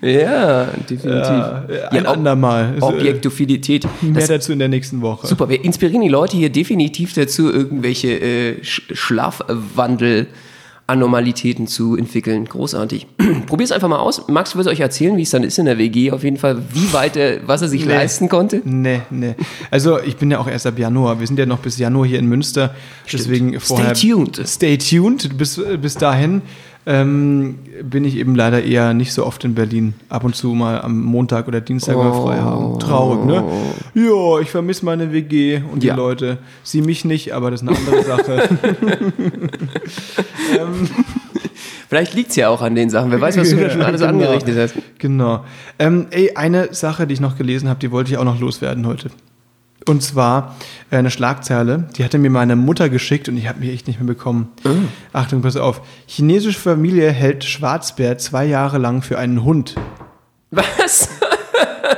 ja 0.08 0.64
definitiv. 0.88 1.28
Ja, 1.28 1.88
ein 1.90 2.06
Ob- 2.06 2.12
andermal. 2.12 2.74
Äh, 2.78 2.82
Objektophilität. 2.82 3.86
Mehr 4.02 4.12
Das, 4.14 4.28
dazu 4.28 4.52
in 4.52 4.58
der 4.58 4.68
nächsten 4.68 5.00
Woche. 5.00 5.26
super, 5.26 5.48
wir 5.48 5.64
inspirieren 5.64 6.02
die 6.02 6.08
Leute 6.08 6.36
hier 6.36 6.50
definitiv 6.50 7.14
dazu, 7.14 7.50
irgendwelche 7.52 8.08
äh, 8.20 8.64
Sch 8.64 8.82
Schlafwandel-Anormalitäten 10.88 11.66
zu 11.66 11.96
entwickeln. 11.96 12.44
Großartig. 12.46 13.06
Probier's 13.46 13.72
einfach 13.72 13.88
mal 13.88 13.98
aus. 13.98 14.26
Max 14.28 14.56
wird 14.56 14.66
euch 14.66 14.80
erzählen, 14.80 15.16
wie 15.16 15.22
es 15.22 15.30
dann 15.30 15.42
ist 15.44 15.58
in 15.58 15.66
der 15.66 15.78
WG. 15.78 16.10
Auf 16.12 16.24
jeden 16.24 16.36
Fall, 16.38 16.62
wie 16.72 16.92
weit 16.92 17.16
er, 17.16 17.46
was 17.46 17.62
er 17.62 17.68
sich 17.68 17.84
Nee. 17.84 17.92
leisten 17.92 18.28
konnte. 18.28 18.62
Nee, 18.64 19.02
nee. 19.10 19.34
Also 19.70 20.00
ich 20.00 20.16
bin 20.16 20.30
ja 20.30 20.38
auch 20.38 20.48
erst 20.48 20.66
ab 20.66 20.78
Januar. 20.78 21.20
Wir 21.20 21.26
sind 21.26 21.38
ja 21.38 21.46
noch 21.46 21.58
bis 21.58 21.78
Januar 21.78 22.06
hier 22.06 22.18
in 22.18 22.26
Münster. 22.26 22.74
Deswegen 23.12 23.58
vorher. 23.60 23.94
Stay 23.94 24.08
tuned. 24.10 24.40
Stay 24.46 24.78
tuned. 24.78 25.36
Bis, 25.38 25.60
bis 25.80 25.94
dahin 25.94 26.42
ähm, 26.90 27.56
bin 27.82 28.04
ich 28.06 28.16
eben 28.16 28.34
leider 28.34 28.64
eher 28.64 28.94
nicht 28.94 29.12
so 29.12 29.26
oft 29.26 29.44
in 29.44 29.54
Berlin. 29.54 29.92
Ab 30.08 30.24
und 30.24 30.34
zu 30.34 30.54
mal 30.54 30.80
am 30.80 31.02
Montag 31.02 31.46
oder 31.46 31.60
Dienstag 31.60 31.96
mal 31.96 32.12
frei 32.14 32.38
haben. 32.38 32.78
Traurig, 32.78 33.26
ne? 33.26 33.44
Ja, 33.94 34.40
ich 34.40 34.48
vermisse 34.50 34.86
meine 34.86 35.12
WG 35.12 35.60
und 35.70 35.84
Ja. 35.84 35.92
die 35.94 36.00
Leute. 36.00 36.38
Sie 36.62 36.80
mich 36.80 37.04
nicht, 37.04 37.32
aber 37.34 37.50
das 37.50 37.60
ist 37.62 37.68
eine 37.68 37.76
andere 37.76 38.02
Sache. 38.04 38.48
Vielleicht 41.88 42.14
liegt's 42.14 42.36
ja 42.36 42.48
auch 42.48 42.60
an 42.62 42.74
den 42.74 42.90
Sachen. 42.90 43.10
Wer 43.10 43.20
weiß, 43.20 43.36
was 43.38 43.50
du 43.50 43.56
da 43.56 43.70
schon 43.70 43.82
alles 43.82 44.00
Genau. 44.02 44.12
angerechnet 44.12 44.56
hast. 44.58 44.74
Genau. 44.98 45.44
Ähm, 45.78 46.06
ey, 46.10 46.32
eine 46.36 46.72
Sache, 46.74 47.06
die 47.06 47.14
ich 47.14 47.20
noch 47.20 47.36
gelesen 47.38 47.68
habe, 47.68 47.80
die 47.80 47.90
wollte 47.90 48.10
ich 48.10 48.18
auch 48.18 48.24
noch 48.24 48.40
loswerden 48.40 48.86
heute. 48.86 49.10
Und 49.88 50.02
zwar 50.02 50.56
äh, 50.90 50.96
eine 50.96 51.10
Schlagzeile, 51.10 51.88
die 51.96 52.04
hatte 52.04 52.18
mir 52.18 52.30
meine 52.30 52.56
Mutter 52.56 52.88
geschickt 52.88 53.28
und 53.28 53.36
ich 53.36 53.48
habe 53.48 53.60
mich 53.60 53.70
echt 53.70 53.86
nicht 53.86 53.98
mehr 53.98 54.06
bekommen. 54.06 54.52
Achtung, 55.12 55.42
pass 55.42 55.56
auf. 55.56 55.80
Chinesische 56.06 56.58
Familie 56.58 57.10
hält 57.10 57.44
Schwarzbär 57.44 58.18
zwei 58.18 58.44
Jahre 58.44 58.78
lang 58.78 59.02
für 59.02 59.18
einen 59.18 59.44
Hund. 59.44 59.74
Was? 60.50 61.08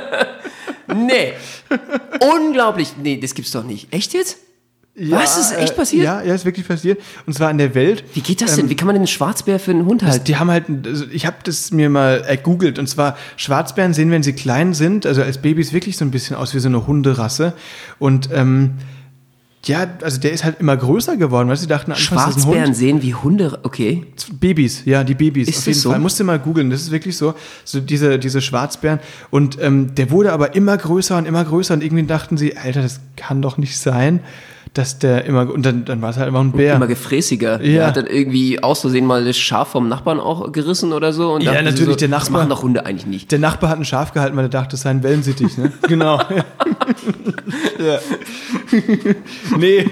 nee. 0.95 1.33
Unglaublich. 2.35 2.93
Nee, 3.01 3.17
das 3.17 3.33
gibt's 3.33 3.51
doch 3.51 3.63
nicht. 3.63 3.91
Echt 3.93 4.13
jetzt? 4.13 4.37
Was? 4.93 5.37
Ist 5.37 5.57
echt 5.57 5.73
äh, 5.73 5.75
passiert? 5.75 6.03
Ja, 6.03 6.21
ja, 6.21 6.35
ist 6.35 6.43
wirklich 6.43 6.67
passiert. 6.67 7.01
Und 7.25 7.33
zwar 7.33 7.49
in 7.49 7.57
der 7.57 7.73
Welt. 7.75 8.03
Wie 8.13 8.19
geht 8.19 8.41
das 8.41 8.57
denn? 8.57 8.69
Wie 8.69 8.75
kann 8.75 8.87
man 8.87 8.95
denn 8.95 9.01
einen 9.01 9.07
Schwarzbär 9.07 9.57
für 9.57 9.71
einen 9.71 9.85
Hund 9.85 10.03
halten? 10.03 10.25
Die 10.25 10.35
haben 10.35 10.51
halt, 10.51 10.65
also 10.85 11.05
ich 11.11 11.25
habe 11.25 11.37
das 11.43 11.71
mir 11.71 11.89
mal 11.89 12.21
ergoogelt 12.21 12.77
und 12.77 12.87
zwar 12.87 13.17
Schwarzbären 13.37 13.93
sehen, 13.93 14.11
wenn 14.11 14.21
sie 14.21 14.33
klein 14.33 14.73
sind, 14.73 15.05
also 15.05 15.21
als 15.23 15.37
Babys 15.37 15.71
wirklich 15.71 15.95
so 15.95 16.03
ein 16.03 16.11
bisschen 16.11 16.35
aus 16.35 16.53
wie 16.53 16.59
so 16.59 16.67
eine 16.67 16.87
Hunderasse 16.87 17.53
und 17.99 18.29
ähm, 18.33 18.71
Ja, 19.65 19.85
also 20.01 20.19
der 20.19 20.31
ist 20.31 20.43
halt 20.43 20.59
immer 20.59 20.75
größer 20.75 21.17
geworden, 21.17 21.47
weißt 21.47 21.61
du, 21.63 21.67
die 21.67 21.69
dachten 21.69 21.95
Schwarzbären 21.95 22.73
sehen 22.73 23.03
wie 23.03 23.13
Hunde. 23.13 23.59
Okay. 23.61 24.07
Babys, 24.39 24.83
ja, 24.85 25.03
die 25.03 25.13
Babys. 25.13 25.47
Ist 25.47 25.59
auf 25.59 25.65
jeden 25.67 25.75
das 25.75 25.83
so? 25.83 25.91
Fall. 25.91 25.99
Musst 25.99 26.19
du 26.19 26.23
mal 26.23 26.39
googeln, 26.39 26.69
das 26.71 26.81
ist 26.81 26.91
wirklich 26.91 27.15
so. 27.15 27.35
So 27.63 27.79
diese, 27.79 28.17
diese 28.17 28.41
Schwarzbären. 28.41 28.99
Und 29.29 29.61
ähm, 29.61 29.93
der 29.93 30.09
wurde 30.09 30.33
aber 30.33 30.55
immer 30.55 30.75
größer 30.75 31.15
und 31.17 31.25
immer 31.25 31.45
größer 31.45 31.75
und 31.75 31.83
irgendwie 31.83 32.03
dachten 32.03 32.37
sie, 32.37 32.57
Alter, 32.57 32.81
das 32.81 33.01
kann 33.15 33.41
doch 33.41 33.57
nicht 33.57 33.77
sein, 33.77 34.21
dass 34.73 34.99
der 34.99 35.25
immer. 35.25 35.51
Und 35.53 35.65
dann, 35.65 35.83
dann 35.83 36.01
war 36.01 36.11
es 36.11 36.17
halt 36.17 36.29
immer 36.29 36.39
ein 36.39 36.51
Bär. 36.53 36.75
Immer 36.75 36.87
gefräßiger. 36.87 37.61
Ja. 37.61 37.71
Der 37.73 37.87
hat 37.87 37.97
dann 37.97 38.07
irgendwie 38.07 38.63
aus 38.63 38.81
Versehen 38.81 39.05
mal 39.05 39.25
das 39.25 39.37
Schaf 39.37 39.69
vom 39.69 39.89
Nachbarn 39.89 40.19
auch 40.19 40.51
gerissen 40.51 40.93
oder 40.93 41.11
so. 41.11 41.33
Und 41.33 41.43
Ja, 41.43 41.53
natürlich, 41.61 41.79
so, 41.85 41.95
der 41.95 42.07
Das 42.07 42.19
Nachbar- 42.25 42.39
machen 42.41 42.49
doch 42.49 42.63
Hunde 42.63 42.85
eigentlich 42.85 43.05
nicht. 43.05 43.31
Der 43.31 43.39
Nachbar 43.39 43.69
hat 43.69 43.79
ein 43.79 43.85
Schaf 43.85 44.13
gehalten, 44.13 44.37
weil 44.37 44.45
er 44.45 44.49
dachte, 44.49 44.75
es 44.77 44.83
sei 44.83 44.91
ein 44.91 45.03
Wellensittich, 45.03 45.57
ne? 45.57 45.71
genau. 45.87 46.19
ja. 47.79 47.99
nee. 49.57 49.85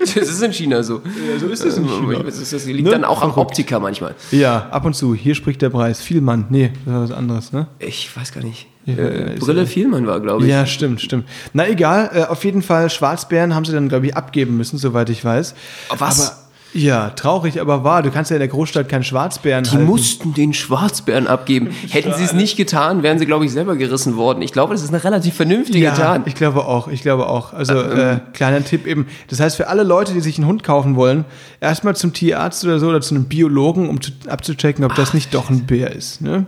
Das 0.00 0.14
ist 0.28 0.42
in 0.42 0.52
China 0.52 0.82
so. 0.82 0.96
Ja, 1.04 1.38
so 1.40 1.46
ist 1.48 1.64
es 1.64 1.76
in 1.76 1.86
China. 1.88 2.22
Das, 2.22 2.38
ist- 2.38 2.52
das 2.52 2.64
liegt 2.66 2.84
Ne? 2.84 2.90
dann 2.90 3.04
auch 3.04 3.22
am. 3.22 3.32
Optiker 3.32 3.80
manchmal. 3.80 4.14
Ja, 4.30 4.68
ab 4.70 4.84
und 4.84 4.94
zu. 4.94 5.14
Hier 5.14 5.34
spricht 5.34 5.62
der 5.62 5.70
Preis. 5.70 6.00
Vielmann. 6.00 6.46
Nee, 6.50 6.70
das 6.84 6.94
war 6.94 7.02
was 7.02 7.10
anderes, 7.12 7.52
ne? 7.52 7.66
Ich 7.78 8.14
weiß 8.16 8.32
gar 8.32 8.42
nicht. 8.44 8.66
Ja, 8.84 8.94
äh, 8.94 9.36
Brille 9.38 9.66
Vielmann 9.66 10.06
war, 10.06 10.18
glaube 10.20 10.44
ich. 10.44 10.50
Ja, 10.50 10.66
stimmt, 10.66 11.00
stimmt. 11.00 11.28
Na 11.52 11.68
egal, 11.68 12.10
äh, 12.14 12.24
auf 12.24 12.44
jeden 12.44 12.62
Fall, 12.62 12.90
Schwarzbären 12.90 13.54
haben 13.54 13.64
sie 13.64 13.72
dann, 13.72 13.88
glaube 13.88 14.06
ich, 14.06 14.16
abgeben 14.16 14.56
müssen, 14.56 14.76
soweit 14.78 15.08
ich 15.10 15.24
weiß. 15.24 15.54
Was? 15.96 16.20
Aber, 16.30 16.38
ja, 16.74 17.10
traurig, 17.10 17.60
aber 17.60 17.84
wahr. 17.84 18.02
Du 18.02 18.10
kannst 18.10 18.30
ja 18.30 18.36
in 18.36 18.40
der 18.40 18.48
Großstadt 18.48 18.88
keinen 18.88 19.04
Schwarzbären 19.04 19.64
Die 19.64 19.70
halten. 19.72 19.84
mussten 19.84 20.32
den 20.32 20.54
Schwarzbären 20.54 21.26
abgeben. 21.26 21.68
Hätten 21.90 22.14
sie 22.14 22.24
es 22.24 22.32
nicht 22.32 22.56
getan, 22.56 23.02
wären 23.02 23.18
sie, 23.18 23.26
glaube 23.26 23.44
ich, 23.44 23.52
selber 23.52 23.76
gerissen 23.76 24.16
worden. 24.16 24.40
Ich 24.42 24.52
glaube, 24.52 24.72
das 24.72 24.82
ist 24.82 24.88
eine 24.88 25.04
relativ 25.04 25.34
vernünftige 25.34 25.84
ja, 25.84 25.94
Tat. 25.94 26.22
ich 26.24 26.34
glaube 26.34 26.64
auch, 26.64 26.88
ich 26.88 27.02
glaube 27.02 27.26
auch. 27.28 27.52
Also, 27.52 27.74
Ähm. 27.74 27.98
äh, 27.98 28.20
kleiner 28.32 28.64
Tipp 28.64 28.86
eben. 28.86 29.06
Das 29.28 29.38
heißt, 29.38 29.56
für 29.58 29.68
alle 29.68 29.82
Leute, 29.82 30.14
die 30.14 30.20
sich 30.20 30.38
einen 30.38 30.46
Hund 30.46 30.64
kaufen 30.64 30.96
wollen, 30.96 31.26
erstmal 31.60 31.94
zum 31.94 32.14
Tierarzt 32.14 32.64
oder 32.64 32.78
so 32.80 32.88
oder 32.88 33.02
zu 33.02 33.14
einem 33.14 33.24
Biologen, 33.26 33.88
um 33.90 34.00
zu, 34.00 34.10
abzuchecken, 34.26 34.82
ob 34.84 34.94
das 34.94 35.12
nicht 35.12 35.34
doch 35.34 35.50
ein 35.50 35.66
Bär 35.66 35.92
ist, 35.94 36.22
ne? 36.22 36.46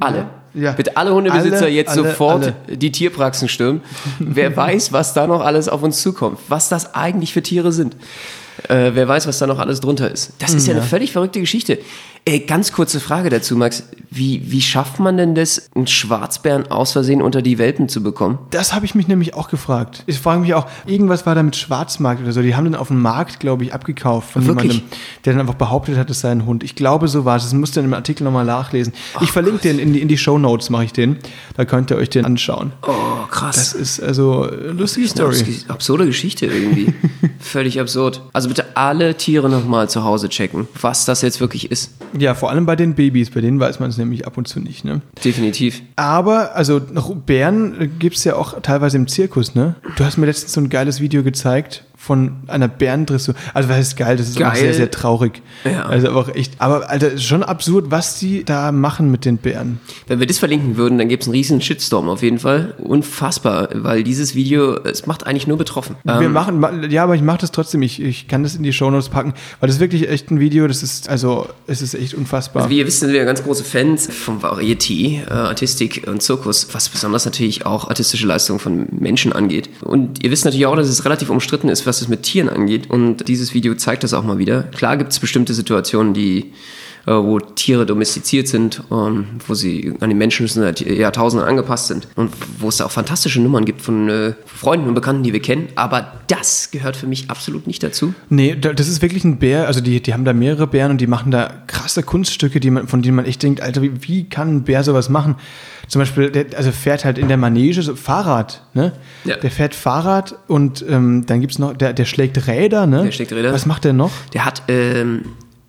Alle. 0.00 0.26
Ja. 0.54 0.72
Bitte 0.72 0.96
alle 0.96 1.14
Hundebesitzer 1.14 1.62
Alle, 1.64 1.68
jetzt 1.70 1.90
alle, 1.90 2.10
sofort 2.10 2.54
alle. 2.68 2.76
die 2.76 2.92
Tierpraxen 2.92 3.48
stürmen. 3.48 3.80
wer 4.18 4.54
weiß, 4.56 4.92
was 4.92 5.14
da 5.14 5.26
noch 5.26 5.40
alles 5.40 5.68
auf 5.68 5.82
uns 5.82 6.02
zukommt. 6.02 6.38
Was 6.48 6.68
das 6.68 6.94
eigentlich 6.94 7.32
für 7.32 7.42
Tiere 7.42 7.72
sind. 7.72 7.96
Äh, 8.68 8.90
wer 8.94 9.08
weiß, 9.08 9.26
was 9.26 9.38
da 9.38 9.46
noch 9.46 9.58
alles 9.58 9.80
drunter 9.80 10.10
ist. 10.10 10.32
Das 10.38 10.52
ist 10.52 10.66
ja, 10.66 10.74
eine 10.74 10.82
völlig 10.82 11.12
verrückte 11.12 11.40
Geschichte. 11.40 11.78
Äh, 12.24 12.38
ganz 12.40 12.70
kurze 12.70 13.00
Frage 13.00 13.30
dazu, 13.30 13.56
Max. 13.56 13.82
Wie, 14.14 14.42
wie 14.52 14.60
schafft 14.60 15.00
man 15.00 15.16
denn 15.16 15.34
das, 15.34 15.70
einen 15.74 15.86
Schwarzbären 15.86 16.70
aus 16.70 16.92
Versehen 16.92 17.22
unter 17.22 17.40
die 17.42 17.56
Welpen 17.58 17.88
zu 17.88 18.02
bekommen? 18.02 18.38
Das 18.50 18.74
habe 18.74 18.84
ich 18.84 18.94
mich 18.94 19.08
nämlich 19.08 19.32
auch 19.34 19.48
gefragt. 19.48 20.04
Ich 20.06 20.18
frage 20.18 20.40
mich 20.42 20.52
auch, 20.54 20.66
irgendwas 20.86 21.24
war 21.24 21.34
da 21.34 21.42
mit 21.42 21.56
Schwarzmarkt 21.56 22.22
oder 22.22 22.30
so. 22.32 22.42
Die 22.42 22.54
haben 22.54 22.64
den 22.64 22.74
auf 22.74 22.88
dem 22.88 23.00
Markt, 23.00 23.40
glaube 23.40 23.64
ich, 23.64 23.72
abgekauft 23.72 24.30
von 24.32 24.46
Wirklich? 24.46 24.72
jemandem, 24.74 24.98
der 25.24 25.32
dann 25.32 25.40
einfach 25.40 25.54
behauptet 25.54 25.96
hat, 25.96 26.10
es 26.10 26.20
sei 26.20 26.30
ein 26.30 26.44
Hund. 26.44 26.62
Ich 26.62 26.76
glaube, 26.76 27.08
so 27.08 27.24
war 27.24 27.36
es. 27.38 27.44
Das 27.44 27.54
müsst 27.54 27.74
ihr 27.76 27.80
in 27.82 27.88
dem 27.88 27.94
Artikel 27.94 28.22
nochmal 28.24 28.44
nachlesen. 28.44 28.92
ich 29.22 29.32
verlinke 29.32 29.62
den 29.62 29.78
in 29.78 29.94
die, 29.94 30.02
in 30.02 30.08
die 30.08 30.18
Show 30.18 30.38
Notes, 30.38 30.68
mache 30.68 30.84
ich 30.84 30.92
den. 30.92 31.16
Da 31.56 31.64
könnt 31.64 31.90
ihr 31.90 31.96
euch 31.96 32.10
den 32.10 32.26
anschauen. 32.26 32.72
Oh, 32.86 32.92
krass. 33.30 33.56
Das 33.56 33.72
ist 33.72 34.00
also 34.02 34.42
eine 34.42 34.72
lustige 34.72 35.06
Eine 35.06 35.32
Story. 35.34 35.40
abs- 35.40 35.70
absurde 35.70 36.04
Geschichte 36.06 36.46
irgendwie. 36.46 36.92
Völlig 37.40 37.80
absurd. 37.80 38.20
Also 38.34 38.48
bitte 38.48 38.76
alle 38.76 39.16
Tiere 39.16 39.48
nochmal 39.48 39.88
zu 39.88 40.04
Hause 40.04 40.28
checken, 40.28 40.68
was 40.82 41.06
das 41.06 41.22
jetzt 41.22 41.40
wirklich 41.40 41.70
ist. 41.70 41.90
Ja, 42.18 42.34
vor 42.34 42.50
allem 42.50 42.66
bei 42.66 42.76
den 42.76 42.94
Babys. 42.94 43.30
Bei 43.30 43.40
denen 43.40 43.58
weiß 43.58 43.80
man 43.80 43.90
es 43.90 43.98
nämlich 43.98 44.26
ab 44.26 44.36
und 44.36 44.48
zu 44.48 44.60
nicht. 44.60 44.84
Ne? 44.84 45.00
Definitiv. 45.24 45.82
Aber, 45.96 46.54
also 46.54 46.80
noch 46.92 47.14
Bären 47.14 47.92
gibt 47.98 48.16
es 48.16 48.24
ja 48.24 48.36
auch 48.36 48.60
teilweise 48.60 48.96
im 48.96 49.08
Zirkus, 49.08 49.54
ne? 49.54 49.76
Du 49.96 50.04
hast 50.04 50.18
mir 50.18 50.26
letztens 50.26 50.52
so 50.52 50.60
ein 50.60 50.68
geiles 50.68 51.00
Video 51.00 51.22
gezeigt 51.22 51.84
von 52.04 52.32
einer 52.48 52.66
Bärendressur. 52.66 53.36
Also 53.54 53.68
was 53.68 53.76
heißt 53.76 53.96
geil, 53.96 54.16
das 54.16 54.28
ist 54.28 54.36
auch 54.38 54.40
Geil. 54.40 54.56
sehr, 54.56 54.74
sehr 54.74 54.90
traurig. 54.90 55.40
Ja. 55.64 55.84
Also 55.84 56.08
aber 56.08 56.20
auch 56.22 56.34
echt, 56.34 56.54
aber 56.60 56.90
Alter, 56.90 57.12
ist 57.12 57.22
schon 57.22 57.44
absurd, 57.44 57.92
was 57.92 58.18
die 58.18 58.42
da 58.44 58.72
machen 58.72 59.10
mit 59.12 59.24
den 59.24 59.36
Bären. 59.36 59.78
Wenn 60.08 60.18
wir 60.18 60.26
das 60.26 60.40
verlinken 60.40 60.76
würden, 60.76 60.98
dann 60.98 61.08
gäbe 61.08 61.20
es 61.22 61.28
einen 61.28 61.34
riesen 61.36 61.60
Shitstorm 61.60 62.08
auf 62.08 62.22
jeden 62.24 62.40
Fall. 62.40 62.74
Unfassbar, 62.78 63.68
weil 63.72 64.02
dieses 64.02 64.34
Video, 64.34 64.74
es 64.82 65.06
macht 65.06 65.26
eigentlich 65.28 65.46
nur 65.46 65.58
betroffen. 65.58 65.94
Wir 66.02 66.20
Ähm, 66.22 66.32
machen, 66.32 66.58
ma- 66.58 66.72
ja, 66.88 67.04
aber 67.04 67.14
ich 67.14 67.22
mache 67.22 67.38
das 67.38 67.52
trotzdem. 67.52 67.82
Ich, 67.82 68.02
ich 68.02 68.26
kann 68.26 68.42
das 68.42 68.56
in 68.56 68.64
die 68.64 68.72
Shownotes 68.72 69.08
packen, 69.08 69.34
weil 69.60 69.68
das 69.68 69.76
ist 69.76 69.80
wirklich 69.80 70.08
echt 70.08 70.28
ein 70.32 70.40
Video, 70.40 70.66
das 70.66 70.82
ist, 70.82 71.08
also, 71.08 71.46
es 71.68 71.82
ist 71.82 71.94
echt 71.94 72.14
unfassbar. 72.14 72.64
Also 72.64 72.74
wie 72.74 72.78
ihr 72.78 72.86
wisst, 72.86 72.98
sind 73.00 73.12
wir 73.12 73.24
ganz 73.24 73.44
große 73.44 73.62
Fans 73.62 74.08
vom 74.12 74.40
Varieté, 74.40 75.20
äh, 75.28 75.30
Artistik 75.32 76.08
und 76.08 76.20
Zirkus, 76.20 76.66
was 76.72 76.88
besonders 76.88 77.24
natürlich 77.26 77.64
auch 77.64 77.88
artistische 77.88 78.26
Leistungen 78.26 78.58
von 78.58 78.88
Menschen 78.90 79.32
angeht. 79.32 79.68
Und 79.82 80.24
ihr 80.24 80.30
wisst 80.32 80.44
natürlich 80.44 80.66
auch, 80.66 80.74
dass 80.74 80.88
es 80.88 81.04
relativ 81.04 81.30
umstritten 81.30 81.68
ist, 81.68 81.86
was 81.86 81.91
es 82.00 82.08
mit 82.08 82.22
Tieren 82.22 82.48
angeht. 82.48 82.90
Und 82.90 83.28
dieses 83.28 83.54
Video 83.54 83.74
zeigt 83.74 84.04
das 84.04 84.14
auch 84.14 84.24
mal 84.24 84.38
wieder. 84.38 84.62
Klar 84.62 84.96
gibt 84.96 85.12
es 85.12 85.20
bestimmte 85.20 85.54
Situationen, 85.54 86.14
die 86.14 86.52
wo 87.06 87.40
Tiere 87.40 87.84
domestiziert 87.86 88.46
sind, 88.48 88.82
ähm, 88.90 89.26
wo 89.46 89.54
sie 89.54 89.94
an 90.00 90.08
die 90.08 90.14
Menschen 90.14 90.46
seit 90.46 90.80
Jahrtausenden 90.80 91.48
angepasst 91.48 91.88
sind 91.88 92.06
und 92.14 92.30
wo 92.58 92.68
es 92.68 92.76
da 92.76 92.84
auch 92.86 92.90
fantastische 92.92 93.40
Nummern 93.40 93.64
gibt 93.64 93.82
von 93.82 94.08
äh, 94.08 94.34
Freunden 94.46 94.86
und 94.88 94.94
Bekannten, 94.94 95.22
die 95.22 95.32
wir 95.32 95.40
kennen. 95.42 95.68
Aber 95.74 96.12
das 96.28 96.70
gehört 96.70 96.96
für 96.96 97.06
mich 97.06 97.30
absolut 97.30 97.66
nicht 97.66 97.82
dazu. 97.82 98.14
Nee, 98.28 98.56
da- 98.60 98.72
das 98.72 98.88
ist 98.88 99.02
wirklich 99.02 99.24
ein 99.24 99.38
Bär. 99.38 99.66
Also 99.66 99.80
die, 99.80 100.00
die 100.00 100.12
haben 100.14 100.24
da 100.24 100.32
mehrere 100.32 100.66
Bären 100.66 100.92
und 100.92 101.00
die 101.00 101.06
machen 101.06 101.30
da 101.32 101.50
krasse 101.66 102.02
Kunststücke, 102.02 102.60
die 102.60 102.70
man, 102.70 102.86
von 102.86 103.02
denen 103.02 103.16
man 103.16 103.24
echt 103.24 103.42
denkt, 103.42 103.60
Alter, 103.60 103.82
wie, 103.82 103.92
wie 104.02 104.24
kann 104.28 104.56
ein 104.56 104.62
Bär 104.64 104.84
sowas 104.84 105.08
machen? 105.08 105.36
Zum 105.88 105.98
Beispiel, 106.00 106.30
der, 106.30 106.46
also 106.56 106.70
fährt 106.70 107.04
halt 107.04 107.18
in 107.18 107.28
der 107.28 107.36
Manege 107.36 107.82
so 107.82 107.96
Fahrrad, 107.96 108.62
ne? 108.72 108.92
Ja. 109.24 109.36
Der 109.36 109.50
fährt 109.50 109.74
Fahrrad 109.74 110.36
und 110.46 110.84
ähm, 110.88 111.26
dann 111.26 111.40
gibt's 111.40 111.58
noch, 111.58 111.74
der, 111.76 111.92
der 111.92 112.04
schlägt 112.04 112.46
Räder, 112.46 112.86
ne? 112.86 113.02
Der 113.02 113.12
schlägt 113.12 113.32
Räder. 113.32 113.52
Was 113.52 113.66
macht 113.66 113.84
der 113.84 113.92
noch? 113.92 114.12
Der 114.32 114.44
hat 114.44 114.62
ähm, 114.68 115.22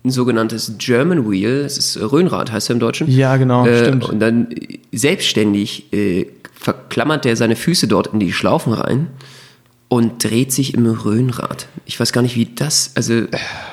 ein 0.04 0.10
sogenanntes 0.10 0.74
German 0.78 1.30
Wheel, 1.30 1.62
das 1.62 1.78
ist 1.78 1.96
Röhnrad, 1.98 2.52
heißt 2.52 2.70
er 2.70 2.74
im 2.74 2.80
Deutschen. 2.80 3.10
Ja, 3.10 3.36
genau, 3.36 3.66
äh, 3.66 3.86
stimmt. 3.86 4.08
Und 4.08 4.20
dann 4.20 4.50
äh, 4.52 4.78
selbstständig 4.92 5.92
äh, 5.92 6.26
verklammert 6.54 7.24
er 7.26 7.36
seine 7.36 7.56
Füße 7.56 7.88
dort 7.88 8.08
in 8.08 8.20
die 8.20 8.32
Schlaufen 8.32 8.74
rein 8.74 9.08
und 9.88 10.22
dreht 10.22 10.52
sich 10.52 10.74
im 10.74 10.86
Röhnrad. 10.86 11.68
Ich 11.86 11.98
weiß 11.98 12.12
gar 12.12 12.22
nicht, 12.22 12.36
wie 12.36 12.46
das, 12.54 12.92
also, 12.94 13.22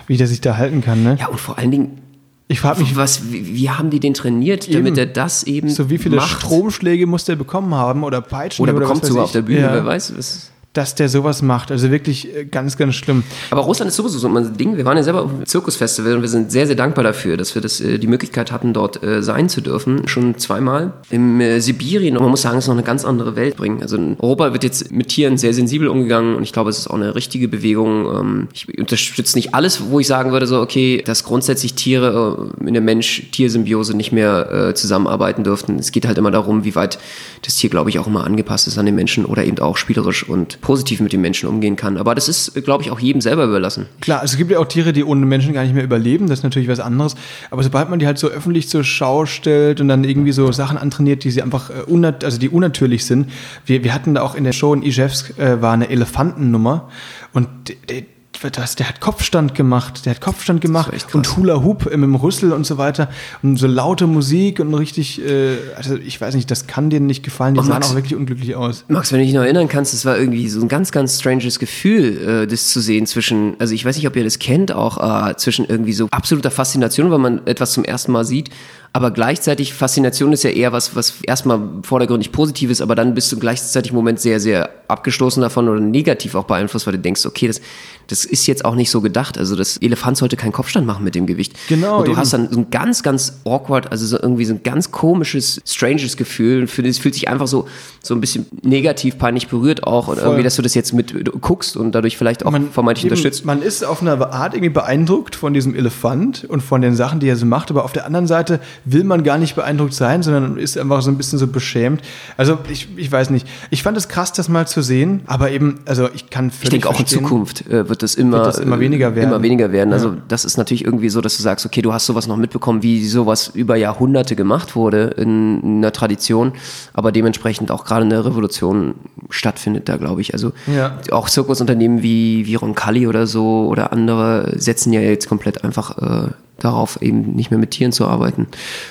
Wie 0.07 0.17
der 0.17 0.27
sich 0.27 0.39
da 0.41 0.55
halten 0.57 0.81
kann, 0.81 1.03
ne? 1.03 1.17
ja, 1.19 1.27
und 1.27 1.39
vor 1.39 1.57
allen 1.57 1.71
Dingen, 1.71 2.01
Ich 2.47 2.59
frage 2.61 2.81
mich, 2.81 2.95
was, 2.95 3.31
wie, 3.31 3.53
wie 3.55 3.69
haben 3.69 3.89
die 3.89 3.99
den 3.99 4.13
trainiert, 4.13 4.73
damit 4.73 4.97
Eben. 4.97 4.97
er 4.97 5.05
das 5.07 5.43
eben 5.43 5.69
so 5.69 5.89
wie 5.89 5.97
viele 5.97 6.17
macht? 6.17 6.29
Stromschläge 6.41 7.07
muss 7.07 7.25
der 7.25 7.35
bekommen 7.35 7.73
haben 7.75 8.03
oder 8.03 8.21
Peitschen 8.21 8.63
Oder 8.63 8.73
was 8.73 8.81
bekommt 8.81 9.05
sogar 9.05 9.23
ich. 9.23 9.25
auf 9.25 9.31
der 9.33 9.41
Bühne, 9.41 9.61
ja, 9.61 9.73
wer 9.73 9.85
weiß. 9.85 10.13
Was, 10.17 10.51
dass 10.73 10.95
der 10.95 11.09
sowas 11.09 11.41
macht. 11.41 11.71
Also 11.71 11.91
wirklich 11.91 12.33
äh, 12.33 12.45
ganz, 12.45 12.77
ganz 12.77 12.95
schlimm. 12.95 13.23
Aber 13.49 13.61
Russland 13.61 13.89
ist 13.89 13.97
sowieso 13.97 14.19
so 14.19 14.27
ein 14.29 14.57
Ding. 14.57 14.77
Wir 14.77 14.85
waren 14.85 14.95
ja 14.95 15.03
selber 15.03 15.23
auf 15.23 15.31
dem 15.31 15.45
Zirkusfestival 15.45 16.15
und 16.15 16.21
wir 16.21 16.29
sind 16.29 16.51
sehr, 16.51 16.65
sehr 16.65 16.77
dankbar 16.77 17.03
dafür, 17.03 17.35
dass 17.35 17.55
wir 17.55 17.61
das, 17.61 17.81
äh, 17.81 17.97
die 17.97 18.07
Möglichkeit 18.07 18.51
hatten, 18.51 18.73
dort 18.73 19.03
äh, 19.03 19.21
sein 19.21 19.49
zu 19.49 19.61
dürfen. 19.61 20.07
Schon 20.07 20.37
zweimal. 20.37 20.93
Im 21.09 21.41
Sibirien, 21.59 22.15
und 22.15 22.23
man 22.23 22.31
muss 22.31 22.41
sagen, 22.41 22.57
es 22.57 22.65
ist 22.65 22.67
noch 22.69 22.75
eine 22.75 22.83
ganz 22.83 23.03
andere 23.03 23.35
Welt 23.35 23.57
bringen. 23.57 23.81
Also 23.81 23.97
in 23.97 24.15
Europa 24.19 24.53
wird 24.53 24.63
jetzt 24.63 24.91
mit 24.91 25.09
Tieren 25.09 25.37
sehr 25.37 25.53
sensibel 25.53 25.89
umgegangen 25.89 26.35
und 26.35 26.43
ich 26.43 26.53
glaube, 26.53 26.69
es 26.69 26.77
ist 26.77 26.87
auch 26.87 26.95
eine 26.95 27.15
richtige 27.15 27.49
Bewegung. 27.49 28.05
Ähm, 28.05 28.47
ich 28.53 28.77
unterstütze 28.77 29.37
nicht 29.37 29.53
alles, 29.53 29.89
wo 29.89 29.99
ich 29.99 30.07
sagen 30.07 30.31
würde, 30.31 30.47
so, 30.47 30.61
okay, 30.61 31.01
dass 31.05 31.25
grundsätzlich 31.25 31.73
Tiere 31.73 32.49
in 32.65 32.73
der 32.73 32.81
Mensch-Tier-Symbiose 32.81 33.95
nicht 33.95 34.11
mehr 34.11 34.73
zusammenarbeiten 34.75 35.43
dürften. 35.43 35.77
Es 35.79 35.91
geht 35.91 36.05
halt 36.05 36.17
immer 36.17 36.31
darum, 36.31 36.63
wie 36.63 36.75
weit 36.75 36.99
das 37.43 37.55
Tier, 37.55 37.69
glaube 37.69 37.89
ich, 37.89 37.99
auch 37.99 38.07
immer 38.07 38.25
angepasst 38.25 38.67
ist 38.67 38.77
an 38.77 38.85
den 38.85 38.95
Menschen 38.95 39.25
oder 39.25 39.43
eben 39.43 39.59
auch 39.59 39.77
spielerisch 39.77 40.27
und 40.27 40.60
positiv 40.61 40.99
mit 41.01 41.11
den 41.11 41.21
Menschen 41.21 41.49
umgehen 41.49 41.75
kann. 41.75 41.97
Aber 41.97 42.15
das 42.15 42.27
ist, 42.27 42.53
glaube 42.63 42.83
ich, 42.83 42.91
auch 42.91 42.99
jedem 42.99 43.21
selber 43.21 43.45
überlassen. 43.45 43.87
Klar, 43.99 44.23
es 44.23 44.37
gibt 44.37 44.51
ja 44.51 44.59
auch 44.59 44.65
Tiere, 44.65 44.93
die 44.93 45.03
ohne 45.03 45.25
Menschen 45.25 45.53
gar 45.53 45.63
nicht 45.63 45.73
mehr 45.73 45.83
überleben, 45.83 46.27
das 46.27 46.39
ist 46.39 46.43
natürlich 46.43 46.69
was 46.69 46.79
anderes. 46.79 47.15
Aber 47.49 47.63
sobald 47.63 47.89
man 47.89 47.99
die 47.99 48.05
halt 48.05 48.17
so 48.17 48.27
öffentlich 48.27 48.69
zur 48.69 48.83
Schau 48.83 49.25
stellt 49.25 49.81
und 49.81 49.87
dann 49.87 50.03
irgendwie 50.03 50.31
so 50.31 50.51
Sachen 50.51 50.77
antrainiert, 50.77 51.23
die 51.23 51.31
sie 51.31 51.41
einfach 51.41 51.69
äh, 51.69 51.81
unnat 51.87 52.23
also 52.23 52.37
die 52.37 52.49
unnatürlich 52.49 53.05
sind. 53.05 53.29
Wir, 53.65 53.83
wir 53.83 53.93
hatten 53.93 54.13
da 54.13 54.21
auch 54.21 54.35
in 54.35 54.43
der 54.43 54.53
Show 54.53 54.73
in 54.73 54.83
Ijevsk 54.83 55.37
äh, 55.37 55.61
war 55.61 55.73
eine 55.73 55.89
Elefantennummer 55.89 56.89
und 57.33 57.47
der, 57.67 57.75
der, 57.89 58.03
das, 58.49 58.75
der 58.75 58.89
hat 58.89 58.99
Kopfstand 58.99 59.53
gemacht, 59.55 60.05
der 60.05 60.15
hat 60.15 60.21
Kopfstand 60.21 60.61
gemacht 60.61 60.91
und 61.13 61.37
Hula 61.37 61.61
Hoop 61.63 61.85
mit 61.85 61.93
dem 61.93 62.15
Rüssel 62.15 62.53
und 62.53 62.65
so 62.65 62.77
weiter. 62.77 63.09
Und 63.43 63.57
so 63.57 63.67
laute 63.67 64.07
Musik 64.07 64.59
und 64.59 64.73
richtig, 64.73 65.23
äh, 65.23 65.57
also 65.75 65.95
ich 65.97 66.19
weiß 66.19 66.33
nicht, 66.35 66.49
das 66.49 66.65
kann 66.67 66.89
denen 66.89 67.05
nicht 67.05 67.23
gefallen, 67.23 67.53
die 67.53 67.59
Und 67.59 67.67
sahen 67.67 67.75
Max- 67.75 67.91
auch 67.91 67.95
wirklich 67.95 68.15
unglücklich 68.15 68.55
aus. 68.55 68.85
Max, 68.87 69.11
wenn 69.11 69.19
du 69.19 69.25
dich 69.25 69.33
noch 69.35 69.43
erinnern 69.43 69.67
kannst, 69.67 69.93
es 69.93 70.05
war 70.05 70.17
irgendwie 70.17 70.47
so 70.49 70.61
ein 70.61 70.67
ganz, 70.67 70.91
ganz 70.91 71.19
stranges 71.19 71.59
Gefühl, 71.59 72.43
äh, 72.43 72.47
das 72.47 72.69
zu 72.69 72.79
sehen 72.79 73.05
zwischen, 73.05 73.55
also 73.59 73.73
ich 73.73 73.85
weiß 73.85 73.95
nicht, 73.97 74.07
ob 74.07 74.15
ihr 74.15 74.23
das 74.23 74.39
kennt, 74.39 74.71
auch 74.71 75.29
äh, 75.29 75.35
zwischen 75.37 75.65
irgendwie 75.65 75.93
so 75.93 76.07
absoluter 76.11 76.51
Faszination, 76.51 77.11
weil 77.11 77.19
man 77.19 77.45
etwas 77.45 77.73
zum 77.73 77.83
ersten 77.83 78.11
Mal 78.11 78.25
sieht, 78.25 78.49
aber 78.93 79.11
gleichzeitig 79.11 79.73
Faszination 79.73 80.33
ist 80.33 80.43
ja 80.43 80.49
eher 80.49 80.73
was, 80.73 80.95
was 80.97 81.21
erstmal 81.23 81.61
vordergründig 81.83 82.33
positiv 82.33 82.69
ist, 82.69 82.81
aber 82.81 82.93
dann 82.93 83.13
bist 83.13 83.31
du 83.31 83.39
gleichzeitig 83.39 83.91
im 83.91 83.95
Moment 83.95 84.19
sehr, 84.19 84.41
sehr 84.41 84.69
abgestoßen 84.89 85.41
davon 85.41 85.69
oder 85.69 85.79
negativ 85.79 86.35
auch 86.35 86.43
beeinflusst, 86.43 86.85
weil 86.87 86.93
du 86.93 86.99
denkst, 86.99 87.25
okay, 87.25 87.47
das, 87.47 87.61
das 88.07 88.25
ist 88.25 88.47
jetzt 88.47 88.65
auch 88.65 88.75
nicht 88.75 88.91
so 88.91 88.99
gedacht. 88.99 89.37
Also 89.37 89.55
das 89.55 89.77
Elefant 89.77 90.17
sollte 90.17 90.35
keinen 90.35 90.51
Kopfstand 90.51 90.85
machen 90.85 91.05
mit 91.05 91.15
dem 91.15 91.25
Gewicht. 91.25 91.53
Genau, 91.69 91.99
Und 91.99 92.07
du 92.07 92.11
eben. 92.11 92.19
hast 92.19 92.33
dann 92.33 92.51
so 92.51 92.59
ein 92.59 92.69
ganz, 92.69 93.01
ganz 93.01 93.39
awkward, 93.45 93.89
also 93.93 94.05
so 94.05 94.19
irgendwie 94.21 94.43
so 94.43 94.53
ein 94.53 94.63
ganz 94.63 94.91
komisches, 94.91 95.61
stranges 95.65 96.17
Gefühl. 96.17 96.63
Es 96.63 96.99
fühlt 96.99 97.13
sich 97.13 97.29
einfach 97.29 97.47
so, 97.47 97.69
so 98.03 98.13
ein 98.13 98.19
bisschen 98.19 98.47
negativ, 98.61 99.17
peinlich 99.17 99.47
berührt 99.47 99.85
auch. 99.85 100.09
Und 100.09 100.17
irgendwie, 100.17 100.43
dass 100.43 100.57
du 100.57 100.61
das 100.61 100.73
jetzt 100.73 100.91
mit 100.91 101.13
guckst 101.39 101.77
und 101.77 101.93
dadurch 101.93 102.17
vielleicht 102.17 102.45
auch 102.45 102.51
vermeintlich 102.71 103.05
eben, 103.05 103.13
unterstützt. 103.13 103.45
Man 103.45 103.61
ist 103.61 103.85
auf 103.85 104.01
eine 104.01 104.33
Art 104.33 104.53
irgendwie 104.53 104.73
beeindruckt 104.73 105.35
von 105.35 105.53
diesem 105.53 105.75
Elefant 105.75 106.43
und 106.43 106.59
von 106.59 106.81
den 106.81 106.95
Sachen, 106.95 107.21
die 107.21 107.29
er 107.29 107.37
so 107.37 107.45
macht, 107.45 107.71
aber 107.71 107.85
auf 107.85 107.93
der 107.93 108.05
anderen 108.05 108.27
Seite 108.27 108.59
will 108.85 109.03
man 109.03 109.23
gar 109.23 109.37
nicht 109.37 109.55
beeindruckt 109.55 109.93
sein, 109.93 110.23
sondern 110.23 110.57
ist 110.57 110.77
einfach 110.77 111.01
so 111.01 111.11
ein 111.11 111.17
bisschen 111.17 111.37
so 111.39 111.47
beschämt. 111.47 112.01
Also 112.37 112.57
ich, 112.69 112.87
ich 112.97 113.11
weiß 113.11 113.29
nicht. 113.29 113.47
Ich 113.69 113.83
fand 113.83 113.97
es 113.97 114.07
krass, 114.07 114.33
das 114.33 114.49
mal 114.49 114.67
zu 114.67 114.81
sehen, 114.81 115.21
aber 115.27 115.51
eben, 115.51 115.79
also 115.85 116.09
ich 116.13 116.29
kann 116.29 116.49
völlig 116.51 116.63
Ich 116.63 116.69
denke 116.69 116.89
auch 116.89 116.99
in 116.99 117.05
Zukunft 117.05 117.67
äh, 117.67 117.87
wird 117.87 118.01
das 118.03 118.15
immer, 118.15 118.37
Wird 118.37 118.47
das 118.47 118.59
immer 118.59 118.79
weniger 118.79 119.15
werden. 119.15 119.29
Immer 119.29 119.41
weniger 119.43 119.71
werden. 119.71 119.93
Also 119.93 120.15
das 120.27 120.45
ist 120.45 120.57
natürlich 120.57 120.83
irgendwie 120.85 121.09
so, 121.09 121.21
dass 121.21 121.37
du 121.37 121.43
sagst, 121.43 121.65
okay, 121.65 121.81
du 121.81 121.93
hast 121.93 122.05
sowas 122.05 122.27
noch 122.27 122.37
mitbekommen, 122.37 122.81
wie 122.83 123.05
sowas 123.07 123.51
über 123.53 123.75
Jahrhunderte 123.75 124.35
gemacht 124.35 124.75
wurde 124.75 125.13
in 125.17 125.61
einer 125.63 125.91
Tradition, 125.91 126.53
aber 126.93 127.11
dementsprechend 127.11 127.71
auch 127.71 127.85
gerade 127.85 128.05
eine 128.05 128.25
Revolution 128.25 128.95
stattfindet 129.29 129.87
da, 129.89 129.97
glaube 129.97 130.21
ich. 130.21 130.33
Also 130.33 130.51
Ja. 130.75 130.97
auch 131.11 131.29
Zirkusunternehmen 131.29 132.01
wie, 132.03 132.45
wie 132.45 132.55
Roncalli 132.55 133.07
oder 133.07 133.27
so 133.27 133.67
oder 133.69 133.93
andere 133.93 134.53
setzen 134.57 134.91
ja 134.93 135.01
jetzt 135.01 135.27
komplett 135.29 135.63
einfach 135.63 135.97
äh, 135.97 136.31
darauf, 136.63 137.01
eben 137.01 137.33
nicht 137.35 137.51
mehr 137.51 137.59
mit 137.59 137.71
Tieren 137.71 137.91
zu 137.91 138.07
arbeiten. 138.07 138.47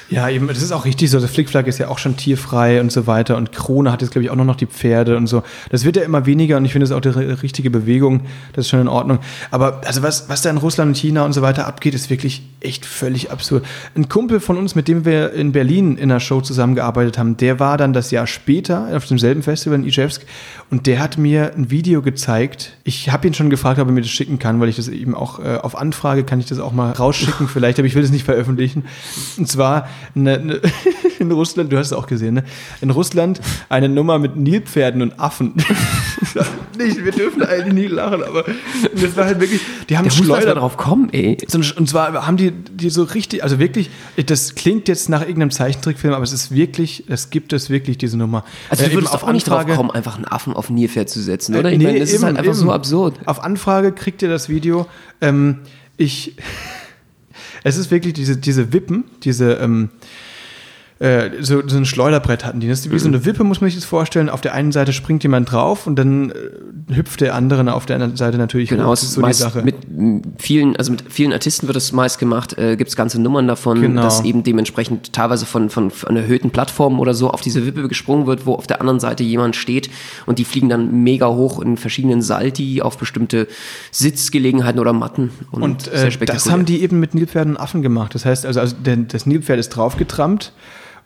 Ja, 0.08 0.28
eben, 0.28 0.48
das 0.48 0.62
ist 0.62 0.72
auch 0.72 0.84
richtig 0.84 1.10
so. 1.10 1.20
Der 1.20 1.28
Flickflack 1.28 1.66
ist 1.66 1.78
ja 1.78 1.88
auch 1.88 1.98
schon 1.98 2.16
tierfrei 2.16 2.80
und 2.80 2.90
so 2.92 3.06
weiter. 3.06 3.36
Und 3.36 3.52
Krone 3.52 3.92
hat 3.92 4.02
jetzt, 4.02 4.10
glaube 4.12 4.24
ich, 4.24 4.30
auch 4.30 4.36
noch 4.36 4.56
die 4.56 4.66
Pferde 4.66 5.16
und 5.16 5.26
so. 5.26 5.42
Das 5.70 5.84
wird 5.84 5.96
ja 5.96 6.02
immer 6.02 6.26
weniger 6.26 6.56
und 6.56 6.64
ich 6.64 6.72
finde 6.72 6.86
das 6.86 6.96
auch 6.96 7.00
die 7.00 7.10
ri- 7.10 7.42
richtige 7.42 7.70
Bewegung. 7.70 8.22
Das 8.52 8.66
ist 8.66 8.70
schon 8.70 8.80
in 8.80 8.88
Ordnung. 8.88 9.18
Aber 9.50 9.80
also 9.84 10.02
was, 10.02 10.28
was 10.28 10.42
da 10.42 10.50
in 10.50 10.56
Russland 10.56 10.88
und 10.88 10.96
China 10.96 11.24
und 11.24 11.32
so 11.32 11.42
weiter 11.42 11.66
abgeht, 11.66 11.94
ist 11.94 12.10
wirklich 12.10 12.42
echt 12.60 12.84
völlig 12.84 13.30
absurd. 13.30 13.64
Ein 13.94 14.08
Kumpel 14.08 14.40
von 14.40 14.56
uns, 14.58 14.74
mit 14.74 14.88
dem 14.88 15.04
wir 15.04 15.32
in 15.32 15.52
Berlin 15.52 15.96
in 15.96 16.10
einer 16.10 16.20
Show 16.20 16.40
zusammengearbeitet 16.40 17.18
haben, 17.18 17.36
der 17.36 17.58
war 17.60 17.78
dann 17.78 17.92
das 17.92 18.10
Jahr 18.10 18.26
später 18.26 18.88
auf 18.94 19.06
demselben 19.06 19.42
Festival 19.42 19.78
in 19.78 19.84
Ijevsk 19.86 20.22
und 20.70 20.86
der 20.86 21.00
hat 21.00 21.18
mir 21.18 21.52
ein 21.54 21.70
Video 21.70 22.00
gezeigt. 22.00 22.76
Ich 22.84 23.10
habe 23.10 23.26
ihn 23.26 23.34
schon 23.34 23.50
gefragt, 23.50 23.80
ob 23.80 23.88
er 23.88 23.92
mir 23.92 24.02
das 24.02 24.10
schicken 24.10 24.38
kann, 24.38 24.60
weil 24.60 24.68
ich 24.68 24.76
das 24.76 24.86
eben 24.86 25.16
auch 25.16 25.40
äh, 25.40 25.56
auf 25.56 25.76
Anfrage 25.76 26.22
kann 26.22 26.38
ich 26.38 26.46
das 26.46 26.60
auch 26.60 26.72
mal 26.72 26.92
rausschicken 26.92 27.48
vielleicht, 27.52 27.78
aber 27.78 27.86
ich 27.86 27.94
will 27.96 28.02
das 28.02 28.12
nicht 28.12 28.24
veröffentlichen. 28.24 28.84
Und 29.36 29.48
zwar 29.48 29.88
eine, 30.14 30.38
eine, 30.38 30.60
in 31.18 31.32
Russland, 31.32 31.72
du 31.72 31.76
hast 31.76 31.88
es 31.88 31.92
auch 31.92 32.06
gesehen, 32.06 32.34
ne? 32.34 32.44
in 32.80 32.90
Russland 32.90 33.40
eine 33.68 33.88
Nummer 33.88 34.20
mit 34.20 34.36
Nilpferden 34.36 35.02
und 35.02 35.18
Affen. 35.18 35.54
nicht, 36.78 37.04
wir 37.04 37.12
dürfen 37.12 37.42
eigentlich 37.42 37.74
nie 37.74 37.86
lachen, 37.86 38.22
aber 38.22 38.44
das 38.94 39.16
war 39.16 39.24
halt 39.24 39.40
wirklich, 39.40 39.60
die 39.88 39.98
haben 39.98 40.04
muss 40.04 40.18
man 40.18 40.26
Schleuder 40.26 40.54
drauf 40.54 40.76
kommen, 40.76 41.10
ey. 41.12 41.36
Und 41.52 41.88
zwar 41.88 42.26
haben 42.26 42.36
die, 42.36 42.52
die 42.52 42.90
so 42.90 43.02
richtig, 43.02 43.42
also 43.42 43.58
wirklich, 43.58 43.90
das 44.24 44.54
klingt 44.54 44.86
jetzt 44.86 45.08
nach 45.08 45.22
irgendeinem 45.22 45.50
Zeichentrickfilm, 45.50 46.14
aber 46.14 46.22
es 46.22 46.32
ist 46.32 46.52
wirklich, 46.52 47.04
es 47.08 47.30
gibt 47.30 47.52
es 47.52 47.70
wirklich, 47.70 47.98
diese 47.98 48.16
Nummer. 48.16 48.44
Also 48.68 48.84
Äh, 48.84 48.90
du 48.90 48.94
würdest 48.94 49.14
auch 49.14 49.32
nicht 49.32 49.48
drauf 49.48 49.66
kommen, 49.66 49.90
einfach 49.90 50.14
einen 50.14 50.26
Affen 50.26 50.54
auf 50.60 50.70
Nilpferd 50.70 51.08
zu 51.08 51.20
setzen, 51.20 51.56
oder? 51.56 51.70
Äh, 51.70 51.72
Ich 51.72 51.78
nee, 51.78 51.84
meine, 51.84 51.98
das 52.00 52.10
ist 52.10 52.16
eben, 52.16 52.24
halt 52.26 52.36
einfach 52.36 52.54
so 52.54 52.66
eben. 52.66 52.70
absurd. 52.72 53.18
Auf 53.26 53.42
Anfrage 53.42 53.92
kriegt 53.92 54.20
ihr 54.22 54.28
das 54.28 54.48
Video. 54.50 54.86
Ähm, 55.20 55.60
ich, 55.96 56.36
es 57.64 57.76
ist 57.78 57.90
wirklich 57.90 58.12
diese, 58.12 58.36
diese 58.36 58.72
Wippen, 58.72 59.04
diese, 59.24 59.54
ähm, 59.54 59.88
äh, 61.00 61.30
so, 61.42 61.66
so 61.66 61.78
ein 61.78 61.86
Schleuderbrett 61.86 62.44
hatten 62.44 62.60
die. 62.60 62.68
Das 62.68 62.80
ist 62.80 62.92
wie 62.92 62.98
so 62.98 63.08
eine 63.08 63.24
Wippe, 63.24 63.42
muss 63.42 63.62
man 63.62 63.70
sich 63.70 63.76
das 63.76 63.86
vorstellen. 63.86 64.28
Auf 64.28 64.42
der 64.42 64.52
einen 64.52 64.70
Seite 64.70 64.92
springt 64.92 65.22
jemand 65.22 65.50
drauf 65.50 65.86
und 65.86 65.96
dann 65.96 66.30
äh, 66.30 66.94
hüpft 66.94 67.22
der 67.22 67.34
andere 67.34 67.72
auf 67.72 67.86
der 67.86 67.96
anderen 67.96 68.16
Seite 68.16 68.36
natürlich 68.36 68.68
Genau, 68.68 68.92
es 68.92 69.00
Das 69.00 69.10
ist 69.12 69.16
meist 69.16 69.40
Sache. 69.40 69.62
mit 69.62 69.76
vielen, 70.36 70.76
also 70.76 70.90
mit 70.92 71.04
vielen 71.08 71.32
Artisten 71.32 71.68
wird 71.68 71.78
es 71.78 71.92
meist 71.92 72.18
gemacht, 72.18 72.58
äh, 72.58 72.76
gibt 72.76 72.90
es 72.90 72.96
ganze 72.96 73.18
Nummern 73.18 73.48
davon, 73.48 73.80
Genau. 73.80 74.02
dass 74.02 74.22
eben 74.24 74.42
dementsprechend 74.42 75.14
teilweise 75.14 75.46
von, 75.46 75.70
von, 75.70 75.90
von 75.90 76.16
erhöhten 76.16 76.50
Plattformen 76.50 76.98
oder 76.98 77.14
so 77.14 77.30
auf 77.30 77.40
diese 77.40 77.64
Wippe 77.64 77.88
gesprungen 77.88 78.26
wird, 78.26 78.44
wo 78.44 78.54
auf 78.54 78.66
der 78.66 78.82
anderen 78.82 79.00
Seite 79.00 79.22
jemand 79.24 79.56
steht 79.56 79.88
und 80.26 80.38
die 80.38 80.44
fliegen 80.44 80.68
dann 80.68 81.02
mega 81.02 81.28
hoch 81.28 81.62
in 81.62 81.78
verschiedenen 81.78 82.20
Salti 82.20 82.82
auf 82.82 82.98
bestimmte 82.98 83.48
Sitzgelegenheiten 83.90 84.78
oder 84.78 84.92
Matten. 84.92 85.30
Und 85.50 85.84
sehr 85.84 86.08
äh, 86.08 86.24
das 86.26 86.50
haben 86.50 86.66
die 86.66 86.82
eben 86.82 87.00
mit 87.00 87.14
Nilpferden 87.14 87.54
und 87.56 87.60
Affen 87.62 87.80
gemacht. 87.80 88.14
Das 88.14 88.26
heißt, 88.26 88.44
also, 88.44 88.60
also 88.60 88.76
der, 88.84 88.96
das 88.96 89.24
Nilpferd 89.24 89.58
ist 89.58 89.70
draufgetrampt 89.70 90.52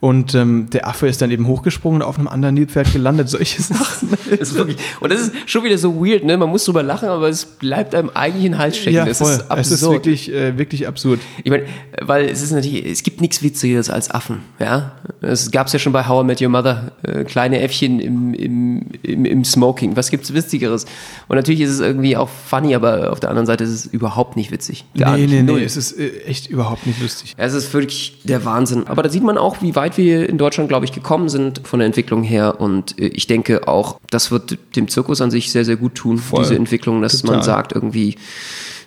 und 0.05 0.35
ähm, 0.35 0.69
der 0.69 0.87
Affe 0.87 1.07
ist 1.07 1.23
dann 1.23 1.31
eben 1.31 1.47
hochgesprungen 1.47 2.03
und 2.03 2.07
auf 2.07 2.19
einem 2.19 2.29
anderen 2.29 2.57
Nilpferd 2.57 2.93
gelandet. 2.93 3.31
Solche 3.31 3.63
Sachen. 3.63 4.11
Das 4.29 4.51
ist 4.51 4.55
wirklich, 4.55 4.77
und 5.01 5.11
das 5.11 5.23
ist 5.23 5.33
schon 5.47 5.65
wieder 5.65 5.79
so 5.79 5.97
weird, 6.05 6.25
ne? 6.25 6.37
Man 6.37 6.51
muss 6.51 6.67
drüber 6.67 6.83
lachen, 6.83 7.09
aber 7.09 7.31
es 7.31 7.47
bleibt 7.47 7.95
einem 7.95 8.11
eigentlich 8.13 8.45
in 8.45 8.53
den 8.53 8.59
Hals 8.59 8.77
stecken. 8.77 8.97
ja, 8.97 9.07
das 9.07 9.17
voll. 9.17 9.33
ist 9.33 9.51
absurd. 9.51 9.61
es 9.61 9.71
ist 9.71 9.83
wirklich, 9.83 10.31
äh, 10.31 10.59
wirklich 10.59 10.87
absurd. 10.87 11.21
Ich 11.43 11.51
meine, 11.51 11.65
weil 12.03 12.27
es 12.27 12.43
ist 12.43 12.51
natürlich, 12.51 12.85
es 12.85 13.03
gibt 13.03 13.23
nichts 13.23 13.43
Witzigeres 13.43 13.89
als 13.89 14.11
Affen, 14.11 14.41
ja. 14.61 14.93
Es 15.23 15.51
gab's 15.51 15.73
ja 15.73 15.79
schon 15.79 15.95
bei 15.95 16.07
How 16.07 16.23
I 16.23 16.27
Met 16.27 16.43
Your 16.43 16.51
Mother, 16.51 16.93
äh, 17.03 17.25
kleine 17.25 17.61
Äffchen 17.61 17.99
im, 17.99 18.35
im, 18.35 18.83
im, 19.03 19.25
im 19.25 19.43
Smoking. 19.43 19.97
Was 19.97 20.11
gibt's 20.11 20.35
Witzigeres? 20.35 20.85
Und 21.29 21.37
natürlich 21.37 21.63
ist 21.63 21.71
es 21.71 21.81
irgendwie 21.81 22.19
auch 22.19 22.29
funny, 22.29 22.75
aber 22.75 23.11
auf 23.11 23.21
der 23.21 23.31
anderen 23.31 23.47
Seite 23.47 23.65
ist 23.65 23.71
es 23.71 23.87
überhaupt 23.87 24.37
nicht 24.37 24.51
witzig. 24.51 24.85
Gar 24.99 25.17
nee, 25.17 25.23
nicht. 25.23 25.31
nee, 25.31 25.43
Null. 25.45 25.61
nee, 25.61 25.65
es 25.65 25.79
ist 25.79 25.93
äh, 25.93 26.25
echt 26.27 26.51
überhaupt 26.51 26.87
nicht 26.87 27.01
lustig. 27.01 27.33
Es 27.39 27.55
ist 27.55 27.73
wirklich 27.73 28.21
der 28.25 28.45
Wahnsinn. 28.45 28.87
Aber 28.87 29.03
da 29.03 29.09
sieht 29.09 29.23
man 29.23 29.39
auch, 29.39 29.63
wie 29.63 29.75
weit 29.75 29.94
wir 29.97 30.29
in 30.29 30.39
Deutschland, 30.39 30.69
glaube 30.69 30.85
ich, 30.85 30.93
gekommen 30.93 31.29
sind 31.29 31.67
von 31.67 31.79
der 31.79 31.87
Entwicklung 31.87 32.23
her. 32.23 32.61
Und 32.61 32.99
äh, 32.99 33.07
ich 33.07 33.27
denke 33.27 33.69
auch, 33.69 34.01
das 34.11 34.31
wird 34.31 34.59
dem 34.77 34.89
Zirkus 34.89 35.21
an 35.21 35.31
sich 35.31 35.51
sehr, 35.51 35.65
sehr 35.65 35.77
gut 35.77 35.95
tun, 35.95 36.23
diese 36.39 36.57
Entwicklung, 36.57 37.03
dass 37.03 37.21
Total. 37.21 37.37
man 37.37 37.45
sagt, 37.45 37.73
irgendwie, 37.73 38.17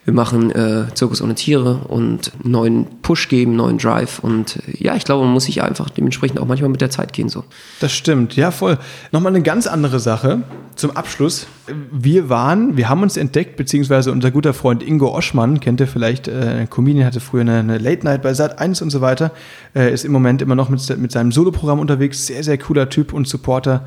wir 0.08 0.14
machen 0.14 0.52
äh, 0.52 0.86
Zirkus 0.94 1.22
ohne 1.22 1.36
Tiere 1.36 1.80
und 1.90 2.32
neuen 2.42 2.86
Push 3.02 3.28
geben, 3.28 3.58
neuen 3.58 3.78
Drive. 3.78 4.20
Und 4.20 4.56
äh, 4.56 4.82
ja, 4.82 4.96
ich 4.96 5.04
glaube, 5.04 5.26
man 5.26 5.34
muss 5.34 5.44
sich 5.44 5.62
einfach 5.62 5.90
dementsprechend 5.90 6.40
auch 6.40 6.46
manchmal 6.46 6.70
mit 6.70 6.80
der 6.80 6.90
Zeit 6.90 7.12
gehen. 7.12 7.28
So. 7.28 7.44
Das 7.82 7.92
stimmt, 7.92 8.34
ja 8.38 8.52
voll. 8.52 8.78
Nochmal 9.12 9.36
eine 9.36 9.44
ganz 9.44 9.68
andere 9.68 10.00
Sache 10.00 10.44
zum 10.76 10.92
Abschluss. 10.92 11.48
Wir 11.92 12.30
waren, 12.30 12.78
wir 12.78 12.88
haben 12.88 13.02
uns 13.02 13.18
entdeckt, 13.18 13.58
beziehungsweise 13.58 14.14
unser 14.14 14.32
guter 14.32 14.54
Freund 14.54 14.82
Ingo 14.82 15.14
Oschmann, 15.14 15.60
kennt 15.60 15.82
ihr 15.82 15.88
vielleicht, 15.88 16.30
äh, 16.30 16.68
Comedian, 16.70 17.06
hatte 17.06 17.20
früher 17.20 17.42
eine, 17.42 17.60
eine 17.60 17.78
Late 17.78 18.06
Night 18.06 18.22
bei 18.22 18.34
Sat 18.34 18.60
1 18.60 18.82
und 18.82 18.92
so 18.92 19.02
weiter, 19.02 19.32
äh, 19.76 19.94
ist 19.94 20.06
im 20.06 20.14
Moment 20.14 20.42
immer 20.42 20.56
noch 20.56 20.70
mit, 20.70 20.98
mit 20.98 21.12
seinem 21.12 21.34
Soloprogramm 21.34 21.82
unterwegs, 21.82 22.28
sehr, 22.28 22.46
sehr 22.46 22.58
cooler 22.58 22.88
Typ 22.88 23.12
und 23.12 23.28
Supporter 23.28 23.86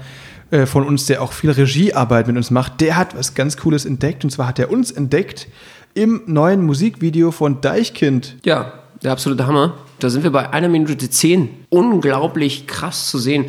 äh, 0.51 0.66
von 0.66 0.85
uns, 0.85 1.07
der 1.07 1.23
auch 1.23 1.33
viel 1.33 1.51
Regiearbeit 1.51 2.27
mit 2.27 2.37
uns 2.37 2.51
macht. 2.51 2.83
Der 2.83 2.99
hat 2.99 3.16
was 3.16 3.35
ganz 3.35 3.57
Cooles 3.57 3.87
entdeckt 3.87 4.23
und 4.23 4.29
zwar 4.29 4.49
hat 4.49 4.59
er 4.59 4.71
uns 4.71 4.91
entdeckt 4.91 5.49
im 5.95 6.22
neuen 6.26 6.64
Musikvideo 6.64 7.30
von 7.30 7.61
Deichkind. 7.61 8.36
Ja, 8.45 8.72
der 9.03 9.12
absolute 9.12 9.47
Hammer. 9.47 9.74
Da 9.99 10.11
sind 10.11 10.22
wir 10.22 10.30
bei 10.30 10.51
einer 10.51 10.68
Minute 10.68 11.11
zehn. 11.11 11.51
Unglaublich 11.68 12.66
krass 12.66 13.11
zu 13.11 13.18
sehen. 13.18 13.47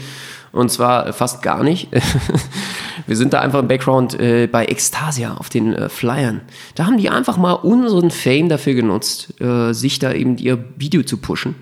Und 0.51 0.69
zwar 0.69 1.13
fast 1.13 1.41
gar 1.41 1.63
nicht. 1.63 1.87
Wir 3.07 3.15
sind 3.15 3.33
da 3.33 3.39
einfach 3.39 3.59
im 3.59 3.69
Background 3.69 4.19
äh, 4.19 4.47
bei 4.47 4.65
Extasia 4.65 5.35
auf 5.35 5.49
den 5.49 5.73
äh, 5.73 5.87
Flyern. 5.87 6.41
Da 6.75 6.85
haben 6.85 6.97
die 6.97 7.09
einfach 7.09 7.37
mal 7.37 7.53
unseren 7.53 8.11
Fame 8.11 8.49
dafür 8.49 8.73
genutzt, 8.73 9.39
äh, 9.39 9.73
sich 9.73 9.99
da 9.99 10.11
eben 10.11 10.37
ihr 10.37 10.63
Video 10.75 11.03
zu 11.03 11.17
pushen. 11.17 11.55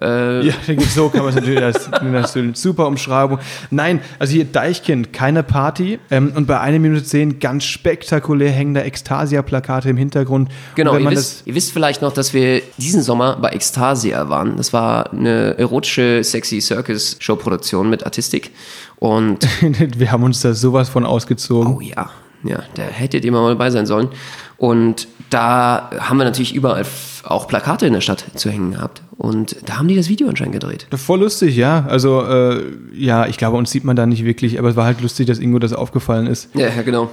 Äh, 0.00 0.46
Ja, 0.46 0.54
so 0.94 1.08
kann 1.08 1.20
man 1.20 1.30
es 1.30 1.34
natürlich, 1.36 1.60
ist 1.60 1.92
eine 2.00 2.54
super 2.54 2.86
Umschreibung. 2.86 3.38
Nein, 3.70 4.00
also 4.18 4.32
hier 4.32 4.44
Deichkind, 4.44 5.12
keine 5.12 5.42
Party. 5.42 5.98
Ähm, 6.10 6.32
und 6.34 6.46
bei 6.46 6.58
1 6.60 6.80
Minute 6.80 7.04
10 7.04 7.38
ganz 7.38 7.64
spektakulär 7.64 8.50
hängen 8.50 8.74
da 8.74 8.82
Ekstasia-Plakate 8.82 9.90
im 9.90 9.96
Hintergrund. 9.96 10.50
Genau, 10.74 10.96
ihr 10.96 11.10
wisst, 11.10 11.46
ihr 11.46 11.54
wisst 11.54 11.72
vielleicht 11.72 12.02
noch, 12.02 12.12
dass 12.12 12.32
wir 12.32 12.62
diesen 12.78 13.02
Sommer 13.02 13.36
bei 13.40 13.50
Ekstasia 13.50 14.28
waren. 14.28 14.56
Das 14.56 14.72
war 14.72 15.12
eine 15.12 15.58
erotische, 15.58 16.24
sexy 16.24 16.60
Circus-Show-Produktion 16.60 17.88
mit 17.88 18.04
Artistik. 18.04 18.50
Und 18.96 19.46
wir 19.98 20.12
haben 20.12 20.22
uns 20.22 20.40
da 20.40 20.54
sowas 20.54 20.88
von 20.88 21.04
ausgezogen. 21.04 21.74
Oh 21.74 21.80
ja, 21.80 22.10
ja, 22.44 22.62
da 22.74 22.82
hättet 22.82 23.24
ihr 23.24 23.32
mal 23.32 23.48
dabei 23.48 23.70
sein 23.70 23.86
sollen. 23.86 24.08
Und 24.56 25.08
da 25.30 25.90
haben 25.98 26.18
wir 26.18 26.24
natürlich 26.24 26.54
überall 26.54 26.84
auch 27.24 27.48
Plakate 27.48 27.86
in 27.86 27.92
der 27.92 28.00
Stadt 28.00 28.24
zu 28.34 28.50
hängen 28.50 28.72
gehabt. 28.72 29.02
Und 29.16 29.56
da 29.66 29.78
haben 29.78 29.88
die 29.88 29.96
das 29.96 30.08
Video 30.08 30.28
anscheinend 30.28 30.54
gedreht. 30.54 30.86
Voll 30.94 31.20
lustig, 31.20 31.56
ja. 31.56 31.86
Also, 31.88 32.22
äh, 32.24 32.62
ja, 32.94 33.26
ich 33.26 33.38
glaube, 33.38 33.56
uns 33.56 33.70
sieht 33.70 33.84
man 33.84 33.96
da 33.96 34.06
nicht 34.06 34.24
wirklich, 34.24 34.58
aber 34.58 34.68
es 34.68 34.76
war 34.76 34.84
halt 34.84 35.00
lustig, 35.00 35.26
dass 35.26 35.38
Ingo 35.38 35.58
das 35.58 35.72
aufgefallen 35.72 36.26
ist. 36.26 36.48
Ja, 36.54 36.68
ja, 36.68 36.82
genau. 36.82 37.10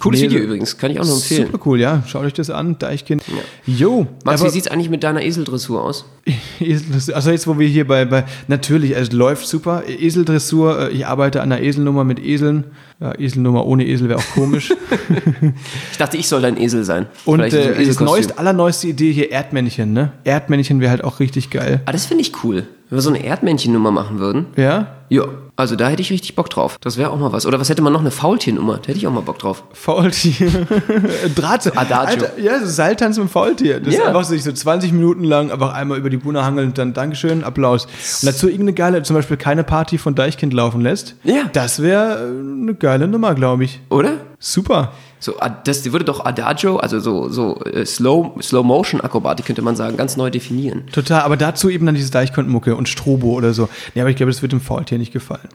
Cooles 0.00 0.20
Nee, 0.20 0.26
Video 0.30 0.40
übrigens, 0.40 0.76
kann 0.78 0.90
ich 0.90 1.00
auch 1.00 1.04
nur 1.04 1.14
empfehlen. 1.16 1.46
Super 1.50 1.60
cool, 1.66 1.80
ja. 1.80 2.02
Schaut 2.06 2.24
euch 2.24 2.32
das 2.32 2.50
an, 2.50 2.78
Deichkind. 2.78 3.22
Jo, 3.66 4.06
Max, 4.24 4.40
aber- 4.40 4.48
wie 4.50 4.52
sieht's 4.54 4.68
eigentlich 4.68 4.90
mit 4.90 5.02
deiner 5.02 5.22
Eseldressur 5.24 5.82
aus? 5.82 6.04
Also 7.14 7.30
jetzt, 7.30 7.46
wo 7.46 7.58
wir 7.58 7.68
hier 7.68 7.86
bei, 7.86 8.04
bei 8.04 8.24
natürlich, 8.48 8.96
es 8.96 9.12
läuft 9.12 9.46
super. 9.46 9.84
Eseldressur, 9.86 10.88
äh, 10.88 10.90
ich 10.90 11.06
arbeite 11.06 11.40
an 11.40 11.52
einer 11.52 11.62
Eselnummer 11.62 12.02
mit 12.04 12.18
Eseln. 12.18 12.64
Ja, 13.00 13.12
Eselnummer 13.18 13.64
ohne 13.66 13.86
Esel 13.86 14.08
wäre 14.08 14.18
auch 14.18 14.30
komisch. 14.34 14.72
Ich 15.92 15.98
dachte, 15.98 16.16
ich 16.16 16.28
soll 16.28 16.42
dein 16.42 16.56
Esel 16.60 16.84
sein. 16.84 17.06
Und 17.24 17.40
äh, 17.40 17.84
das 17.86 18.00
neueste, 18.00 18.38
allerneueste 18.38 18.88
Idee 18.88 19.12
hier 19.12 19.30
Erdmännchen, 19.30 19.92
ne? 19.92 20.12
Erdmännchen 20.24 20.80
wäre 20.80 20.90
halt 20.90 21.04
auch 21.04 21.20
richtig 21.20 21.50
geil. 21.50 21.80
Ah, 21.86 21.92
das 21.92 22.06
finde 22.06 22.22
ich 22.22 22.32
cool. 22.44 22.66
Wenn 22.88 22.98
wir 22.98 23.02
so 23.02 23.10
eine 23.10 23.24
Erdmännchen-Nummer 23.24 23.90
machen 23.90 24.18
würden. 24.18 24.46
Ja? 24.56 24.96
Ja, 25.08 25.24
also 25.56 25.74
da 25.76 25.88
hätte 25.88 26.02
ich 26.02 26.10
richtig 26.10 26.34
Bock 26.36 26.50
drauf. 26.50 26.76
Das 26.80 26.96
wäre 26.98 27.10
auch 27.10 27.18
mal 27.18 27.32
was. 27.32 27.46
Oder 27.46 27.58
was 27.58 27.68
hätte 27.68 27.80
man 27.82 27.92
noch? 27.92 28.00
Eine 28.00 28.10
Faultiernummer. 28.10 28.74
Da 28.76 28.88
hätte 28.88 28.98
ich 28.98 29.06
auch 29.06 29.12
mal 29.12 29.20
Bock 29.22 29.38
drauf. 29.38 29.64
Faultier. 29.72 30.50
Draht. 31.34 31.66
Adagio. 31.76 32.24
Alter, 32.24 32.38
ja, 32.38 32.58
so 32.60 32.66
Seiltanz 32.66 33.18
mit 33.18 33.30
Faultier. 33.30 33.80
Das 33.80 33.88
ist 33.94 33.98
Ja. 34.00 34.06
einfach 34.06 34.24
so, 34.24 34.30
sich 34.34 34.44
so 34.44 34.52
20 34.52 34.92
Minuten 34.92 35.24
lang 35.24 35.50
einfach 35.50 35.72
einmal 35.72 35.98
über 35.98 36.10
die 36.10 36.18
Buna 36.18 36.44
hangeln 36.44 36.68
und 36.68 36.78
dann 36.78 36.92
Dankeschön, 36.92 37.42
Applaus. 37.44 37.86
Und 37.86 38.26
dazu 38.28 38.46
irgendeine 38.48 38.74
geile, 38.74 39.02
zum 39.02 39.16
Beispiel 39.16 39.36
keine 39.36 39.64
Party 39.64 39.98
von 39.98 40.14
Deichkind 40.14 40.52
laufen 40.52 40.80
lässt. 40.82 41.14
Ja. 41.24 41.44
Das 41.52 41.80
wäre 41.82 42.18
äh, 42.26 42.28
eine 42.62 42.74
geile 42.74 43.08
Nummer, 43.08 43.34
glaube 43.34 43.64
ich. 43.64 43.80
Oder? 43.88 44.18
Super. 44.38 44.92
So, 45.18 45.38
ad- 45.40 45.62
das 45.64 45.84
würde 45.90 46.04
doch 46.04 46.24
Adagio, 46.26 46.76
also 46.76 47.00
so, 47.00 47.28
so 47.30 47.58
äh, 47.64 47.86
Slow, 47.86 48.34
Slow-Motion-Akrobatik 48.40 49.46
könnte 49.46 49.62
man 49.62 49.74
sagen, 49.76 49.96
ganz 49.96 50.16
neu 50.16 50.30
definieren. 50.30 50.84
Total, 50.92 51.22
aber 51.22 51.36
dazu 51.36 51.70
eben 51.70 51.86
dann 51.86 51.94
dieses 51.94 52.10
Deichkind-Mucke 52.10 52.76
und 52.76 52.88
Strobo 52.88 53.30
oder 53.32 53.54
so. 53.54 53.68
Ja, 53.94 54.02
aber 54.02 54.10
ich 54.10 54.16
glaube, 54.16 54.30
das 54.30 54.42
wird 54.42 54.52
dem 54.52 54.60
Faultier 54.60 54.98
nicht 54.98 55.12
gefallen. 55.12 55.48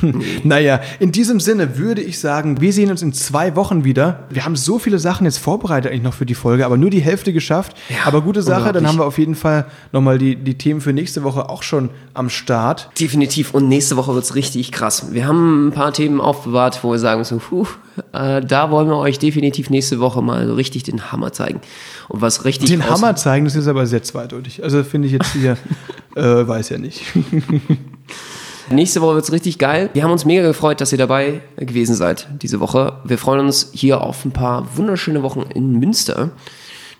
Nee. 0.00 0.40
Naja, 0.44 0.80
in 1.00 1.10
diesem 1.10 1.40
Sinne 1.40 1.76
würde 1.78 2.02
ich 2.02 2.20
sagen, 2.20 2.60
wir 2.60 2.72
sehen 2.72 2.90
uns 2.90 3.02
in 3.02 3.12
zwei 3.12 3.56
Wochen 3.56 3.82
wieder. 3.84 4.24
Wir 4.30 4.44
haben 4.44 4.54
so 4.56 4.78
viele 4.78 4.98
Sachen 4.98 5.24
jetzt 5.24 5.38
vorbereitet 5.38 5.90
eigentlich 5.90 6.02
noch 6.04 6.14
für 6.14 6.26
die 6.26 6.34
Folge, 6.34 6.64
aber 6.64 6.76
nur 6.76 6.90
die 6.90 7.00
Hälfte 7.00 7.32
geschafft. 7.32 7.76
Ja, 7.88 7.96
aber 8.06 8.20
gute 8.20 8.42
Sache, 8.42 8.72
dann 8.72 8.86
haben 8.86 8.98
wir 8.98 9.04
auf 9.06 9.18
jeden 9.18 9.34
Fall 9.34 9.66
nochmal 9.92 10.18
die, 10.18 10.36
die 10.36 10.56
Themen 10.56 10.80
für 10.80 10.92
nächste 10.92 11.24
Woche 11.24 11.48
auch 11.48 11.62
schon 11.64 11.90
am 12.14 12.30
Start. 12.30 12.90
Definitiv. 13.00 13.54
Und 13.54 13.68
nächste 13.68 13.96
Woche 13.96 14.14
wird's 14.14 14.34
richtig 14.34 14.70
krass. 14.70 15.12
Wir 15.12 15.26
haben 15.26 15.68
ein 15.68 15.72
paar 15.72 15.92
Themen 15.92 16.20
aufbewahrt, 16.20 16.78
wo 16.84 16.92
wir 16.92 16.98
sagen 16.98 17.24
so, 17.24 17.38
puh, 17.38 17.66
äh, 18.12 18.40
da 18.40 18.70
wollen 18.70 18.88
wir 18.88 18.96
euch 18.96 19.18
definitiv 19.18 19.70
nächste 19.70 20.00
Woche 20.00 20.22
mal 20.22 20.46
so 20.46 20.54
richtig 20.54 20.82
den 20.82 21.12
Hammer 21.12 21.32
zeigen. 21.32 21.60
Und 22.08 22.20
was 22.20 22.44
richtig 22.44 22.70
Den 22.70 22.88
Hammer 22.88 23.16
zeigen, 23.16 23.44
das 23.44 23.56
ist 23.56 23.68
aber 23.68 23.86
sehr 23.86 24.02
zweideutig. 24.02 24.62
Also 24.62 24.84
finde 24.84 25.06
ich 25.06 25.14
jetzt 25.14 25.32
hier, 25.32 25.56
äh, 26.16 26.46
weiß 26.46 26.70
ja 26.70 26.78
nicht. 26.78 27.02
Nächste 28.70 29.00
Woche 29.00 29.14
wird's 29.14 29.32
richtig 29.32 29.58
geil. 29.58 29.88
Wir 29.94 30.02
haben 30.02 30.12
uns 30.12 30.26
mega 30.26 30.42
gefreut, 30.42 30.80
dass 30.80 30.92
ihr 30.92 30.98
dabei 30.98 31.40
gewesen 31.56 31.94
seid 31.94 32.28
diese 32.42 32.60
Woche. 32.60 32.98
Wir 33.04 33.16
freuen 33.16 33.40
uns 33.40 33.70
hier 33.72 34.02
auf 34.02 34.24
ein 34.26 34.30
paar 34.30 34.76
wunderschöne 34.76 35.22
Wochen 35.22 35.42
in 35.54 35.78
Münster. 35.78 36.30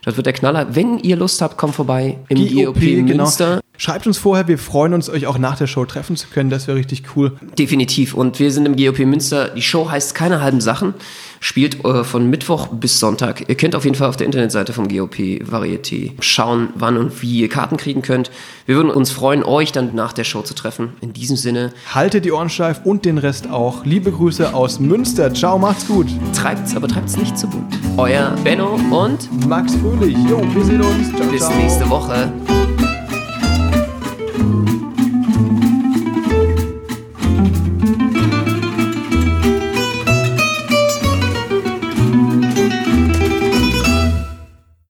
Das 0.08 0.16
wird 0.16 0.24
der 0.24 0.32
Knaller. 0.32 0.74
Wenn 0.74 0.98
ihr 1.00 1.16
Lust 1.16 1.42
habt, 1.42 1.58
kommt 1.58 1.74
vorbei 1.74 2.16
im 2.30 2.38
GOP, 2.38 2.80
Münster. 2.80 3.46
genau. 3.46 3.60
Schreibt 3.76 4.06
uns 4.06 4.16
vorher, 4.16 4.48
wir 4.48 4.56
freuen 4.56 4.94
uns, 4.94 5.10
euch 5.10 5.26
auch 5.26 5.36
nach 5.36 5.58
der 5.58 5.66
Show 5.66 5.84
treffen 5.84 6.16
zu 6.16 6.28
können. 6.28 6.48
Das 6.48 6.66
wäre 6.66 6.78
richtig 6.78 7.02
cool. 7.14 7.36
Definitiv. 7.58 8.14
Und 8.14 8.38
wir 8.38 8.50
sind 8.50 8.64
im 8.64 8.74
GOP 8.74 9.00
Münster. 9.00 9.50
Die 9.50 9.60
Show 9.60 9.90
heißt 9.90 10.14
Keine 10.14 10.40
halben 10.40 10.62
Sachen. 10.62 10.94
Spielt 11.40 11.84
äh, 11.84 12.04
von 12.04 12.28
Mittwoch 12.30 12.68
bis 12.68 12.98
Sonntag. 12.98 13.48
Ihr 13.48 13.54
könnt 13.54 13.74
auf 13.74 13.84
jeden 13.84 13.96
Fall 13.96 14.08
auf 14.08 14.16
der 14.16 14.26
Internetseite 14.26 14.72
vom 14.72 14.88
GOP 14.88 15.42
Varieté 15.42 16.12
schauen, 16.20 16.70
wann 16.74 16.96
und 16.96 17.22
wie 17.22 17.40
ihr 17.40 17.48
Karten 17.48 17.76
kriegen 17.76 18.02
könnt. 18.02 18.30
Wir 18.66 18.76
würden 18.76 18.90
uns 18.90 19.10
freuen, 19.10 19.42
euch 19.44 19.72
dann 19.72 19.94
nach 19.94 20.12
der 20.12 20.24
Show 20.24 20.42
zu 20.42 20.54
treffen. 20.54 20.92
In 21.00 21.12
diesem 21.12 21.36
Sinne, 21.36 21.72
Haltet 21.94 22.24
die 22.24 22.32
Ohren 22.32 22.50
steif 22.50 22.80
und 22.84 23.04
den 23.04 23.18
Rest 23.18 23.50
auch. 23.50 23.84
Liebe 23.84 24.12
Grüße 24.12 24.54
aus 24.54 24.80
Münster. 24.80 25.32
Ciao, 25.32 25.58
macht's 25.58 25.86
gut. 25.86 26.06
treibt's, 26.34 26.76
aber 26.76 26.88
treibt's 26.88 27.16
nicht 27.16 27.38
zu 27.38 27.48
bunt. 27.48 27.78
Euer 27.96 28.34
Benno 28.44 28.78
und 28.90 29.46
Max 29.46 29.74
Fröhlich. 29.76 30.16
Jo, 30.28 30.42
wir 30.54 30.64
sehen 30.64 30.82
uns. 30.82 31.14
Ciao, 31.16 31.30
bis 31.30 31.40
ciao. 31.40 31.56
nächste 31.56 31.88
Woche. 31.88 32.32